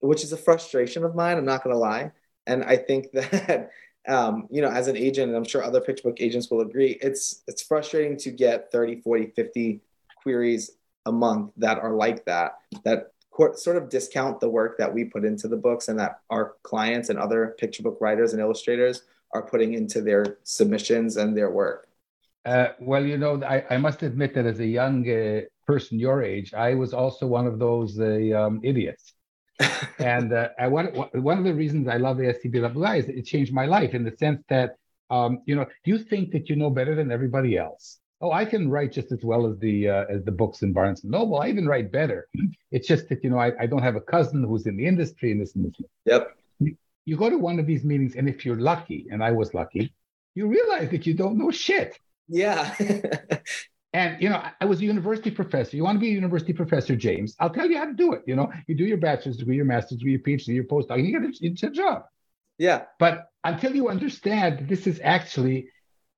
which 0.00 0.22
is 0.22 0.32
a 0.32 0.36
frustration 0.36 1.04
of 1.04 1.14
mine 1.14 1.36
i'm 1.36 1.44
not 1.44 1.64
going 1.64 1.74
to 1.74 1.80
lie. 1.80 2.12
And 2.46 2.64
i 2.64 2.76
think 2.76 3.10
that 3.12 3.70
um, 4.08 4.46
you 4.50 4.62
know 4.62 4.70
as 4.70 4.86
an 4.86 4.96
agent 4.96 5.28
and 5.28 5.36
i'm 5.36 5.44
sure 5.44 5.64
other 5.64 5.80
picture 5.80 6.04
book 6.04 6.20
agents 6.20 6.48
will 6.50 6.60
agree 6.60 6.96
it's 7.02 7.42
it's 7.48 7.62
frustrating 7.62 8.16
to 8.18 8.30
get 8.30 8.70
30 8.70 9.00
40 9.00 9.32
50 9.34 9.80
queries 10.22 10.70
a 11.06 11.12
month 11.12 11.52
that 11.56 11.78
are 11.78 11.92
like 11.92 12.24
that 12.26 12.58
that 12.84 13.12
sort 13.54 13.76
of 13.76 13.88
discount 13.88 14.40
the 14.40 14.48
work 14.48 14.78
that 14.78 14.92
we 14.92 15.04
put 15.04 15.24
into 15.24 15.48
the 15.48 15.56
books 15.56 15.88
and 15.88 15.98
that 15.98 16.20
our 16.30 16.54
clients 16.62 17.08
and 17.10 17.18
other 17.18 17.54
picture 17.58 17.82
book 17.82 17.98
writers 18.00 18.32
and 18.32 18.40
illustrators 18.40 19.02
are 19.32 19.42
putting 19.42 19.74
into 19.74 20.00
their 20.00 20.38
submissions 20.44 21.16
and 21.16 21.36
their 21.36 21.50
work? 21.50 21.88
Uh, 22.44 22.68
well, 22.80 23.04
you 23.04 23.18
know, 23.18 23.42
I, 23.42 23.64
I, 23.70 23.76
must 23.76 24.02
admit 24.04 24.32
that 24.34 24.46
as 24.46 24.60
a 24.60 24.66
young 24.66 25.08
uh, 25.10 25.40
person 25.66 25.98
your 25.98 26.22
age, 26.22 26.54
I 26.54 26.74
was 26.74 26.94
also 26.94 27.26
one 27.26 27.46
of 27.46 27.58
those 27.58 27.98
uh, 27.98 28.04
um, 28.40 28.60
idiots. 28.62 29.14
and 29.98 30.32
uh, 30.32 30.50
I 30.58 30.68
one, 30.68 30.86
one 30.86 31.38
of 31.38 31.44
the 31.44 31.54
reasons 31.54 31.88
I 31.88 31.96
love 31.96 32.18
the 32.18 32.34
SCBWI 32.34 32.98
is 32.98 33.08
it 33.08 33.22
changed 33.22 33.52
my 33.52 33.66
life 33.66 33.94
in 33.94 34.04
the 34.04 34.16
sense 34.16 34.42
that, 34.48 34.76
um, 35.10 35.40
you 35.44 35.56
know, 35.56 35.66
you 35.84 35.98
think 35.98 36.30
that 36.32 36.48
you 36.48 36.56
know 36.56 36.70
better 36.70 36.94
than 36.94 37.10
everybody 37.10 37.56
else. 37.56 37.98
Oh, 38.20 38.32
I 38.32 38.46
can 38.46 38.70
write 38.70 38.92
just 38.92 39.12
as 39.12 39.22
well 39.22 39.46
as 39.46 39.58
the 39.58 39.88
uh, 39.88 40.04
as 40.08 40.24
the 40.24 40.32
books 40.32 40.62
in 40.62 40.72
Barnes 40.72 41.02
and 41.02 41.12
Noble. 41.12 41.38
I 41.38 41.48
even 41.48 41.66
write 41.66 41.92
better. 41.92 42.28
It's 42.70 42.88
just 42.88 43.08
that 43.10 43.22
you 43.22 43.30
know 43.30 43.38
I, 43.38 43.52
I 43.60 43.66
don't 43.66 43.82
have 43.82 43.96
a 43.96 44.00
cousin 44.00 44.42
who's 44.42 44.66
in 44.66 44.76
the 44.76 44.86
industry 44.86 45.32
and 45.32 45.40
this 45.40 45.54
and 45.54 45.66
this. 45.66 45.86
Yep. 46.06 46.36
You, 46.60 46.76
you 47.04 47.16
go 47.16 47.28
to 47.28 47.36
one 47.36 47.58
of 47.58 47.66
these 47.66 47.84
meetings, 47.84 48.16
and 48.16 48.28
if 48.28 48.46
you're 48.46 48.60
lucky, 48.60 49.06
and 49.10 49.22
I 49.22 49.32
was 49.32 49.52
lucky, 49.52 49.92
you 50.34 50.46
realize 50.48 50.90
that 50.90 51.06
you 51.06 51.14
don't 51.14 51.36
know 51.36 51.50
shit. 51.50 51.98
Yeah. 52.28 52.74
and 53.92 54.20
you 54.20 54.30
know, 54.30 54.42
I 54.60 54.64
was 54.64 54.80
a 54.80 54.84
university 54.84 55.30
professor. 55.30 55.76
You 55.76 55.84
want 55.84 55.96
to 55.96 56.00
be 56.00 56.08
a 56.08 56.14
university 56.14 56.54
professor, 56.54 56.96
James? 56.96 57.36
I'll 57.38 57.50
tell 57.50 57.68
you 57.68 57.76
how 57.76 57.84
to 57.84 57.94
do 57.94 58.14
it. 58.14 58.22
You 58.26 58.36
know, 58.36 58.50
you 58.66 58.74
do 58.74 58.84
your 58.84 58.98
bachelor's 58.98 59.36
degree, 59.36 59.56
your 59.56 59.66
master's 59.66 59.98
degree, 59.98 60.12
your 60.12 60.20
PhD, 60.20 60.48
your 60.48 60.64
postdoc, 60.64 60.94
and 60.94 61.06
you 61.06 61.12
get 61.12 61.28
a, 61.28 61.32
it's 61.40 61.62
a 61.62 61.70
job. 61.70 62.04
Yeah. 62.58 62.84
But 62.98 63.26
until 63.44 63.74
you 63.74 63.88
understand 63.88 64.68
this 64.68 64.86
is 64.86 65.00
actually, 65.02 65.68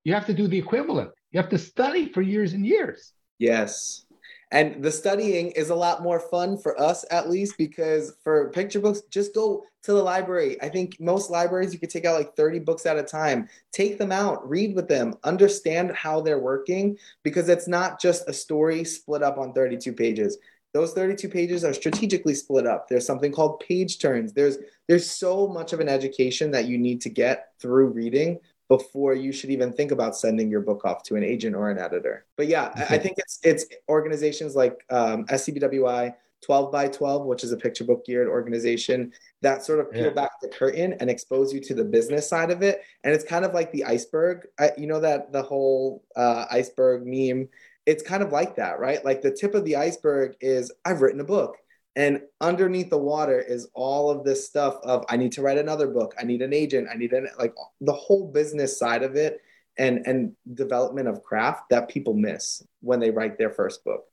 you 0.04 0.14
have 0.14 0.26
to 0.26 0.34
do 0.34 0.46
the 0.46 0.58
equivalent. 0.58 1.10
You 1.30 1.40
have 1.40 1.50
to 1.50 1.58
study 1.58 2.10
for 2.12 2.22
years 2.22 2.52
and 2.52 2.66
years. 2.66 3.12
Yes. 3.38 4.04
And 4.50 4.82
the 4.82 4.90
studying 4.90 5.50
is 5.50 5.68
a 5.68 5.74
lot 5.74 6.02
more 6.02 6.20
fun 6.20 6.56
for 6.56 6.80
us, 6.80 7.04
at 7.10 7.28
least, 7.28 7.58
because 7.58 8.14
for 8.24 8.50
picture 8.50 8.80
books, 8.80 9.02
just 9.10 9.34
go 9.34 9.64
to 9.82 9.92
the 9.92 10.02
library. 10.02 10.60
I 10.62 10.70
think 10.70 10.98
most 10.98 11.30
libraries, 11.30 11.72
you 11.72 11.78
could 11.78 11.90
take 11.90 12.06
out 12.06 12.16
like 12.16 12.34
30 12.34 12.60
books 12.60 12.86
at 12.86 12.98
a 12.98 13.02
time. 13.02 13.48
Take 13.72 13.98
them 13.98 14.10
out, 14.10 14.48
read 14.48 14.74
with 14.74 14.88
them, 14.88 15.14
understand 15.22 15.92
how 15.92 16.22
they're 16.22 16.38
working, 16.38 16.96
because 17.22 17.50
it's 17.50 17.68
not 17.68 18.00
just 18.00 18.26
a 18.26 18.32
story 18.32 18.84
split 18.84 19.22
up 19.22 19.36
on 19.36 19.52
32 19.52 19.92
pages. 19.92 20.38
Those 20.72 20.92
32 20.92 21.28
pages 21.28 21.64
are 21.64 21.74
strategically 21.74 22.34
split 22.34 22.66
up. 22.66 22.88
There's 22.88 23.06
something 23.06 23.32
called 23.32 23.60
page 23.60 23.98
turns. 23.98 24.32
There's 24.32 24.58
there's 24.86 25.10
so 25.10 25.46
much 25.46 25.72
of 25.72 25.80
an 25.80 25.88
education 25.88 26.50
that 26.52 26.66
you 26.66 26.78
need 26.78 27.00
to 27.02 27.10
get 27.10 27.48
through 27.60 27.88
reading 27.88 28.38
before 28.68 29.14
you 29.14 29.32
should 29.32 29.50
even 29.50 29.72
think 29.72 29.90
about 29.90 30.16
sending 30.16 30.50
your 30.50 30.60
book 30.60 30.84
off 30.84 31.02
to 31.02 31.16
an 31.16 31.24
agent 31.24 31.56
or 31.56 31.70
an 31.70 31.78
editor. 31.78 32.26
But 32.36 32.48
yeah, 32.48 32.70
I, 32.76 32.96
I 32.96 32.98
think 32.98 33.16
it's 33.18 33.38
it's 33.42 33.66
organizations 33.88 34.54
like 34.54 34.78
um, 34.90 35.24
SCBWI, 35.26 36.14
12 36.44 36.70
by 36.70 36.88
12, 36.88 37.24
which 37.24 37.44
is 37.44 37.52
a 37.52 37.56
picture 37.56 37.84
book 37.84 38.04
geared 38.04 38.28
organization 38.28 39.12
that 39.40 39.64
sort 39.64 39.80
of 39.80 39.90
peel 39.90 40.04
yeah. 40.04 40.10
back 40.10 40.32
the 40.42 40.48
curtain 40.48 40.94
and 41.00 41.08
expose 41.08 41.52
you 41.52 41.60
to 41.60 41.74
the 41.74 41.84
business 41.84 42.28
side 42.28 42.50
of 42.50 42.62
it. 42.62 42.82
And 43.04 43.14
it's 43.14 43.24
kind 43.24 43.44
of 43.44 43.54
like 43.54 43.72
the 43.72 43.84
iceberg. 43.84 44.46
I, 44.58 44.72
you 44.76 44.86
know 44.86 45.00
that 45.00 45.32
the 45.32 45.42
whole 45.42 46.04
uh, 46.14 46.44
iceberg 46.50 47.06
meme. 47.06 47.48
It's 47.86 48.02
kind 48.02 48.22
of 48.22 48.32
like 48.32 48.56
that, 48.56 48.80
right? 48.80 49.02
Like 49.02 49.22
the 49.22 49.30
tip 49.30 49.54
of 49.54 49.64
the 49.64 49.76
iceberg 49.76 50.36
is 50.42 50.70
I've 50.84 51.00
written 51.00 51.20
a 51.20 51.24
book 51.24 51.56
and 51.96 52.20
underneath 52.40 52.90
the 52.90 52.98
water 52.98 53.40
is 53.40 53.68
all 53.74 54.10
of 54.10 54.24
this 54.24 54.46
stuff 54.46 54.76
of 54.84 55.04
I 55.08 55.16
need 55.16 55.32
to 55.32 55.42
write 55.42 55.58
another 55.58 55.88
book. 55.88 56.14
I 56.18 56.24
need 56.24 56.42
an 56.42 56.52
agent. 56.52 56.88
I 56.92 56.96
need 56.96 57.12
an 57.12 57.28
like 57.38 57.54
the 57.80 57.92
whole 57.92 58.30
business 58.30 58.78
side 58.78 59.02
of 59.02 59.16
it 59.16 59.40
and 59.78 60.06
and 60.06 60.32
development 60.54 61.08
of 61.08 61.22
craft 61.22 61.70
that 61.70 61.88
people 61.88 62.14
miss 62.14 62.62
when 62.80 63.00
they 63.00 63.10
write 63.10 63.38
their 63.38 63.50
first 63.50 63.84
book. 63.84 64.04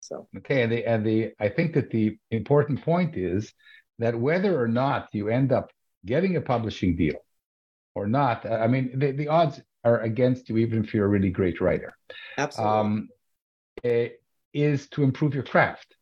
So 0.00 0.28
okay, 0.38 0.62
and 0.62 0.72
the 0.72 0.84
and 0.84 1.06
the 1.06 1.32
I 1.38 1.48
think 1.48 1.74
that 1.74 1.90
the 1.90 2.18
important 2.30 2.82
point 2.82 3.16
is 3.16 3.52
that 3.98 4.18
whether 4.18 4.60
or 4.60 4.68
not 4.68 5.08
you 5.12 5.28
end 5.28 5.52
up 5.52 5.70
getting 6.04 6.36
a 6.36 6.40
publishing 6.40 6.96
deal 6.96 7.16
or 7.94 8.06
not, 8.06 8.44
I 8.44 8.66
mean 8.66 8.98
the, 8.98 9.12
the 9.12 9.28
odds 9.28 9.60
are 9.84 10.00
against 10.00 10.48
you 10.48 10.58
even 10.58 10.84
if 10.84 10.92
you're 10.92 11.06
a 11.06 11.08
really 11.08 11.30
great 11.30 11.60
writer. 11.60 11.94
Absolutely. 12.36 12.78
Um, 12.78 13.08
eh, 13.84 14.08
is 14.52 14.88
to 14.88 15.04
improve 15.04 15.34
your 15.34 15.44
craft 15.44 15.96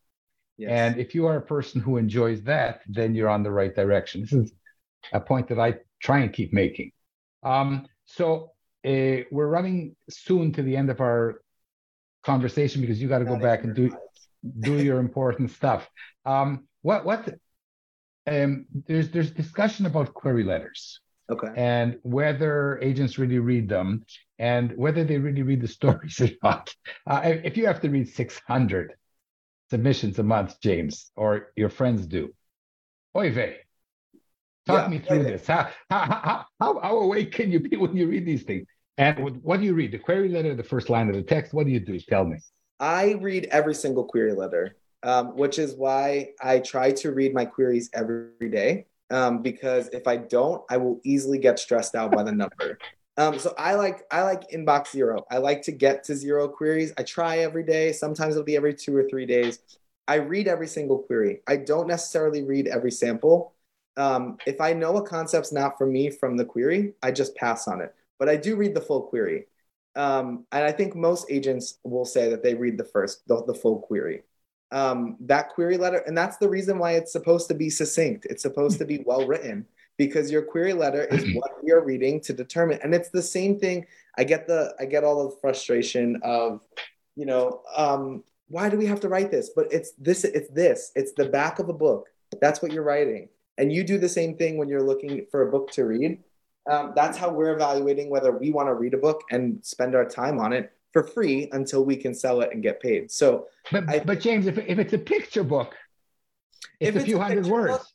Yes. 0.59 0.71
And 0.73 1.01
if 1.01 1.15
you 1.15 1.27
are 1.27 1.37
a 1.37 1.43
person 1.43 1.81
who 1.81 1.97
enjoys 1.97 2.43
that, 2.43 2.83
then 2.89 3.15
you're 3.15 3.29
on 3.29 3.45
the 3.45 3.51
right 3.51 3.75
direction. 3.75 4.23
This 4.23 4.33
is 4.33 4.53
a 5.13 5.21
point 5.21 5.49
that 5.49 5.61
I 5.61 5.77
try 6.03 6.19
and 6.19 6.33
keep 6.33 6.53
making. 6.53 6.91
Um, 7.45 7.87
so 8.07 8.53
uh, 8.85 9.23
we're 9.31 9.47
running 9.47 9.95
soon 10.11 10.53
to 10.55 10.63
the 10.63 10.77
end 10.77 10.91
of 10.91 11.01
our 11.01 11.43
conversation 12.25 12.81
because 12.81 13.01
you 13.01 13.09
got 13.09 13.21
to 13.21 13.25
go 13.25 13.39
back 13.39 13.63
and 13.63 13.75
do 13.75 13.97
do 14.61 14.83
your 14.83 14.99
important 14.99 15.53
stuff. 15.53 15.89
Um, 16.25 16.67
what 16.83 17.05
what 17.05 17.29
um, 18.27 18.67
there's 18.87 19.11
there's 19.11 19.31
discussion 19.31 19.87
about 19.87 20.13
query 20.13 20.43
letters. 20.43 21.01
Okay. 21.31 21.49
And 21.57 21.99
whether 22.03 22.79
agents 22.81 23.19
really 23.19 23.39
read 23.39 23.69
them 23.69 24.05
and 24.39 24.75
whether 24.77 25.05
they 25.05 25.19
really 25.19 25.43
read 25.43 25.61
the 25.61 25.69
stories 25.79 26.21
or 26.21 26.31
not. 26.43 26.75
Uh, 27.07 27.21
if 27.45 27.57
you 27.57 27.67
have 27.67 27.81
to 27.83 27.91
read 27.91 28.09
600 28.09 28.95
submissions 29.71 30.19
a 30.19 30.23
month, 30.23 30.61
James, 30.61 31.11
or 31.17 31.53
your 31.57 31.69
friends 31.69 32.07
do. 32.07 32.35
Oy 33.17 33.33
vey. 33.33 33.57
Talk 34.67 34.85
yeah, 34.85 34.89
me 34.89 34.99
through 34.99 35.23
this. 35.25 35.47
How, 35.47 35.71
how, 35.91 36.47
how, 36.61 36.81
how 36.81 36.99
awake 36.99 37.33
can 37.33 37.51
you 37.51 37.61
be 37.61 37.77
when 37.77 37.97
you 37.97 38.07
read 38.07 38.27
these 38.27 38.43
things? 38.43 38.67
And 38.99 39.41
what 39.43 39.61
do 39.61 39.67
you 39.67 39.75
read? 39.75 39.93
The 39.93 39.99
query 39.99 40.29
letter, 40.29 40.55
the 40.55 40.63
first 40.63 40.91
line 40.91 41.09
of 41.09 41.15
the 41.15 41.23
text? 41.23 41.55
What 41.55 41.67
do 41.67 41.73
you 41.73 41.81
do? 41.81 41.99
Tell 42.01 42.25
me. 42.25 42.39
I 42.81 43.13
read 43.21 43.47
every 43.51 43.75
single 43.75 44.05
query 44.05 44.35
letter, 44.35 44.77
um, 45.03 45.37
which 45.37 45.59
is 45.59 45.75
why 45.75 46.31
I 46.43 46.59
try 46.59 46.91
to 46.93 47.13
read 47.13 47.33
my 47.33 47.45
queries 47.45 47.89
every 47.95 48.51
day. 48.51 48.87
Um, 49.11 49.41
because 49.41 49.89
if 49.89 50.07
I 50.07 50.17
don't, 50.17 50.63
I 50.69 50.77
will 50.77 51.01
easily 51.03 51.39
get 51.39 51.59
stressed 51.59 51.95
out 51.95 52.13
by 52.13 52.23
the 52.23 52.33
number. 52.33 52.79
Um, 53.19 53.37
so 53.37 53.53
I 53.59 53.75
like 53.75 54.07
I 54.13 54.23
like 54.23 54.49
inbox 54.51 54.93
zero. 54.93 55.27
I 55.29 55.39
like 55.39 55.63
to 55.63 55.73
get 55.73 56.05
to 56.05 56.15
zero 56.15 56.49
queries. 56.49 56.93
I 56.97 57.03
try 57.03 57.39
every 57.39 57.65
day. 57.65 57.93
Sometimes 57.93 58.35
it'll 58.35 58.45
be 58.45 58.57
every 58.57 58.73
two 58.73 58.97
or 58.97 59.09
three 59.09 59.27
days. 59.27 59.59
I 60.07 60.15
read 60.15 60.47
every 60.47 60.69
single 60.69 61.01
query. 61.01 61.43
I 61.49 61.57
don't 61.57 61.89
necessarily 61.89 62.45
read 62.45 62.69
every 62.69 62.93
sample. 62.93 63.55
Um, 63.97 64.39
if 64.47 64.61
I 64.61 64.73
know 64.73 64.97
a 64.97 65.03
concept's 65.07 65.53
not 65.53 65.77
for 65.77 65.87
me 65.87 66.11
from 66.11 66.37
the 66.37 66.45
query, 66.45 66.95
I 67.03 67.11
just 67.11 67.35
pass 67.35 67.67
on 67.67 67.81
it. 67.81 67.93
But 68.21 68.29
I 68.29 68.37
do 68.37 68.55
read 68.55 68.75
the 68.75 68.81
full 68.81 69.03
query. 69.03 69.47
Um, 69.97 70.47
and 70.53 70.65
I 70.65 70.71
think 70.71 70.95
most 70.95 71.27
agents 71.29 71.79
will 71.83 72.05
say 72.05 72.31
that 72.31 72.45
they 72.45 72.55
read 72.55 72.79
the 72.79 72.85
first, 72.85 73.27
the, 73.27 73.45
the 73.45 73.55
full 73.55 73.81
query. 73.81 74.23
Um, 74.71 75.17
that 75.21 75.49
query 75.49 75.77
letter, 75.77 75.99
and 76.07 76.17
that's 76.17 76.37
the 76.37 76.49
reason 76.49 76.79
why 76.79 76.93
it's 76.93 77.11
supposed 77.11 77.49
to 77.49 77.55
be 77.55 77.69
succinct. 77.69 78.27
It's 78.27 78.43
supposed 78.43 78.79
to 78.79 78.85
be 78.85 79.03
well 79.05 79.27
written 79.27 79.67
because 79.99 80.31
your 80.31 80.43
query 80.43 80.73
letter 80.73 81.05
is 81.05 81.35
what 81.35 81.63
we 81.63 81.71
are 81.73 81.85
reading 81.85 82.21
to 82.23 82.33
determine. 82.33 82.79
And 82.83 82.95
it's 82.95 83.11
the 83.11 83.23
same 83.23 83.59
thing. 83.59 83.87
I 84.17 84.25
get 84.25 84.47
the 84.47 84.75
i 84.81 84.85
get 84.85 85.05
all 85.05 85.29
the 85.29 85.37
frustration 85.37 86.19
of 86.23 86.61
you 87.15 87.27
know 87.27 87.61
um, 87.77 88.25
why 88.49 88.71
do 88.71 88.79
we 88.79 88.87
have 88.87 89.01
to 89.01 89.09
write 89.09 89.31
this? 89.31 89.51
But 89.55 89.71
it's 89.71 89.93
this 89.99 90.25
it's 90.25 90.49
this. 90.49 90.93
It's 90.95 91.13
the 91.13 91.29
back 91.29 91.59
of 91.59 91.69
a 91.69 91.75
book. 91.75 92.09
That's 92.41 92.63
what 92.63 92.73
you're 92.73 92.85
writing. 92.85 93.29
And 93.59 93.73
you 93.73 93.83
do 93.85 93.99
the 93.99 94.09
same 94.09 94.37
thing 94.37 94.57
when 94.57 94.69
you're 94.69 94.83
looking 94.83 95.27
for 95.31 95.47
a 95.47 95.51
book 95.51 95.71
to 95.73 95.85
read. 95.85 96.21
Um, 96.71 96.93
that's 96.95 97.19
how 97.19 97.31
we're 97.31 97.55
evaluating 97.55 98.09
whether 98.09 98.31
we 98.31 98.51
want 98.51 98.69
to 98.69 98.75
read 98.75 98.95
a 98.95 98.99
book 98.99 99.23
and 99.31 99.59
spend 99.65 99.95
our 99.95 100.05
time 100.05 100.39
on 100.39 100.53
it 100.53 100.73
for 100.93 101.03
free 101.03 101.49
until 101.53 101.85
we 101.85 101.97
can 101.97 102.15
sell 102.15 102.41
it 102.41 102.51
and 102.53 102.63
get 102.63 102.81
paid. 102.81 103.11
So 103.11 103.47
but, 103.73 103.89
I, 103.89 103.99
but 104.01 104.21
james 104.21 104.47
if, 104.47 104.59
if 104.59 104.79
it's 104.79 104.93
a 104.93 104.99
picture 104.99 105.45
book 105.45 105.75
it's 106.81 106.97
a 106.97 107.01
few 107.01 107.19
hundred 107.19 107.47
words 107.47 107.79
book, 107.79 107.87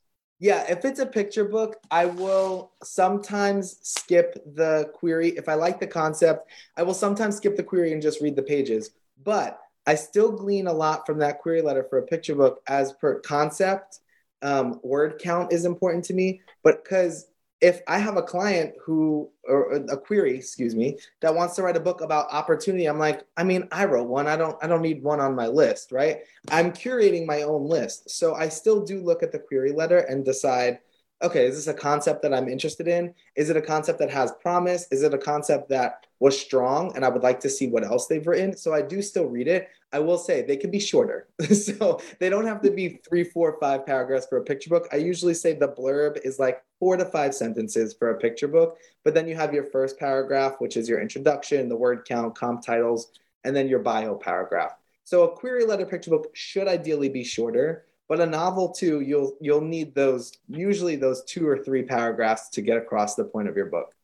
yeah, 0.44 0.66
if 0.70 0.84
it's 0.84 1.00
a 1.00 1.06
picture 1.06 1.46
book, 1.46 1.78
I 1.90 2.06
will 2.06 2.74
sometimes 2.84 3.78
skip 3.82 4.44
the 4.56 4.92
query. 4.94 5.30
If 5.38 5.48
I 5.48 5.54
like 5.54 5.80
the 5.80 5.88
concept, 5.88 6.52
I 6.76 6.84
will 6.84 6.94
sometimes 6.94 7.38
skip 7.38 7.56
the 7.56 7.64
query 7.64 7.94
and 7.94 8.02
just 8.02 8.20
read 8.20 8.36
the 8.36 8.44
pages. 8.44 8.90
But 9.24 9.58
I 9.88 9.96
still 9.96 10.34
glean 10.34 10.68
a 10.68 10.74
lot 10.74 11.06
from 11.06 11.18
that 11.20 11.40
query 11.40 11.62
letter 11.62 11.86
for 11.90 12.00
a 12.00 12.06
picture 12.06 12.36
book 12.36 12.62
as 12.68 12.92
per 12.92 13.22
concept. 13.22 14.00
Um, 14.42 14.82
word 14.84 15.18
count 15.18 15.54
is 15.54 15.64
important 15.64 16.04
to 16.06 16.14
me, 16.14 16.42
but 16.62 16.84
because 16.84 17.28
if 17.64 17.82
I 17.88 17.98
have 17.98 18.18
a 18.18 18.22
client 18.22 18.74
who, 18.84 19.32
or 19.48 19.72
a 19.72 19.96
query, 19.96 20.36
excuse 20.36 20.76
me, 20.76 20.98
that 21.22 21.34
wants 21.34 21.56
to 21.56 21.64
write 21.64 21.78
a 21.78 21.80
book 21.80 22.02
about 22.02 22.28
opportunity, 22.30 22.88
I'm 22.88 23.00
like, 23.00 23.24
I 23.38 23.46
mean, 23.46 23.70
I 23.72 23.86
wrote 23.86 24.10
one. 24.10 24.28
I 24.28 24.36
don't, 24.36 24.62
I 24.62 24.68
don't 24.68 24.82
need 24.82 25.02
one 25.02 25.22
on 25.22 25.34
my 25.34 25.48
list, 25.48 25.94
right? 25.94 26.20
I'm 26.52 26.74
curating 26.74 27.26
my 27.26 27.44
own 27.44 27.66
list. 27.70 28.10
So 28.10 28.36
I 28.36 28.50
still 28.50 28.84
do 28.84 29.02
look 29.02 29.24
at 29.24 29.32
the 29.32 29.40
query 29.40 29.72
letter 29.72 30.00
and 30.00 30.26
decide, 30.26 30.80
okay, 31.22 31.46
is 31.46 31.56
this 31.56 31.74
a 31.74 31.74
concept 31.74 32.22
that 32.24 32.34
I'm 32.34 32.50
interested 32.50 32.90
in? 32.90 33.14
Is 33.38 33.50
it 33.50 33.56
a 33.56 33.62
concept 33.62 34.00
that 34.00 34.12
has 34.12 34.34
promise? 34.42 34.86
Is 34.92 35.02
it 35.02 35.14
a 35.14 35.18
concept 35.18 35.70
that 35.70 36.06
was 36.24 36.40
strong 36.40 36.96
and 36.96 37.04
I 37.04 37.10
would 37.10 37.22
like 37.22 37.42
to 37.42 37.50
see 37.50 37.68
what 37.68 37.84
else 37.84 38.08
they've 38.08 38.26
written? 38.26 38.56
So 38.56 38.74
I 38.74 38.82
do 38.82 39.02
still 39.02 39.26
read 39.26 39.50
it. 39.50 39.68
I 39.92 40.00
will 40.00 40.18
say 40.18 40.42
they 40.42 40.56
can 40.56 40.72
be 40.72 40.80
shorter. 40.80 41.28
so 41.54 42.00
they 42.22 42.30
don't 42.30 42.46
have 42.46 42.62
to 42.62 42.72
be 42.72 43.02
three, 43.06 43.26
four, 43.26 43.58
five 43.60 43.86
paragraphs 43.86 44.28
for 44.28 44.38
a 44.38 44.42
picture 44.42 44.70
book. 44.70 44.88
I 44.94 44.96
usually 44.96 45.34
say 45.34 45.52
the 45.52 45.68
blurb 45.68 46.18
is 46.24 46.40
like 46.40 46.64
four 46.80 46.96
to 46.96 47.04
five 47.04 47.36
sentences 47.36 47.94
for 47.94 48.12
a 48.12 48.18
picture 48.18 48.48
book. 48.48 48.78
But 49.04 49.14
then 49.14 49.28
you 49.28 49.36
have 49.36 49.54
your 49.54 49.66
first 49.66 50.00
paragraph, 50.00 50.54
which 50.60 50.78
is 50.78 50.88
your 50.88 51.02
introduction, 51.02 51.68
the 51.68 51.76
word 51.76 52.06
count, 52.08 52.36
comp 52.36 52.66
titles, 52.66 53.12
and 53.44 53.54
then 53.54 53.68
your 53.68 53.80
bio 53.80 54.16
paragraph. 54.16 54.78
So 55.04 55.24
a 55.24 55.36
query 55.36 55.66
letter 55.66 55.86
picture 55.86 56.12
book 56.12 56.30
should 56.34 56.70
ideally 56.70 57.10
be 57.10 57.26
shorter 57.26 57.84
but 58.10 58.20
a 58.20 58.26
novel 58.26 58.70
too, 58.70 59.00
you'll 59.00 59.36
you'll 59.40 59.62
need 59.62 59.96
those 59.96 60.38
usually 60.48 60.96
those 60.98 61.24
two 61.24 61.48
or 61.48 61.64
three 61.64 61.84
paragraphs 61.84 62.50
to 62.50 62.62
get 62.62 62.78
across 62.78 63.16
the 63.16 63.24
point 63.24 63.48
of 63.48 63.56
your 63.56 63.68
book. 63.68 63.96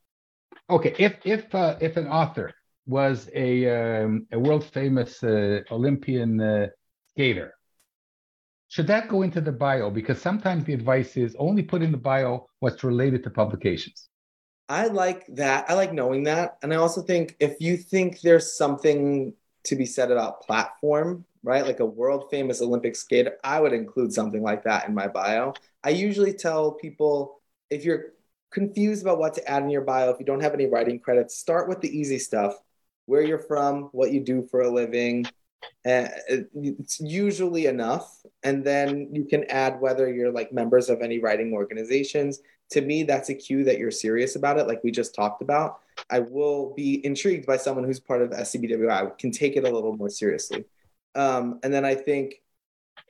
Okay, 0.69 0.93
if 0.99 1.17
if 1.25 1.53
uh, 1.55 1.77
if 1.81 1.97
an 1.97 2.07
author 2.07 2.53
was 2.85 3.29
a 3.33 4.03
um, 4.03 4.27
a 4.31 4.39
world 4.39 4.63
famous 4.63 5.23
uh, 5.23 5.61
Olympian 5.71 6.39
uh, 6.39 6.67
skater, 7.09 7.55
should 8.67 8.85
that 8.87 9.07
go 9.07 9.23
into 9.23 9.41
the 9.41 9.51
bio? 9.51 9.89
Because 9.89 10.21
sometimes 10.21 10.65
the 10.65 10.73
advice 10.73 11.17
is 11.17 11.35
only 11.39 11.63
put 11.63 11.81
in 11.81 11.91
the 11.91 11.97
bio 11.97 12.47
what's 12.59 12.83
related 12.83 13.23
to 13.23 13.31
publications. 13.31 14.09
I 14.67 14.85
like 14.85 15.25
that. 15.29 15.67
I 15.67 15.73
like 15.73 15.91
knowing 15.91 16.23
that, 16.25 16.57
and 16.61 16.71
I 16.71 16.77
also 16.77 17.01
think 17.01 17.35
if 17.39 17.59
you 17.59 17.75
think 17.75 18.21
there's 18.21 18.55
something 18.55 19.33
to 19.63 19.75
be 19.75 19.87
said 19.87 20.11
about 20.11 20.41
platform, 20.41 21.25
right? 21.41 21.65
Like 21.65 21.79
a 21.79 21.85
world 21.85 22.29
famous 22.29 22.61
Olympic 22.61 22.95
skater, 22.95 23.37
I 23.43 23.59
would 23.59 23.73
include 23.73 24.13
something 24.13 24.43
like 24.43 24.63
that 24.65 24.87
in 24.87 24.93
my 24.93 25.07
bio. 25.07 25.53
I 25.83 25.89
usually 25.89 26.33
tell 26.33 26.73
people 26.73 27.41
if 27.71 27.83
you're 27.83 28.13
confused 28.51 29.03
about 29.03 29.19
what 29.19 29.33
to 29.35 29.47
add 29.49 29.63
in 29.63 29.69
your 29.69 29.81
bio, 29.81 30.09
if 30.09 30.19
you 30.19 30.25
don't 30.25 30.41
have 30.41 30.53
any 30.53 30.65
writing 30.65 30.99
credits, 30.99 31.37
start 31.37 31.67
with 31.67 31.81
the 31.81 31.97
easy 31.97 32.19
stuff 32.19 32.55
where 33.05 33.21
you're 33.21 33.39
from, 33.39 33.89
what 33.91 34.11
you 34.11 34.19
do 34.19 34.47
for 34.49 34.61
a 34.61 34.69
living. 34.69 35.25
Uh, 35.85 36.07
it's 36.27 36.99
usually 36.99 37.65
enough. 37.65 38.21
And 38.43 38.63
then 38.63 39.09
you 39.13 39.25
can 39.25 39.43
add 39.45 39.81
whether 39.81 40.11
you're 40.11 40.31
like 40.31 40.53
members 40.53 40.89
of 40.89 41.01
any 41.01 41.19
writing 41.19 41.53
organizations. 41.53 42.39
To 42.71 42.81
me, 42.81 43.03
that's 43.03 43.29
a 43.29 43.33
cue 43.33 43.63
that 43.63 43.79
you're 43.79 43.91
serious 43.91 44.35
about 44.35 44.59
it, 44.59 44.67
like 44.67 44.83
we 44.83 44.91
just 44.91 45.15
talked 45.15 45.41
about. 45.41 45.79
I 46.09 46.19
will 46.19 46.73
be 46.75 47.03
intrigued 47.05 47.45
by 47.45 47.57
someone 47.57 47.83
who's 47.83 47.99
part 47.99 48.21
of 48.21 48.29
SCBWI, 48.29 49.17
can 49.17 49.31
take 49.31 49.55
it 49.55 49.63
a 49.63 49.69
little 49.69 49.95
more 49.95 50.09
seriously. 50.09 50.65
Um, 51.15 51.59
and 51.63 51.73
then 51.73 51.85
I 51.85 51.95
think 51.95 52.35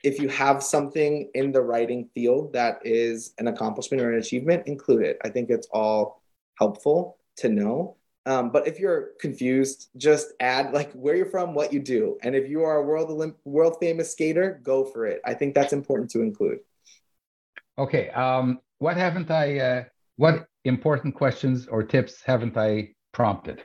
if 0.02 0.18
you 0.18 0.28
have 0.28 0.62
something 0.62 1.30
in 1.34 1.52
the 1.52 1.60
writing 1.60 2.08
field 2.14 2.52
that 2.52 2.80
is 2.84 3.34
an 3.38 3.48
accomplishment 3.48 4.02
or 4.02 4.12
an 4.12 4.18
achievement, 4.18 4.66
include 4.66 5.02
it. 5.02 5.18
I 5.24 5.28
think 5.28 5.50
it's 5.50 5.68
all 5.72 6.22
helpful 6.58 7.18
to 7.36 7.48
know. 7.48 7.96
Um, 8.26 8.50
but 8.50 8.66
if 8.68 8.78
you're 8.78 9.10
confused, 9.18 9.88
just 9.96 10.32
add 10.40 10.72
like 10.72 10.92
where 10.92 11.16
you're 11.16 11.26
from, 11.26 11.54
what 11.54 11.72
you 11.72 11.80
do, 11.80 12.18
and 12.22 12.34
if 12.34 12.48
you 12.48 12.62
are 12.62 12.76
a 12.76 12.82
world 12.84 13.08
Olymp- 13.08 13.36
world 13.44 13.76
famous 13.80 14.12
skater, 14.12 14.60
go 14.62 14.84
for 14.84 15.06
it. 15.06 15.20
I 15.24 15.34
think 15.34 15.54
that's 15.54 15.72
important 15.72 16.10
to 16.10 16.20
include. 16.20 16.58
Okay. 17.78 18.10
Um, 18.10 18.60
what 18.78 18.96
haven't 18.96 19.30
I? 19.30 19.58
Uh, 19.58 19.84
what 20.16 20.46
important 20.64 21.14
questions 21.14 21.66
or 21.66 21.82
tips 21.82 22.22
haven't 22.22 22.56
I 22.58 22.90
prompted? 23.12 23.64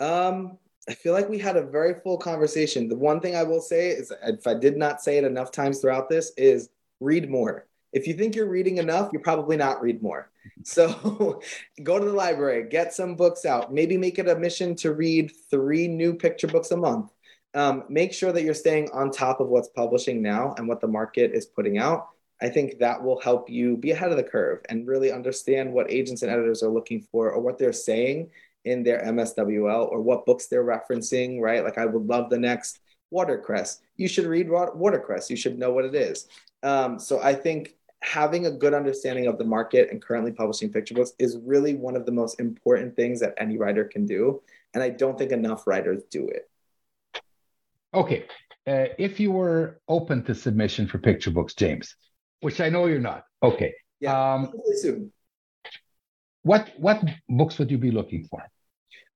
Um, 0.00 0.56
I 0.90 0.94
feel 0.94 1.12
like 1.12 1.28
we 1.28 1.38
had 1.38 1.56
a 1.56 1.62
very 1.62 1.94
full 2.02 2.18
conversation. 2.18 2.88
The 2.88 2.96
one 2.96 3.20
thing 3.20 3.36
I 3.36 3.44
will 3.44 3.60
say 3.60 3.90
is, 3.90 4.12
if 4.24 4.44
I 4.44 4.54
did 4.54 4.76
not 4.76 5.00
say 5.00 5.18
it 5.18 5.24
enough 5.24 5.52
times 5.52 5.78
throughout 5.78 6.08
this, 6.08 6.32
is 6.36 6.68
read 6.98 7.30
more. 7.30 7.68
If 7.92 8.08
you 8.08 8.14
think 8.14 8.34
you're 8.34 8.48
reading 8.48 8.78
enough, 8.78 9.10
you're 9.12 9.22
probably 9.22 9.56
not 9.56 9.80
read 9.80 10.02
more. 10.02 10.30
So 10.64 11.40
go 11.82 11.98
to 11.98 12.04
the 12.04 12.12
library, 12.12 12.68
get 12.68 12.92
some 12.92 13.14
books 13.14 13.44
out. 13.44 13.72
Maybe 13.72 13.96
make 13.96 14.18
it 14.18 14.28
a 14.28 14.36
mission 14.36 14.74
to 14.76 14.92
read 14.92 15.30
three 15.48 15.86
new 15.86 16.12
picture 16.12 16.48
books 16.48 16.70
a 16.72 16.76
month. 16.76 17.12
Um, 17.54 17.84
make 17.88 18.12
sure 18.12 18.32
that 18.32 18.42
you're 18.42 18.52
staying 18.52 18.90
on 18.92 19.10
top 19.10 19.40
of 19.40 19.48
what's 19.48 19.68
publishing 19.68 20.20
now 20.22 20.54
and 20.58 20.66
what 20.66 20.80
the 20.80 20.88
market 20.88 21.32
is 21.32 21.46
putting 21.46 21.78
out. 21.78 22.08
I 22.42 22.48
think 22.48 22.78
that 22.78 23.02
will 23.02 23.20
help 23.20 23.48
you 23.48 23.76
be 23.76 23.92
ahead 23.92 24.10
of 24.10 24.16
the 24.16 24.22
curve 24.22 24.60
and 24.68 24.88
really 24.88 25.12
understand 25.12 25.72
what 25.72 25.90
agents 25.90 26.22
and 26.22 26.30
editors 26.30 26.62
are 26.62 26.70
looking 26.70 27.00
for 27.12 27.30
or 27.30 27.40
what 27.40 27.58
they're 27.58 27.72
saying 27.72 28.30
in 28.64 28.82
their 28.82 29.02
MSWL 29.04 29.90
or 29.90 30.00
what 30.00 30.26
books 30.26 30.46
they're 30.46 30.64
referencing, 30.64 31.40
right? 31.40 31.64
Like 31.64 31.78
I 31.78 31.86
would 31.86 32.06
love 32.06 32.30
the 32.30 32.38
next 32.38 32.80
watercress. 33.10 33.80
You 33.96 34.08
should 34.08 34.26
read 34.26 34.48
watercress. 34.48 35.30
You 35.30 35.36
should 35.36 35.58
know 35.58 35.72
what 35.72 35.84
it 35.84 35.94
is. 35.94 36.28
Um, 36.62 36.98
so 36.98 37.20
I 37.20 37.34
think 37.34 37.74
having 38.02 38.46
a 38.46 38.50
good 38.50 38.74
understanding 38.74 39.26
of 39.26 39.38
the 39.38 39.44
market 39.44 39.90
and 39.90 40.00
currently 40.00 40.32
publishing 40.32 40.72
picture 40.72 40.94
books 40.94 41.12
is 41.18 41.38
really 41.44 41.74
one 41.74 41.96
of 41.96 42.06
the 42.06 42.12
most 42.12 42.40
important 42.40 42.96
things 42.96 43.20
that 43.20 43.34
any 43.38 43.58
writer 43.58 43.84
can 43.84 44.06
do. 44.06 44.42
And 44.74 44.82
I 44.82 44.90
don't 44.90 45.18
think 45.18 45.32
enough 45.32 45.66
writers 45.66 46.02
do 46.10 46.28
it. 46.28 46.48
Okay. 47.92 48.24
Uh, 48.66 48.86
if 48.98 49.18
you 49.18 49.32
were 49.32 49.80
open 49.88 50.22
to 50.24 50.34
submission 50.34 50.86
for 50.86 50.98
picture 50.98 51.30
books, 51.30 51.54
James, 51.54 51.96
which 52.40 52.60
I 52.60 52.68
know 52.68 52.86
you're 52.86 53.00
not. 53.00 53.24
Okay. 53.42 53.74
Yeah. 54.00 54.34
Um, 54.34 54.52
soon. 54.76 55.12
What 56.42 56.70
what 56.78 57.02
books 57.28 57.58
would 57.58 57.70
you 57.70 57.78
be 57.78 57.90
looking 57.90 58.24
for? 58.24 58.42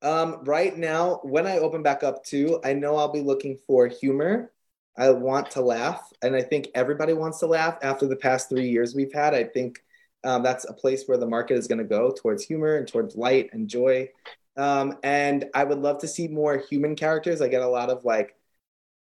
Um, 0.03 0.41
right 0.45 0.77
now, 0.77 1.20
when 1.22 1.47
I 1.47 1.59
open 1.59 1.83
back 1.83 2.03
up 2.03 2.25
too, 2.25 2.61
I 2.64 2.75
know 2.75 2.97
I'll 2.97 3.12
be 3.12 3.22
looking 3.22 3.59
for 3.66 3.87
humor. 3.87 4.53
I 4.97 5.11
want 5.11 5.51
to 5.53 5.61
laugh, 5.61 6.07
and 6.22 6.37
I 6.37 6.43
think 6.43 6.68
everybody 6.75 7.14
wants 7.14 7.41
to 7.41 7.47
laugh 7.47 7.79
after 7.83 8.07
the 8.07 8.16
past 8.16 8.49
three 8.49 8.68
years 8.68 8.95
we've 8.95 9.12
had. 9.12 9.35
I 9.35 9.45
think 9.45 9.83
um, 10.22 10.43
that's 10.43 10.66
a 10.68 10.72
place 10.72 11.05
where 11.07 11.18
the 11.18 11.27
market 11.27 11.57
is 11.57 11.66
going 11.66 11.79
to 11.79 11.85
go 11.85 12.12
towards 12.12 12.45
humor 12.45 12.77
and 12.77 12.87
towards 12.87 13.16
light 13.16 13.51
and 13.53 13.68
joy. 13.68 14.09
Um, 14.57 14.99
and 15.03 15.47
I 15.55 15.64
would 15.64 15.79
love 15.79 15.99
to 16.03 16.09
see 16.09 16.29
more 16.29 16.59
human 16.59 16.95
characters. 16.95 17.41
I 17.41 17.49
get 17.49 17.62
a 17.62 17.68
lot 17.68 17.91
of 17.91 18.05
like 18.05 18.37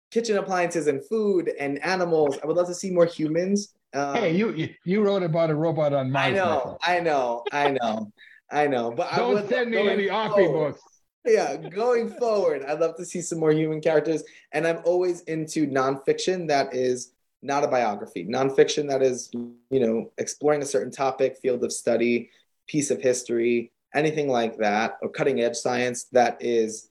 kitchen 0.09 0.37
appliances 0.37 0.87
and 0.87 1.05
food 1.05 1.51
and 1.59 1.83
animals. 1.83 2.39
I 2.41 2.47
would 2.47 2.55
love 2.55 2.67
to 2.67 2.73
see 2.73 2.89
more 2.89 3.05
humans. 3.05 3.74
Um, 3.95 4.15
hey, 4.15 4.35
you 4.35 4.69
you 4.83 5.01
wrote 5.01 5.23
about 5.23 5.49
a 5.49 5.55
robot 5.55 5.93
on 5.93 6.11
Mars. 6.11 6.27
I 6.27 6.31
know, 6.31 6.77
I 6.81 6.99
know, 6.99 7.43
I 7.51 7.71
know, 7.71 8.11
I 8.51 8.67
know. 8.67 8.91
But 8.91 9.09
don't 9.15 9.31
I 9.31 9.33
would, 9.35 9.49
send 9.49 9.71
me 9.71 9.87
any 9.87 10.07
Oppy 10.07 10.51
books. 10.51 10.81
Yeah, 11.25 11.55
going 11.57 12.09
forward, 12.09 12.63
I'd 12.65 12.79
love 12.79 12.97
to 12.97 13.05
see 13.05 13.21
some 13.21 13.39
more 13.39 13.51
human 13.51 13.79
characters, 13.79 14.23
and 14.51 14.67
I'm 14.67 14.81
always 14.83 15.21
into 15.21 15.65
nonfiction 15.65 16.47
that 16.49 16.75
is 16.75 17.13
not 17.41 17.63
a 17.63 17.67
biography. 17.67 18.25
Nonfiction 18.25 18.87
that 18.89 19.01
is, 19.01 19.31
you 19.33 19.79
know, 19.79 20.11
exploring 20.17 20.61
a 20.61 20.65
certain 20.65 20.91
topic, 20.91 21.37
field 21.37 21.63
of 21.63 21.71
study, 21.71 22.29
piece 22.67 22.91
of 22.91 23.01
history, 23.01 23.71
anything 23.93 24.27
like 24.27 24.57
that, 24.57 24.97
or 25.01 25.09
cutting 25.09 25.41
edge 25.41 25.55
science 25.55 26.03
that 26.11 26.37
is 26.41 26.89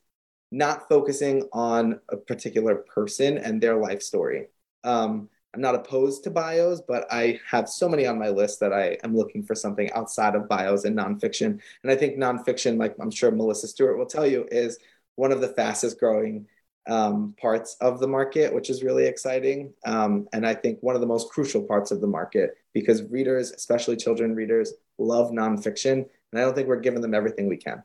not 0.50 0.88
focusing 0.88 1.48
on 1.52 2.00
a 2.08 2.16
particular 2.16 2.76
person 2.76 3.36
and 3.38 3.60
their 3.60 3.76
life 3.76 4.02
story. 4.02 4.46
Um, 4.84 5.28
I'm 5.54 5.60
not 5.60 5.74
opposed 5.74 6.24
to 6.24 6.30
bios, 6.30 6.80
but 6.80 7.06
I 7.12 7.38
have 7.48 7.68
so 7.68 7.88
many 7.88 8.06
on 8.06 8.18
my 8.18 8.28
list 8.28 8.58
that 8.60 8.72
I 8.72 8.98
am 9.04 9.16
looking 9.16 9.44
for 9.44 9.54
something 9.54 9.90
outside 9.92 10.34
of 10.34 10.48
bios 10.48 10.84
and 10.84 10.98
nonfiction. 10.98 11.60
And 11.82 11.92
I 11.92 11.96
think 11.96 12.16
nonfiction, 12.16 12.78
like 12.78 12.96
I'm 13.00 13.10
sure 13.10 13.30
Melissa 13.30 13.68
Stewart 13.68 13.96
will 13.96 14.06
tell 14.06 14.26
you, 14.26 14.46
is 14.50 14.78
one 15.14 15.30
of 15.30 15.40
the 15.40 15.48
fastest 15.48 16.00
growing 16.00 16.46
um, 16.86 17.34
parts 17.40 17.76
of 17.80 18.00
the 18.00 18.08
market, 18.08 18.52
which 18.52 18.68
is 18.68 18.82
really 18.82 19.06
exciting. 19.06 19.72
Um, 19.86 20.28
and 20.32 20.46
I 20.46 20.54
think 20.54 20.78
one 20.80 20.96
of 20.96 21.00
the 21.00 21.06
most 21.06 21.30
crucial 21.30 21.62
parts 21.62 21.90
of 21.90 22.00
the 22.00 22.06
market 22.06 22.56
because 22.72 23.02
readers, 23.04 23.52
especially 23.52 23.96
children 23.96 24.34
readers, 24.34 24.72
love 24.98 25.30
nonfiction. 25.30 26.04
And 26.32 26.40
I 26.40 26.40
don't 26.40 26.54
think 26.54 26.68
we're 26.68 26.80
giving 26.80 27.00
them 27.00 27.14
everything 27.14 27.48
we 27.48 27.56
can. 27.56 27.82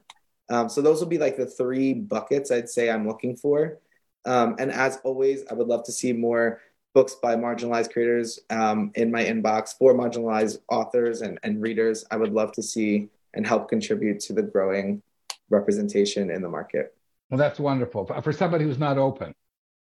Um, 0.49 0.67
so 0.67 0.81
those 0.81 0.99
will 0.99 1.07
be 1.07 1.19
like 1.19 1.37
the 1.37 1.45
three 1.45 1.93
buckets 1.93 2.51
I'd 2.51 2.69
say 2.69 2.89
I'm 2.89 3.07
looking 3.07 3.37
for. 3.37 3.79
Um, 4.25 4.55
and 4.59 4.71
as 4.71 4.99
always, 5.03 5.43
I 5.49 5.53
would 5.53 5.67
love 5.67 5.83
to 5.85 5.91
see 5.91 6.11
more 6.11 6.59
books 6.93 7.15
by 7.15 7.35
marginalized 7.35 7.91
creators 7.91 8.39
um, 8.49 8.91
in 8.95 9.11
my 9.11 9.23
inbox 9.23 9.77
for 9.77 9.93
marginalized 9.93 10.59
authors 10.69 11.21
and, 11.21 11.39
and 11.43 11.61
readers. 11.61 12.05
I 12.11 12.17
would 12.17 12.33
love 12.33 12.51
to 12.53 12.63
see 12.63 13.09
and 13.33 13.45
help 13.45 13.69
contribute 13.69 14.19
to 14.21 14.33
the 14.33 14.41
growing 14.41 15.01
representation 15.49 16.31
in 16.31 16.41
the 16.41 16.49
market. 16.49 16.95
Well, 17.29 17.37
that's 17.37 17.59
wonderful 17.59 18.05
for 18.23 18.33
somebody 18.33 18.65
who's 18.65 18.79
not 18.79 18.97
open. 18.97 19.35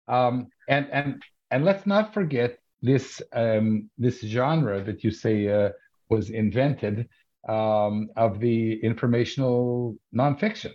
Um, 0.08 0.47
and 0.68 0.88
and 0.91 1.24
and 1.49 1.66
let's 1.66 1.86
not 1.86 2.14
forget 2.14 2.60
this 2.82 3.22
um, 3.34 3.89
this 3.97 4.22
genre 4.22 4.84
that 4.84 5.04
you 5.04 5.12
say 5.12 5.47
uh, 5.47 5.70
was 6.10 6.30
invented 6.30 7.10
um, 7.47 8.10
of 8.16 8.39
the 8.39 8.80
informational 8.84 9.95
nonfiction. 10.14 10.72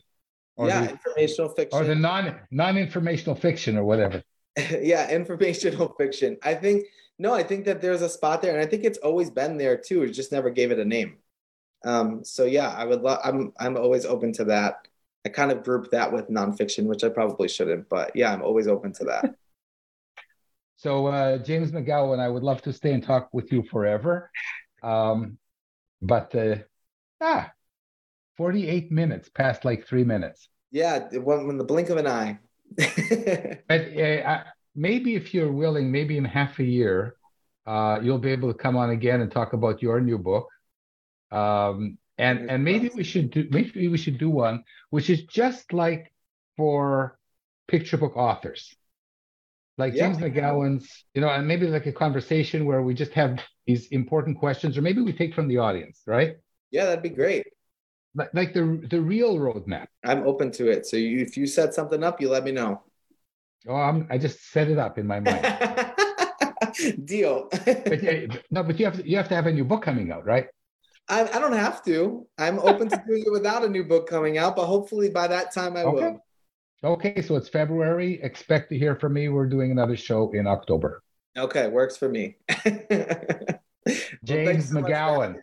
yeah, 0.58 0.86
the, 0.86 0.90
informational 0.90 1.50
fiction. 1.50 1.78
Or 1.78 1.84
the 1.84 1.94
non 1.94 2.40
non 2.50 2.76
informational 2.76 3.36
fiction 3.36 3.76
or 3.76 3.84
whatever. 3.84 4.22
yeah, 4.80 5.10
informational 5.10 5.88
fiction. 5.98 6.38
I 6.42 6.54
think 6.54 6.86
no, 7.18 7.32
I 7.32 7.42
think 7.42 7.64
that 7.64 7.80
there's 7.80 8.02
a 8.02 8.08
spot 8.08 8.42
there, 8.42 8.52
and 8.52 8.60
I 8.60 8.66
think 8.66 8.84
it's 8.84 8.98
always 8.98 9.30
been 9.30 9.56
there 9.56 9.76
too. 9.76 10.02
It 10.02 10.10
just 10.10 10.32
never 10.32 10.50
gave 10.50 10.70
it 10.70 10.78
a 10.78 10.84
name. 10.84 11.16
Um, 11.84 12.24
so 12.24 12.44
yeah, 12.44 12.70
I 12.70 12.84
would 12.84 13.02
love. 13.02 13.20
I'm 13.24 13.52
I'm 13.58 13.76
always 13.76 14.04
open 14.04 14.32
to 14.34 14.44
that. 14.44 14.88
I 15.24 15.28
kind 15.28 15.50
of 15.50 15.64
group 15.64 15.90
that 15.90 16.12
with 16.12 16.28
nonfiction, 16.28 16.84
which 16.84 17.02
I 17.04 17.08
probably 17.08 17.48
shouldn't, 17.48 17.88
but 17.88 18.14
yeah, 18.14 18.32
I'm 18.32 18.42
always 18.42 18.68
open 18.68 18.92
to 18.94 19.04
that. 19.06 19.34
so 20.76 21.06
uh, 21.06 21.38
James 21.38 21.72
McGowan, 21.72 22.20
I 22.20 22.28
would 22.28 22.44
love 22.44 22.62
to 22.62 22.72
stay 22.72 22.92
and 22.92 23.02
talk 23.02 23.28
with 23.32 23.50
you 23.50 23.62
forever, 23.64 24.30
um, 24.84 25.38
but 26.00 26.32
uh, 26.34 26.56
ah, 27.20 27.50
48 28.36 28.92
minutes 28.92 29.28
past 29.28 29.64
like 29.64 29.86
three 29.86 30.04
minutes. 30.04 30.48
Yeah, 30.70 31.08
when, 31.12 31.46
when 31.46 31.58
the 31.58 31.64
blink 31.64 31.90
of 31.90 31.96
an 31.96 32.06
eye. 32.06 32.38
But 32.76 33.98
uh, 33.98 34.44
maybe 34.74 35.14
if 35.14 35.32
you're 35.32 35.52
willing, 35.52 35.90
maybe 35.90 36.16
in 36.16 36.24
half 36.24 36.58
a 36.58 36.64
year, 36.64 37.16
uh, 37.66 37.98
you'll 38.02 38.18
be 38.18 38.30
able 38.30 38.52
to 38.52 38.58
come 38.58 38.76
on 38.76 38.90
again 38.90 39.20
and 39.20 39.30
talk 39.30 39.52
about 39.52 39.82
your 39.82 40.00
new 40.00 40.18
book. 40.18 40.48
Um, 41.30 41.98
and 42.18 42.50
and 42.50 42.64
maybe 42.64 42.90
we 42.94 43.04
should 43.04 43.30
do 43.30 43.46
maybe 43.50 43.88
we 43.88 43.98
should 43.98 44.16
do 44.16 44.30
one 44.30 44.64
which 44.90 45.10
is 45.10 45.24
just 45.24 45.72
like 45.72 46.12
for 46.56 47.18
picture 47.68 47.96
book 47.96 48.16
authors, 48.16 48.74
like 49.76 49.92
yeah. 49.92 50.08
James 50.08 50.18
McGowan's, 50.18 51.04
you 51.12 51.20
know, 51.20 51.28
and 51.28 51.46
maybe 51.46 51.66
like 51.66 51.86
a 51.86 51.92
conversation 51.92 52.64
where 52.64 52.80
we 52.80 52.94
just 52.94 53.12
have 53.12 53.40
these 53.66 53.88
important 53.88 54.38
questions, 54.38 54.78
or 54.78 54.82
maybe 54.82 55.02
we 55.02 55.12
take 55.12 55.34
from 55.34 55.48
the 55.48 55.58
audience, 55.58 56.00
right? 56.06 56.36
Yeah, 56.70 56.86
that'd 56.86 57.02
be 57.02 57.10
great 57.10 57.46
like, 58.16 58.34
like 58.34 58.54
the 58.54 58.84
the 58.90 59.00
real 59.00 59.36
roadmap. 59.36 59.86
I'm 60.04 60.26
open 60.26 60.50
to 60.52 60.68
it. 60.68 60.86
So 60.86 60.96
you, 60.96 61.20
if 61.20 61.36
you 61.36 61.46
set 61.46 61.74
something 61.74 62.02
up, 62.02 62.20
you 62.20 62.28
let 62.28 62.44
me 62.44 62.52
know. 62.52 62.82
Oh, 63.68 63.74
I'm, 63.74 64.06
I 64.10 64.18
just 64.18 64.52
set 64.52 64.68
it 64.68 64.78
up 64.78 64.98
in 64.98 65.06
my 65.06 65.20
mind. 65.20 65.44
Deal. 67.04 67.48
but 67.50 68.02
yeah, 68.02 68.26
no, 68.50 68.62
but 68.62 68.78
you 68.78 68.84
have 68.84 68.96
to, 68.96 69.08
you 69.08 69.16
have 69.16 69.28
to 69.28 69.34
have 69.34 69.46
a 69.46 69.52
new 69.52 69.64
book 69.64 69.82
coming 69.82 70.12
out, 70.12 70.24
right? 70.24 70.46
I, 71.08 71.22
I 71.22 71.38
don't 71.38 71.52
have 71.52 71.84
to. 71.84 72.26
I'm 72.38 72.58
open 72.60 72.88
to 72.88 73.02
doing 73.06 73.24
it 73.26 73.32
without 73.32 73.64
a 73.64 73.68
new 73.68 73.84
book 73.84 74.08
coming 74.08 74.38
out, 74.38 74.56
but 74.56 74.66
hopefully 74.66 75.10
by 75.10 75.26
that 75.28 75.52
time 75.52 75.76
I 75.76 75.82
okay. 75.82 76.10
will. 76.10 76.24
Okay, 76.84 77.22
so 77.22 77.36
it's 77.36 77.48
February. 77.48 78.20
Expect 78.22 78.68
to 78.70 78.78
hear 78.78 78.94
from 78.96 79.14
me. 79.14 79.28
We're 79.28 79.46
doing 79.46 79.70
another 79.70 79.96
show 79.96 80.30
in 80.32 80.46
October. 80.46 81.02
Okay, 81.36 81.68
works 81.68 81.96
for 81.96 82.08
me. 82.08 82.36
James 84.24 84.72
well, 84.72 84.84
so 84.84 84.90
McGowan. 84.90 85.36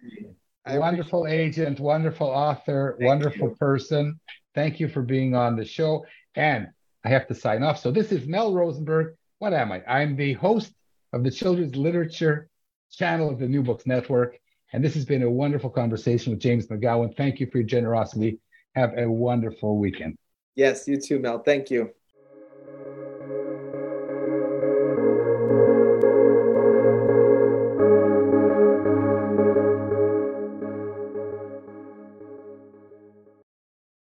I 0.65 0.77
wonderful 0.77 1.27
agent, 1.27 1.79
wonderful 1.79 2.27
author, 2.27 2.95
Thank 2.97 3.07
wonderful 3.07 3.49
you. 3.49 3.55
person. 3.55 4.19
Thank 4.55 4.79
you 4.79 4.87
for 4.87 5.01
being 5.01 5.35
on 5.35 5.55
the 5.55 5.65
show. 5.65 6.05
And 6.35 6.67
I 7.03 7.09
have 7.09 7.27
to 7.27 7.35
sign 7.35 7.63
off. 7.63 7.79
So 7.79 7.91
this 7.91 8.11
is 8.11 8.27
Mel 8.27 8.53
Rosenberg. 8.53 9.15
What 9.39 9.53
am 9.53 9.71
I? 9.71 9.83
I'm 9.85 10.15
the 10.15 10.33
host 10.33 10.71
of 11.11 11.23
the 11.23 11.31
Children's 11.31 11.75
Literature 11.75 12.49
channel 12.91 13.29
of 13.29 13.39
the 13.39 13.47
New 13.47 13.61
Books 13.61 13.85
Network. 13.85 14.37
And 14.71 14.83
this 14.83 14.93
has 14.93 15.05
been 15.05 15.23
a 15.23 15.29
wonderful 15.29 15.69
conversation 15.69 16.31
with 16.31 16.39
James 16.39 16.67
McGowan. 16.67 17.15
Thank 17.15 17.39
you 17.39 17.47
for 17.51 17.57
your 17.57 17.67
generosity. 17.67 18.39
Have 18.75 18.97
a 18.97 19.09
wonderful 19.09 19.77
weekend. 19.77 20.17
Yes, 20.55 20.87
you 20.87 20.97
too, 20.97 21.19
Mel. 21.19 21.39
Thank 21.39 21.69
you. 21.69 21.91